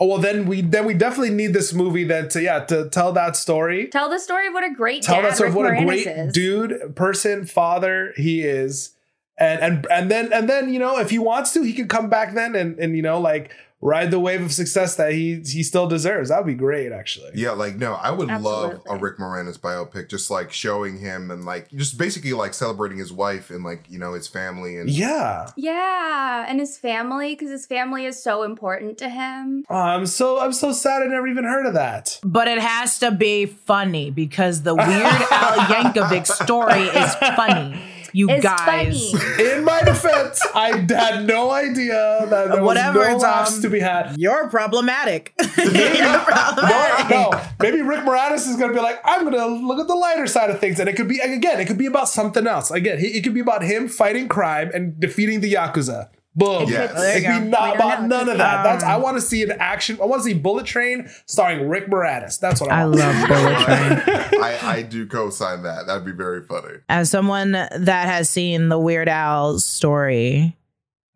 Oh 0.00 0.06
well, 0.06 0.18
then 0.18 0.46
we 0.46 0.60
then 0.62 0.86
we 0.86 0.94
definitely 0.94 1.30
need 1.34 1.52
this 1.52 1.74
movie 1.74 2.04
then 2.04 2.28
to 2.30 2.40
yeah 2.40 2.60
to 2.66 2.88
tell 2.88 3.12
that 3.12 3.36
story. 3.36 3.88
Tell 3.88 4.08
the 4.08 4.20
story 4.20 4.46
of 4.46 4.54
what 4.54 4.64
a 4.64 4.72
great 4.72 5.02
Tell 5.02 5.16
dad 5.20 5.24
that 5.30 5.34
story 5.34 5.48
of 5.50 5.56
Rick 5.56 5.64
what 5.64 5.72
a 5.82 5.84
great 5.84 6.06
is. 6.06 6.32
dude, 6.32 6.94
person, 6.94 7.44
father 7.44 8.12
he 8.16 8.42
is, 8.42 8.92
and 9.38 9.60
and 9.60 9.86
and 9.90 10.10
then 10.10 10.32
and 10.32 10.48
then 10.48 10.72
you 10.72 10.78
know 10.78 10.98
if 10.98 11.10
he 11.10 11.18
wants 11.18 11.52
to, 11.52 11.62
he 11.62 11.72
can 11.72 11.88
come 11.88 12.08
back 12.08 12.34
then 12.34 12.54
and 12.54 12.78
and 12.78 12.96
you 12.96 13.02
know 13.02 13.20
like 13.20 13.52
ride 13.80 14.10
the 14.10 14.18
wave 14.18 14.42
of 14.42 14.52
success 14.52 14.96
that 14.96 15.12
he 15.12 15.36
he 15.46 15.62
still 15.62 15.86
deserves. 15.86 16.30
That 16.30 16.38
would 16.38 16.46
be 16.46 16.54
great, 16.54 16.92
actually. 16.92 17.30
Yeah, 17.34 17.52
like 17.52 17.76
no, 17.76 17.94
I 17.94 18.10
would 18.10 18.28
love 18.28 18.80
a 18.88 18.96
Rick 18.96 19.18
Moranis 19.18 19.58
biopic, 19.58 20.08
just 20.08 20.30
like 20.30 20.52
showing 20.52 20.98
him 20.98 21.30
and 21.30 21.44
like 21.44 21.70
just 21.70 21.98
basically 21.98 22.32
like 22.32 22.54
celebrating 22.54 22.98
his 22.98 23.12
wife 23.12 23.50
and 23.50 23.64
like 23.64 23.84
you 23.88 23.98
know 23.98 24.14
his 24.14 24.26
family 24.28 24.76
and 24.76 24.90
Yeah. 24.90 25.48
Yeah, 25.56 26.46
and 26.48 26.60
his 26.60 26.78
family 26.78 27.34
because 27.34 27.50
his 27.50 27.66
family 27.66 28.04
is 28.04 28.22
so 28.22 28.42
important 28.42 28.98
to 28.98 29.08
him. 29.08 29.64
Oh, 29.70 29.76
I'm 29.76 30.06
so 30.06 30.40
I'm 30.40 30.52
so 30.52 30.72
sad 30.72 31.02
I 31.02 31.06
never 31.06 31.28
even 31.28 31.44
heard 31.44 31.66
of 31.66 31.74
that. 31.74 32.18
But 32.24 32.48
it 32.48 32.58
has 32.58 32.98
to 33.00 33.10
be 33.10 33.46
funny 33.46 34.10
because 34.10 34.62
the 34.62 34.74
Weird 34.74 34.88
Al 34.88 35.58
Yankovic 35.66 36.26
story 36.26 36.82
is 36.82 37.14
funny. 37.14 37.80
You 38.12 38.28
It's 38.30 38.42
guys. 38.42 39.12
funny. 39.12 39.42
In 39.52 39.64
my 39.64 39.82
defense, 39.82 40.40
I 40.54 40.78
had 40.88 41.26
no 41.26 41.50
idea 41.50 42.26
that 42.28 42.48
there 42.52 42.62
Whatever, 42.64 42.98
was 42.98 43.08
no 43.08 43.12
Tom. 43.14 43.20
laughs 43.20 43.56
um, 43.56 43.62
to 43.62 43.70
be 43.70 43.80
had. 43.80 44.14
You're 44.18 44.48
problematic. 44.48 45.34
You're 45.56 45.66
no, 45.72 46.24
problematic. 46.26 47.10
no. 47.10 47.30
Maybe 47.60 47.82
Rick 47.82 48.00
Moranis 48.00 48.48
is 48.48 48.56
going 48.56 48.70
to 48.70 48.74
be 48.74 48.80
like, 48.80 49.00
I'm 49.04 49.22
going 49.22 49.34
to 49.34 49.46
look 49.66 49.78
at 49.80 49.86
the 49.88 49.94
lighter 49.94 50.26
side 50.26 50.50
of 50.50 50.58
things. 50.60 50.80
And 50.80 50.88
it 50.88 50.96
could 50.96 51.08
be, 51.08 51.18
again, 51.20 51.60
it 51.60 51.66
could 51.66 51.78
be 51.78 51.86
about 51.86 52.08
something 52.08 52.46
else. 52.46 52.70
Again, 52.70 52.98
it 53.00 53.22
could 53.24 53.34
be 53.34 53.40
about 53.40 53.62
him 53.62 53.88
fighting 53.88 54.28
crime 54.28 54.70
and 54.72 54.98
defeating 54.98 55.40
the 55.40 55.52
Yakuza. 55.54 56.08
Boom. 56.38 56.68
Yes. 56.68 56.92
could- 56.92 57.00
There 57.00 57.16
It 57.18 57.22
you 57.24 57.40
be 57.40 57.46
not 57.48 57.60
We 57.62 57.66
don't 57.66 57.76
about 57.76 58.02
know. 58.02 58.06
none 58.18 58.28
of 58.28 58.38
that. 58.38 58.56
Um, 58.58 58.64
That's 58.64 58.84
I 58.84 58.96
want 58.96 59.16
to 59.16 59.20
see 59.20 59.42
an 59.42 59.52
action. 59.58 59.98
I 60.00 60.04
want 60.06 60.22
to 60.22 60.28
see 60.28 60.34
Bullet 60.34 60.66
Train 60.66 61.08
starring 61.26 61.68
Rick 61.68 61.88
Moranis. 61.88 62.38
That's 62.38 62.60
what 62.60 62.70
I, 62.70 62.86
want. 62.86 63.00
I 63.00 63.06
want. 63.08 63.18
love 63.18 63.28
Bullet 63.28 63.58
Train. 63.64 64.42
I 64.42 64.58
I 64.62 64.82
do 64.82 65.06
co-sign 65.06 65.64
that. 65.64 65.86
That'd 65.86 66.04
be 66.04 66.12
very 66.12 66.42
funny. 66.42 66.76
As 66.88 67.10
someone 67.10 67.52
that 67.52 68.06
has 68.06 68.30
seen 68.30 68.68
the 68.68 68.78
Weird 68.78 69.08
Al 69.08 69.58
story, 69.58 70.56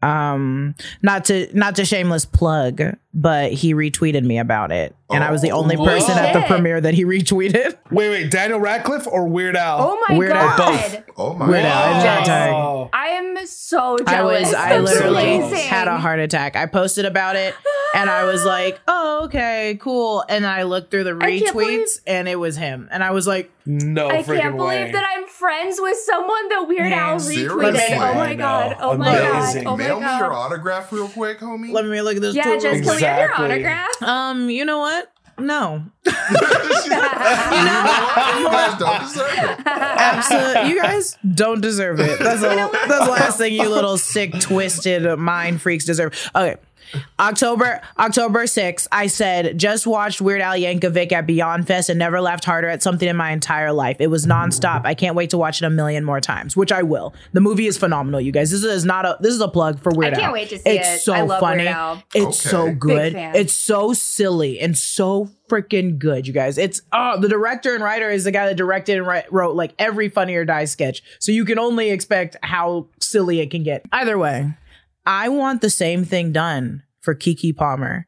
um, 0.02 0.74
not 1.02 1.24
to 1.26 1.48
not 1.56 1.76
to 1.76 1.84
shameless 1.84 2.24
plug, 2.24 2.80
but 3.14 3.52
he 3.52 3.74
retweeted 3.74 4.24
me 4.24 4.38
about 4.38 4.72
it, 4.72 4.94
and 5.10 5.22
I 5.22 5.30
was 5.30 5.42
the 5.42 5.52
Oh, 5.52 5.58
only 5.58 5.76
person 5.76 6.16
at 6.18 6.32
the 6.32 6.42
premiere 6.42 6.80
that 6.80 6.94
he 6.94 7.04
retweeted. 7.06 7.76
Wait, 7.90 8.08
wait. 8.10 8.30
Daniel 8.30 8.58
Radcliffe 8.60 9.06
or 9.06 9.26
Weird 9.28 9.56
Al? 9.56 9.78
Oh 9.80 10.04
my 10.08 10.16
Weird 10.18 10.32
Al. 10.32 10.56
god! 10.58 11.04
Oh 11.16 11.34
my 11.34 11.48
Weird 11.48 11.64
Al. 11.64 11.82
I 11.82 11.88
did 11.88 12.04
not 12.06 12.18
god. 12.18 12.24
tag. 12.24 12.52
Oh. 12.54 12.90
I 12.92 13.06
am 13.08 13.46
so 13.46 13.96
I 14.06 14.12
jealous. 14.12 14.40
was 14.46 14.54
I 14.54 14.68
That's 14.78 14.82
literally 14.94 15.36
amazing. 15.36 15.68
had 15.68 15.88
a 15.88 15.98
heart 15.98 16.20
attack. 16.20 16.56
I 16.56 16.66
posted 16.66 17.04
about 17.04 17.36
it 17.36 17.54
and 17.94 18.08
I 18.08 18.24
was 18.24 18.44
like, 18.44 18.80
"Oh, 18.88 19.22
okay, 19.24 19.76
cool." 19.80 20.24
And 20.28 20.46
I 20.46 20.62
looked 20.62 20.90
through 20.90 21.04
the 21.04 21.16
I 21.20 21.38
can't 21.40 21.52
believe- 21.52 21.80
retweets 21.80 22.00
and 22.06 22.28
it 22.28 22.36
was 22.36 22.56
him. 22.56 22.88
And 22.90 23.02
I 23.04 23.10
was 23.10 23.26
like, 23.26 23.50
No 23.66 24.08
I 24.08 24.22
freaking 24.22 24.40
can't 24.40 24.56
believe 24.56 24.86
way. 24.86 24.92
that 24.92 25.04
I'm 25.16 25.26
friends 25.26 25.78
with 25.80 25.96
someone 25.98 26.48
that 26.48 26.66
Weird 26.68 26.88
Yeah. 26.90 27.10
Al 27.10 27.18
Seriously? 27.20 27.56
retweeted. 27.58 27.98
Oh, 27.98 28.10
oh 28.10 28.14
my 28.14 28.34
god! 28.34 28.70
know. 28.70 28.76
Oh 28.80 28.96
my 28.96 29.04
god! 29.12 29.56
Oh 29.66 29.76
my 29.76 29.84
Mail 29.84 30.00
me 30.00 30.06
your 30.06 30.32
autograph 30.32 30.92
real 30.92 31.08
quick, 31.08 31.40
homie. 31.40 31.72
"Let 31.72 31.84
me 31.84 32.00
look 32.00 32.16
at 32.16 32.22
this." 32.22 32.34
Yeah, 32.34 32.56
just 32.58 32.84
can 32.84 32.98
we 33.02 33.06
have 33.06 33.18
your 33.18 33.34
autograph? 33.44 34.02
um, 34.02 34.50
you 34.50 34.64
know 34.64 34.78
what? 34.78 35.08
No, 35.38 35.82
you 36.06 36.12
know? 36.12 37.02
You 38.38 38.48
guys 38.50 38.78
don't 38.78 39.00
deserve 39.02 39.32
it. 39.38 39.66
absolutely. 39.66 40.68
you 40.70 40.80
guys 40.80 41.18
don't 41.34 41.60
deserve 41.60 42.00
it. 42.00 42.18
That's 42.18 42.40
the 42.42 42.48
that's 42.88 43.06
the 43.06 43.10
last 43.10 43.38
thing 43.38 43.54
you 43.54 43.68
little 43.68 43.96
sick, 43.98 44.38
twisted 44.40 45.18
mind 45.18 45.62
freaks 45.62 45.84
deserve. 45.84 46.30
Okay. 46.34 46.56
October 47.18 47.80
October 47.98 48.44
6th, 48.44 48.86
I 48.92 49.06
said 49.06 49.58
just 49.58 49.86
watched 49.86 50.20
Weird 50.20 50.40
Al 50.40 50.54
Yankovic 50.54 51.12
at 51.12 51.26
Beyond 51.26 51.66
Fest 51.66 51.88
and 51.88 51.98
never 51.98 52.20
laughed 52.20 52.44
harder 52.44 52.68
at 52.68 52.82
something 52.82 53.08
in 53.08 53.16
my 53.16 53.30
entire 53.30 53.72
life. 53.72 53.96
It 54.00 54.08
was 54.08 54.26
nonstop. 54.26 54.82
I 54.84 54.94
can't 54.94 55.14
wait 55.14 55.30
to 55.30 55.38
watch 55.38 55.62
it 55.62 55.64
a 55.66 55.70
million 55.70 56.04
more 56.04 56.20
times, 56.20 56.56
which 56.56 56.72
I 56.72 56.82
will. 56.82 57.14
The 57.32 57.40
movie 57.40 57.66
is 57.66 57.78
phenomenal, 57.78 58.20
you 58.20 58.32
guys. 58.32 58.50
This 58.50 58.64
is 58.64 58.84
not 58.84 59.04
a 59.06 59.16
this 59.20 59.34
is 59.34 59.40
a 59.40 59.48
plug 59.48 59.80
for 59.80 59.92
Weird 59.94 60.14
Al. 60.14 60.18
I 60.18 60.20
can't 60.20 60.26
Al. 60.28 60.32
wait 60.34 60.48
to 60.50 60.58
see 60.58 60.70
it's 60.70 60.88
it. 60.88 60.98
so 61.00 61.12
I 61.12 61.22
love 61.22 61.40
funny. 61.40 61.64
Weird 61.64 61.74
Al. 61.76 62.02
It's 62.14 62.40
so 62.40 62.62
Okay. 62.62 62.74
good. 62.74 63.12
fan. 63.12 63.34
It's 63.36 63.52
so 63.54 63.92
silly 63.92 64.60
and 64.60 64.76
so 64.76 65.28
freaking 65.48 65.98
good, 65.98 66.26
you 66.26 66.32
guys. 66.32 66.56
It's 66.58 66.80
oh, 66.92 67.20
the 67.20 67.28
director 67.28 67.74
and 67.74 67.84
writer 67.84 68.08
is 68.10 68.24
the 68.24 68.30
guy 68.30 68.46
that 68.46 68.56
directed 68.56 68.96
and 68.98 69.06
wri- 69.06 69.24
wrote 69.30 69.54
like 69.54 69.74
every 69.78 70.08
Funny 70.08 70.34
or 70.34 70.44
Die 70.44 70.64
sketch. 70.64 71.02
So 71.18 71.30
you 71.32 71.44
can 71.44 71.58
only 71.58 71.90
expect 71.90 72.36
how 72.42 72.86
silly 73.00 73.40
it 73.40 73.50
can 73.50 73.62
get. 73.62 73.84
Either 73.92 74.16
way, 74.18 74.54
I 75.04 75.28
want 75.28 75.60
the 75.60 75.70
same 75.70 76.04
thing 76.04 76.32
done 76.32 76.82
for 77.00 77.14
Keke 77.14 77.56
Palmer. 77.56 78.06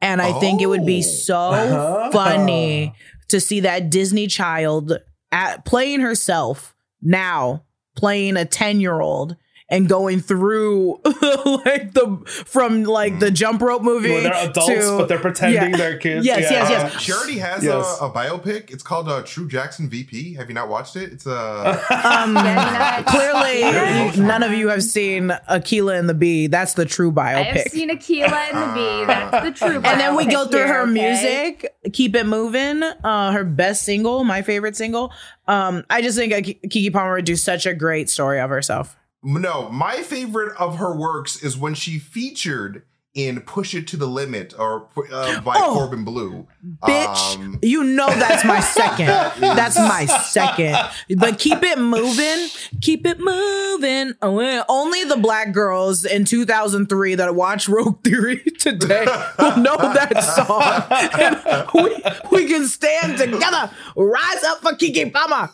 And 0.00 0.20
I 0.20 0.38
think 0.38 0.60
it 0.60 0.66
would 0.66 0.84
be 0.84 0.98
Oh. 0.98 1.02
so 1.02 1.38
Uh-huh. 1.38 2.10
funny 2.12 2.92
to 3.28 3.40
see 3.40 3.60
that 3.60 3.88
Disney 3.90 4.26
child 4.26 4.98
at, 5.32 5.64
playing 5.64 6.00
herself 6.00 6.74
now, 7.00 7.64
playing 7.96 8.36
a 8.36 8.44
10 8.44 8.80
year 8.80 9.00
old 9.00 9.36
and 9.70 9.88
going 9.88 10.20
through 10.20 11.00
like 11.04 11.94
the 11.94 12.22
from 12.26 12.84
like 12.84 13.18
the 13.18 13.30
jump 13.30 13.62
rope 13.62 13.80
movie 13.82 14.10
Well, 14.10 14.22
they're 14.22 14.50
adults, 14.50 14.68
to- 14.68 14.96
but 14.98 15.08
they're 15.08 15.18
pretending 15.18 15.70
Yeah. 15.70 15.76
they're 15.76 15.96
kids. 15.98 16.26
Yes, 16.26 16.42
Yeah. 16.50 16.50
yes, 16.50 16.70
yes. 16.70 16.94
Uh, 16.94 16.98
she 16.98 17.12
already 17.14 17.38
has 17.38 17.64
Yes. 17.64 17.98
a, 18.00 18.04
a 18.04 18.10
biopic. 18.10 18.70
It's 18.70 18.82
called 18.82 19.08
uh, 19.08 19.22
True 19.22 19.48
Jackson 19.48 19.88
VP. 19.88 20.34
Have 20.34 20.48
you 20.48 20.54
not 20.54 20.68
watched 20.68 20.96
it? 20.96 21.12
It's 21.12 21.24
a 21.26 21.30
Um, 21.90 22.34
Yeah, 22.34 22.98
you 22.98 23.04
know, 23.04 23.10
clearly, 23.10 23.60
Yeah. 23.60 24.12
none 24.16 24.42
of 24.42 24.52
you 24.52 24.68
have 24.68 24.82
seen 24.82 25.28
Akeelah 25.48 25.98
and 25.98 26.08
the 26.10 26.14
Bee. 26.14 26.46
That's 26.46 26.74
the 26.74 26.84
true 26.84 27.10
biopic. 27.10 27.34
I 27.34 27.42
have 27.44 27.68
seen 27.68 27.88
Akeelah 27.90 28.52
and 28.52 28.70
the 28.70 28.74
Bee. 28.74 29.04
That's 29.06 29.44
the 29.60 29.66
true. 29.66 29.76
and 29.76 29.98
then 30.00 30.14
we 30.14 30.26
go 30.26 30.46
through 30.46 30.66
her 30.66 30.82
okay? 30.82 30.90
music, 30.92 31.74
"Keep 31.92 32.16
It 32.16 32.26
Moving," 32.26 32.82
uh, 32.82 33.32
her 33.32 33.44
best 33.44 33.82
single, 33.84 34.24
my 34.24 34.42
favorite 34.42 34.76
single. 34.76 35.10
Um, 35.48 35.84
I 35.88 36.02
just 36.02 36.18
think 36.18 36.32
uh, 36.34 36.40
Keke 36.68 36.92
Palmer 36.92 37.14
would 37.14 37.24
do 37.24 37.36
such 37.36 37.64
a 37.66 37.72
great 37.74 38.10
story 38.10 38.40
of 38.40 38.50
herself. 38.50 38.94
No. 39.24 39.68
My 39.70 39.96
favorite 40.02 40.54
of 40.58 40.76
her 40.76 40.94
works 40.94 41.42
is 41.42 41.56
when 41.56 41.74
she 41.74 41.98
featured 41.98 42.82
in 43.14 43.40
"Push 43.42 43.74
It 43.76 43.86
to 43.88 43.96
the 43.96 44.06
Limit" 44.08 44.54
or 44.58 44.88
uh, 45.12 45.40
by 45.42 45.54
Oh. 45.56 45.72
Corbin 45.74 46.04
Bleu. 46.04 46.46
Bitch, 46.82 47.36
Um, 47.36 47.58
you 47.62 47.84
know 47.84 48.08
that's 48.08 48.44
my 48.44 48.58
second. 48.58 49.06
that's 49.40 49.78
my 49.78 50.04
second. 50.06 50.76
But 51.16 51.38
keep 51.38 51.62
it 51.62 51.78
moving, 51.78 52.48
keep 52.80 53.06
it 53.06 53.20
moving. 53.20 54.14
Oh. 54.20 54.64
Only 54.68 55.04
the 55.04 55.16
black 55.16 55.52
girls 55.52 56.04
in 56.04 56.24
2003 56.24 57.14
that 57.14 57.34
watch 57.36 57.68
Rogue 57.68 58.02
Theory 58.02 58.38
today 58.58 59.06
will 59.38 59.56
know 59.58 59.76
that 59.76 60.20
song. 60.24 60.82
And 61.20 61.68
we, 61.72 62.02
we 62.32 62.46
can 62.48 62.66
stand 62.66 63.16
together. 63.18 63.70
Rise 63.96 64.42
up 64.44 64.58
for 64.60 64.72
Keke 64.72 65.12
Palmer. 65.12 65.50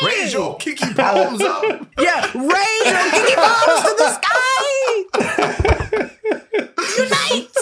Kiki. 0.00 0.06
Raise 0.06 0.32
your 0.32 0.56
Kiki 0.56 0.94
palms 0.94 1.42
up. 1.42 1.64
Yeah, 2.00 2.24
raise 2.34 2.86
your 2.86 3.10
Kiki 3.10 3.34
palms 3.36 3.82
to 3.82 3.94
the 3.98 4.10
sky. 4.18 4.40
Unite. 6.98 7.56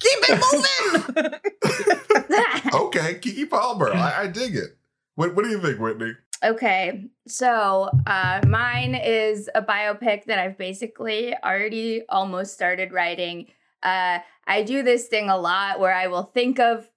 Keep 0.00 0.20
it 0.28 0.38
moving. 0.52 1.32
Okay, 2.74 3.14
Keke 3.14 3.48
Palmer. 3.48 3.92
I, 3.94 4.22
I 4.22 4.26
dig 4.26 4.54
it. 4.56 4.76
What, 5.14 5.34
what 5.34 5.44
do 5.44 5.50
you 5.50 5.60
think, 5.60 5.78
Whitney? 5.78 6.12
Okay, 6.44 7.06
so 7.26 7.88
uh, 8.06 8.40
mine 8.46 8.94
is 8.94 9.48
a 9.54 9.62
biopic 9.62 10.24
that 10.26 10.38
I've 10.38 10.58
basically 10.58 11.34
already 11.42 12.02
almost 12.08 12.52
started 12.52 12.92
writing. 12.92 13.46
Uh, 13.82 14.18
I 14.46 14.62
do 14.62 14.82
this 14.82 15.08
thing 15.08 15.30
a 15.30 15.38
lot 15.38 15.80
where 15.80 15.94
I 15.94 16.08
will 16.08 16.24
think 16.24 16.58
of 16.60 16.90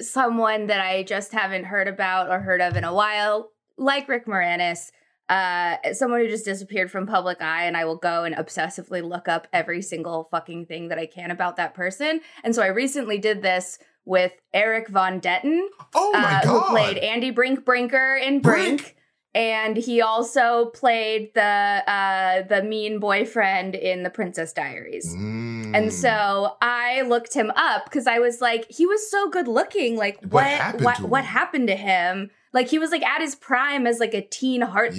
someone 0.00 0.66
that 0.66 0.80
I 0.80 1.04
just 1.04 1.32
haven't 1.32 1.64
heard 1.64 1.88
about 1.88 2.28
or 2.28 2.40
heard 2.40 2.60
of 2.60 2.76
in 2.76 2.84
a 2.84 2.92
while, 2.94 3.50
like 3.78 4.08
Rick 4.08 4.26
Moranis, 4.26 4.90
uh, 5.28 5.76
someone 5.92 6.20
who 6.20 6.28
just 6.28 6.44
disappeared 6.44 6.90
from 6.90 7.06
public 7.06 7.40
eye, 7.42 7.64
and 7.64 7.76
I 7.76 7.84
will 7.84 7.96
go 7.96 8.24
and 8.24 8.34
obsessively 8.36 9.02
look 9.02 9.28
up 9.28 9.48
every 9.52 9.82
single 9.82 10.28
fucking 10.30 10.66
thing 10.66 10.88
that 10.88 10.98
I 10.98 11.06
can 11.06 11.30
about 11.30 11.56
that 11.56 11.74
person. 11.74 12.20
And 12.44 12.54
so 12.54 12.62
I 12.62 12.68
recently 12.68 13.18
did 13.18 13.42
this 13.42 13.78
with 14.04 14.32
Erik 14.54 14.88
von 14.88 15.20
Detten 15.20 15.66
Oh 15.94 16.12
my 16.12 16.20
uh, 16.36 16.42
god! 16.42 16.44
who 16.44 16.60
played 16.70 16.98
Andy 16.98 17.30
Brink 17.32 17.64
Brinker 17.64 18.14
in 18.16 18.40
Brink, 18.40 18.80
Brink. 18.80 18.96
and 19.34 19.76
he 19.76 20.00
also 20.00 20.66
played 20.66 21.32
the 21.34 21.42
uh, 21.42 22.42
the 22.42 22.62
mean 22.62 23.00
boyfriend 23.00 23.74
in 23.74 24.04
The 24.04 24.10
Princess 24.10 24.52
Diaries. 24.52 25.12
Mm. 25.12 25.74
And 25.74 25.92
so 25.92 26.54
I 26.62 27.02
looked 27.02 27.34
him 27.34 27.50
up 27.56 27.86
because 27.86 28.06
I 28.06 28.20
was 28.20 28.40
like, 28.40 28.64
he 28.70 28.86
was 28.86 29.10
so 29.10 29.28
good 29.28 29.48
looking. 29.48 29.96
Like, 29.96 30.20
What 30.22 30.32
what 30.32 30.44
happened 30.46 30.84
what 30.84 30.94
to 30.98 31.02
him? 31.02 31.10
what 31.10 31.24
happened 31.24 31.66
to 31.68 31.74
him? 31.76 32.30
Like, 32.56 32.68
he 32.68 32.78
was 32.78 32.90
like 32.90 33.04
at 33.04 33.20
his 33.20 33.34
prime 33.34 33.86
as 33.86 34.00
like 34.00 34.14
a 34.14 34.22
teen 34.22 34.62
heartthrob 34.62 34.94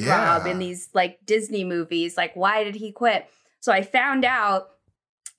Yeah. 0.46 0.48
in 0.48 0.60
these 0.60 0.90
like 0.94 1.26
Disney 1.26 1.64
movies. 1.64 2.16
Like, 2.16 2.34
why 2.36 2.64
did 2.64 2.76
he 2.76 2.92
quit? 2.92 3.28
So 3.60 3.72
I 3.74 3.82
found 3.82 4.24
out 4.24 4.70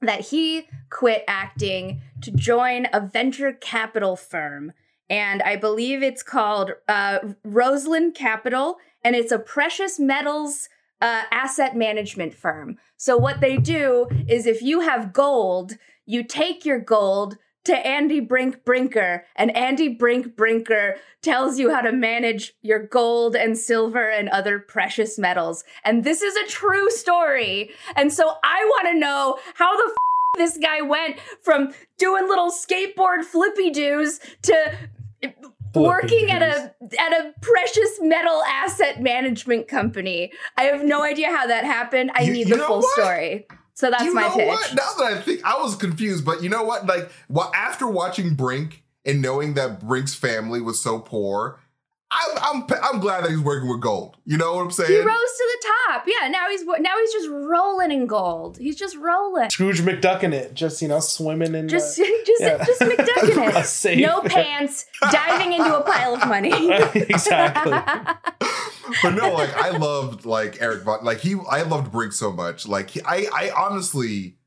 that 0.02 0.20
he 0.30 0.68
quit 0.90 1.24
acting 1.28 2.02
to 2.22 2.30
join 2.30 2.86
a 2.92 3.00
venture 3.00 3.52
capital 3.52 4.16
firm. 4.16 4.72
And 5.08 5.42
I 5.42 5.56
believe 5.56 6.02
it's 6.02 6.22
called 6.22 6.72
uh, 6.88 7.20
Rosland 7.46 8.14
Capital, 8.14 8.76
and 9.02 9.16
it's 9.16 9.32
a 9.32 9.38
precious 9.38 9.98
metals 9.98 10.68
uh, 11.00 11.22
asset 11.32 11.76
management 11.76 12.34
firm. 12.34 12.76
So, 12.96 13.16
what 13.16 13.40
they 13.40 13.56
do 13.56 14.06
is 14.28 14.46
if 14.46 14.60
you 14.60 14.80
have 14.80 15.12
gold, 15.12 15.78
you 16.04 16.22
take 16.24 16.64
your 16.66 16.80
gold 16.80 17.38
to 17.68 17.86
Andy 17.86 18.20
Brink 18.20 18.64
Brinker, 18.64 19.24
and 19.36 19.56
Andy 19.56 19.88
Brink 19.88 20.36
Brinker 20.36 20.96
tells 21.22 21.58
you 21.58 21.70
how 21.72 21.80
to 21.82 21.92
manage 21.92 22.54
your 22.62 22.78
gold 22.86 23.36
and 23.36 23.56
silver 23.56 24.08
and 24.08 24.28
other 24.30 24.58
precious 24.58 25.18
metals. 25.18 25.64
And 25.84 26.02
this 26.02 26.22
is 26.22 26.34
a 26.36 26.46
true 26.46 26.90
story. 26.90 27.70
And 27.94 28.12
so, 28.12 28.36
I 28.42 28.64
want 28.64 28.88
to 28.88 28.98
know 28.98 29.38
how 29.54 29.76
the 29.76 29.90
f- 29.92 29.96
this 30.38 30.56
guy 30.58 30.80
went 30.82 31.18
from 31.42 31.72
doing 31.98 32.26
little 32.28 32.50
skateboard 32.50 33.24
flippy 33.24 33.70
doos 33.70 34.18
to 34.42 34.78
working 35.74 36.30
at 36.30 36.42
a 36.42 36.74
at 36.98 37.12
a 37.12 37.34
precious 37.42 37.98
metal 38.00 38.42
asset 38.44 39.02
management 39.02 39.68
company. 39.68 40.32
I 40.56 40.64
have 40.64 40.84
no 40.84 41.02
idea 41.02 41.28
how 41.36 41.46
that 41.46 41.64
happened. 41.64 42.12
I 42.14 42.22
You- 42.22 42.32
need 42.32 42.48
you 42.48 42.56
the 42.56 42.62
full 42.62 42.80
what? 42.80 42.92
story. 42.92 43.46
So 43.78 43.92
that's 43.92 44.02
you 44.02 44.12
my 44.12 44.22
know 44.22 44.34
pitch. 44.34 44.48
what? 44.48 44.74
Now 44.74 44.90
that 44.98 45.04
I 45.04 45.20
think, 45.20 45.44
I 45.44 45.62
was 45.62 45.76
confused, 45.76 46.24
but 46.24 46.42
you 46.42 46.48
know 46.48 46.64
what? 46.64 46.86
Like, 46.86 47.12
well, 47.28 47.52
after 47.54 47.86
watching 47.86 48.34
Brink 48.34 48.82
and 49.04 49.22
knowing 49.22 49.54
that 49.54 49.86
Brink's 49.86 50.16
family 50.16 50.60
was 50.60 50.80
so 50.80 50.98
poor, 50.98 51.60
I'm 52.10 52.38
I'm 52.40 52.66
I'm 52.82 53.00
glad 53.00 53.24
that 53.24 53.30
he's 53.30 53.40
working 53.40 53.68
with 53.68 53.82
gold. 53.82 54.16
You 54.24 54.38
know 54.38 54.54
what 54.54 54.62
I'm 54.62 54.70
saying? 54.70 54.90
He 54.90 54.98
rose 54.98 55.06
to 55.06 55.58
the 55.60 55.72
top. 55.88 56.04
Yeah, 56.06 56.28
now 56.28 56.48
he's 56.48 56.64
now 56.64 56.96
he's 56.98 57.12
just 57.12 57.28
rolling 57.28 57.90
in 57.90 58.06
gold. 58.06 58.56
He's 58.56 58.76
just 58.76 58.96
rolling. 58.96 59.50
Scrooge 59.50 59.82
McDuck 59.82 60.22
in 60.22 60.32
it, 60.32 60.54
just 60.54 60.80
you 60.80 60.88
know, 60.88 61.00
swimming 61.00 61.54
in. 61.54 61.68
Just 61.68 61.96
the, 61.96 62.04
just 62.26 62.42
yeah. 62.42 62.64
just 62.64 62.80
McDucking 62.80 63.86
A 63.88 63.92
it. 63.92 63.98
No 64.00 64.22
pants, 64.22 64.86
diving 65.12 65.52
into 65.52 65.76
a 65.76 65.82
pile 65.82 66.14
of 66.14 66.26
money. 66.26 66.50
exactly. 66.94 67.72
but 69.02 69.10
no, 69.10 69.34
like 69.34 69.54
I 69.54 69.76
loved 69.76 70.24
like 70.24 70.62
Erik 70.62 70.84
Von, 70.84 71.04
like 71.04 71.18
he, 71.18 71.36
I 71.50 71.60
loved 71.62 71.92
Brink 71.92 72.14
so 72.14 72.32
much. 72.32 72.66
Like 72.66 72.88
he, 72.88 73.02
I, 73.02 73.26
I 73.34 73.50
honestly 73.54 74.37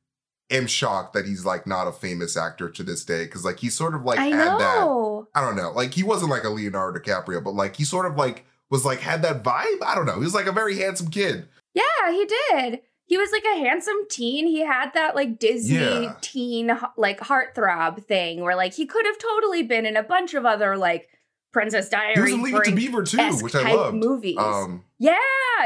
am 0.52 0.68
shocked 0.68 1.14
that 1.14 1.26
he's 1.26 1.46
like 1.46 1.66
not 1.66 1.88
a 1.88 1.92
famous 1.92 2.36
actor 2.38 2.70
to 2.70 2.84
this 2.84 3.04
day 3.06 3.24
because 3.26 3.44
like 3.46 3.60
he 3.60 3.70
sort 3.70 3.96
of 3.96 4.04
like 4.04 4.20
I 4.20 4.26
had 4.28 4.60
that. 4.60 5.26
I 5.34 5.42
don't 5.42 5.56
know, 5.56 5.72
like 5.72 5.94
he 5.94 6.04
wasn't 6.04 6.30
like 6.32 6.44
a 6.44 6.50
Leonardo 6.50 7.00
DiCaprio, 7.00 7.44
but 7.44 7.54
like 7.56 7.76
he 7.78 7.84
sort 7.84 8.06
of 8.06 8.16
like 8.18 8.46
was 8.70 8.86
like 8.86 9.00
had 9.00 9.22
that 9.24 9.44
vibe. 9.44 9.82
I 9.84 9.94
don't 9.96 10.06
know. 10.06 10.16
He 10.16 10.24
was 10.24 10.34
like 10.36 10.46
a 10.48 10.52
very 10.52 10.78
handsome 10.78 11.10
kid. 11.10 11.48
Yeah, 11.74 12.12
he 12.12 12.26
did. 12.26 12.82
He 13.06 13.18
was 13.18 13.32
like 13.32 13.44
a 13.44 13.60
handsome 13.60 14.08
teen. 14.10 14.48
He 14.48 14.62
had 14.66 14.94
that 14.94 15.16
like 15.16 15.38
Disney 15.40 15.76
Yeah. 16.04 16.16
teen 16.22 16.72
like 16.98 17.20
heartthrob 17.20 18.04
thing 18.06 18.42
where 18.42 18.56
like 18.56 18.74
he 18.74 18.86
could 18.86 19.06
have 19.06 19.18
totally 19.18 19.64
been 19.64 19.86
in 19.86 19.98
a 19.98 20.04
bunch 20.04 20.34
of 20.34 20.46
other 20.46 20.78
like 20.78 21.10
Princess 21.52 21.90
Diaries. 21.90 22.16
He 22.16 22.22
was 22.22 22.32
in 22.34 22.42
Leave 22.44 22.56
It 22.56 22.64
to 22.66 22.72
Beaver 22.76 23.04
too, 23.04 23.18
which 23.42 23.56
I 23.56 23.74
loved. 23.74 23.98
movies. 23.98 24.38
Um, 24.38 24.86
yeah, 25.00 25.16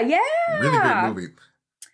yeah. 0.03 0.19
really 0.59 0.77
great 0.77 1.13
movie. 1.13 1.33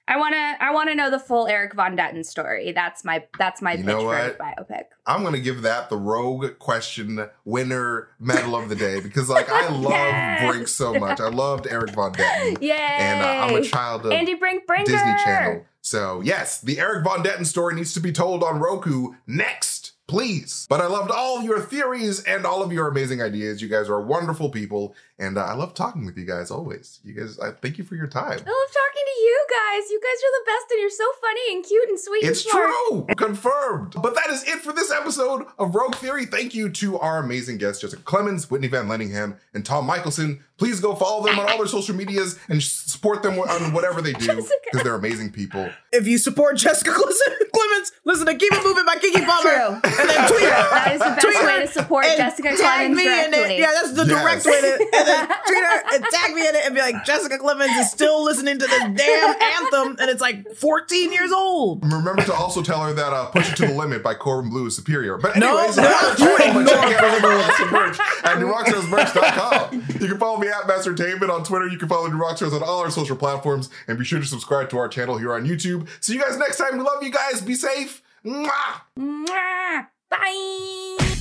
I 0.08 0.18
wanna 0.18 0.58
I 0.60 0.74
wanna 0.74 0.96
know 0.96 1.10
the 1.10 1.20
full 1.20 1.48
Erik 1.48 1.74
von 1.74 1.96
Detten 1.96 2.26
story. 2.26 2.72
That's 2.74 3.06
my 3.06 3.24
that's 3.38 3.62
my 3.62 3.74
You 3.74 3.84
pitch 3.86 3.96
for 3.96 4.16
a 4.16 4.34
biopic. 4.34 4.84
I'm 5.06 5.24
gonna 5.24 5.40
give 5.40 5.62
that 5.62 5.90
the 5.90 5.98
Rogue 5.98 6.58
Question 6.60 7.28
winner 7.46 8.10
medal 8.20 8.56
of 8.56 8.68
the 8.70 8.76
day 8.76 9.00
because 9.00 9.30
like 9.30 9.50
I 9.50 9.70
love 9.76 9.92
Yes. 9.92 10.52
Brink 10.52 10.68
so 10.68 10.94
much. 10.96 11.20
I 11.20 11.30
loved 11.30 11.68
Erik 11.68 11.92
von 11.92 12.14
Detten, 12.14 12.62
Yay! 12.62 12.72
and 12.72 13.22
uh, 13.24 13.46
I'm 13.56 13.62
a 13.62 13.66
child 13.66 14.06
of 14.06 14.12
Andy 14.12 14.34
Brink. 14.34 14.64
Disney 14.86 14.96
Channel. 15.24 15.66
So 15.82 16.22
yes, 16.22 16.60
the 16.62 16.80
Erik 16.80 17.04
von 17.04 17.24
Detten 17.24 17.46
story 17.46 17.76
needs 17.76 17.94
to 17.94 18.00
be 18.00 18.12
told 18.12 18.44
on 18.44 18.60
Roku 18.60 19.14
next, 19.28 19.91
please. 20.12 20.68
But 20.70 20.82
I 20.82 20.88
loved 20.88 21.10
all 21.10 21.42
your 21.42 21.62
theories 21.62 22.22
and 22.26 22.46
all 22.46 22.62
of 22.62 22.74
your 22.74 22.90
amazing 22.90 23.22
ideas. 23.22 23.62
You 23.62 23.70
guys 23.70 23.90
are 23.90 24.02
wonderful 24.02 24.50
people, 24.50 24.94
and 25.18 25.38
uh, 25.38 25.46
I 25.46 25.54
love 25.54 25.74
talking 25.74 26.06
with 26.06 26.18
you 26.18 26.26
guys 26.26 26.52
always. 26.52 27.00
You 27.06 27.14
guys, 27.14 27.40
I 27.40 27.52
thank 27.52 27.78
you 27.78 27.86
for 27.86 27.96
your 27.96 28.08
time. 28.08 28.26
I 28.26 28.36
love 28.36 28.44
talking 28.44 29.06
to 29.06 29.22
you 29.22 29.46
guys. 29.50 29.90
You 29.90 30.02
guys 30.02 30.20
are 30.22 30.34
the 30.40 30.46
best, 30.46 30.72
and 30.72 30.82
you're 30.82 30.90
so 30.90 31.06
funny 31.22 31.56
and 31.56 31.66
cute 31.66 31.90
and 31.90 32.00
sweet. 32.00 32.24
It's 32.26 32.44
and 32.46 32.52
true. 32.52 33.08
Confirmed. 33.16 33.96
But 34.02 34.16
that 34.16 34.30
is 34.30 34.44
it 34.44 34.60
for 34.60 34.74
this 34.74 34.92
episode 34.92 35.46
of 35.58 35.74
Rogue 35.74 35.96
Theory. 35.96 36.26
Thank 36.26 36.54
you 36.54 36.70
to 36.70 37.00
our 37.00 37.20
amazing 37.20 37.58
guests, 37.58 37.82
Jessica 37.82 38.04
Clemens, 38.04 38.52
Whitney 38.52 38.68
Van 38.68 38.88
Lenningham, 38.88 39.38
and 39.54 39.66
Tom 39.66 39.86
Michelson. 39.86 40.44
Please 40.62 40.80
go 40.80 40.94
follow 40.94 41.26
them 41.26 41.40
on 41.40 41.50
all 41.50 41.58
their 41.58 41.66
social 41.66 41.96
medias 41.96 42.38
and 42.48 42.62
support 42.62 43.24
them 43.24 43.40
on 43.40 43.74
whatever 43.74 44.00
they 44.00 44.14
do 44.14 44.28
because 44.28 44.84
they're 44.84 44.94
amazing 44.94 45.32
people. 45.32 45.68
If 45.92 46.06
you 46.06 46.20
support 46.20 46.58
Jessica 46.58 46.92
Clemens, 47.54 47.92
listen 48.06 48.28
to 48.28 48.36
Keep 48.36 48.54
It 48.54 48.64
Moving 48.64 48.86
by 48.86 48.98
Keke 48.98 49.26
Palmer. 49.26 49.42
True. 49.50 49.92
And 50.00 50.10
then 50.10 50.28
tweet 50.30 50.44
her. 50.44 50.70
That 50.70 50.92
is 50.94 51.00
the 51.00 51.06
best 51.06 51.22
Tweet 51.22 51.44
way 51.44 51.62
to 51.62 51.68
support 51.68 52.06
and 52.06 52.18
Jessica 52.18 52.50
tag 52.50 52.58
Clemens 52.60 52.96
me 52.96 53.04
in 53.26 53.34
it. 53.34 53.58
Yeah, 53.60 53.72
that's 53.74 53.94
the 53.94 54.06
Yes. 54.06 54.22
direct 54.22 54.46
way 54.46 54.62
to. 54.62 54.88
And 55.02 55.08
then 55.08 55.28
tweet 55.48 55.64
her 55.64 55.82
and 55.96 56.06
tag 56.12 56.36
me 56.36 56.48
in 56.48 56.54
it 56.56 56.64
and 56.68 56.76
be 56.76 56.82
like, 56.82 57.04
Jessica 57.06 57.40
Clemens 57.40 57.72
is 57.78 57.90
still 57.90 58.24
listening 58.24 58.60
to 58.60 58.68
this 58.68 58.84
damn 58.96 59.42
anthem, 59.42 59.96
and 60.00 60.12
it's 60.12 60.22
like 60.22 60.48
14 60.54 61.12
years 61.12 61.32
old. 61.32 61.82
And 61.84 61.92
Remember 61.92 62.22
to 62.22 62.34
also 62.34 62.62
tell 62.62 62.82
her 62.84 62.94
that 62.94 63.14
uh, 63.14 63.26
"Push 63.32 63.54
It 63.54 63.56
to 63.58 63.66
the 63.68 63.74
Limit" 63.74 64.04
by 64.04 64.14
Corbin 64.14 64.52
Bleu 64.52 64.68
is 64.68 64.76
superior. 64.76 65.18
But 65.18 65.38
No, 65.38 65.58
anyways, 65.58 65.78
no, 65.78 65.84
uh, 65.86 66.16
you 66.20 66.38
check 66.38 66.48
ignore 66.50 66.76
out 66.76 67.04
all 67.04 67.18
of 67.18 67.24
our 67.24 67.38
awesome 67.52 67.72
merch 67.72 68.00
at 68.00 68.38
newrockstarsmerch.com. 68.38 69.84
You 70.00 70.08
can 70.08 70.18
follow 70.20 70.38
me 70.38 70.50
at 70.52 70.68
Master 70.68 70.94
David 70.94 71.30
on 71.30 71.44
Twitter. 71.44 71.68
You 71.68 71.78
can 71.78 71.88
follow 71.88 72.08
New 72.08 72.18
Rockstars 72.18 72.54
on 72.54 72.64
all 72.64 72.80
our 72.80 72.92
social 72.92 73.16
platforms. 73.16 73.70
And 73.88 73.98
be 73.98 74.06
sure 74.06 74.20
to 74.20 74.26
subscribe 74.26 74.70
to 74.72 74.78
our 74.78 74.88
channel 74.88 75.18
here 75.18 75.34
on 75.34 75.46
YouTube. 75.46 75.88
See 76.00 76.14
you 76.14 76.22
guys 76.22 76.38
next 76.38 76.58
time. 76.58 76.78
We 76.78 76.84
love 76.84 77.04
you 77.04 77.12
guys. 77.12 77.42
Be 77.42 77.56
safe. 77.56 78.02
Mwah! 78.26 78.82
Mwah! 78.98 79.88
Bye. 80.10 81.21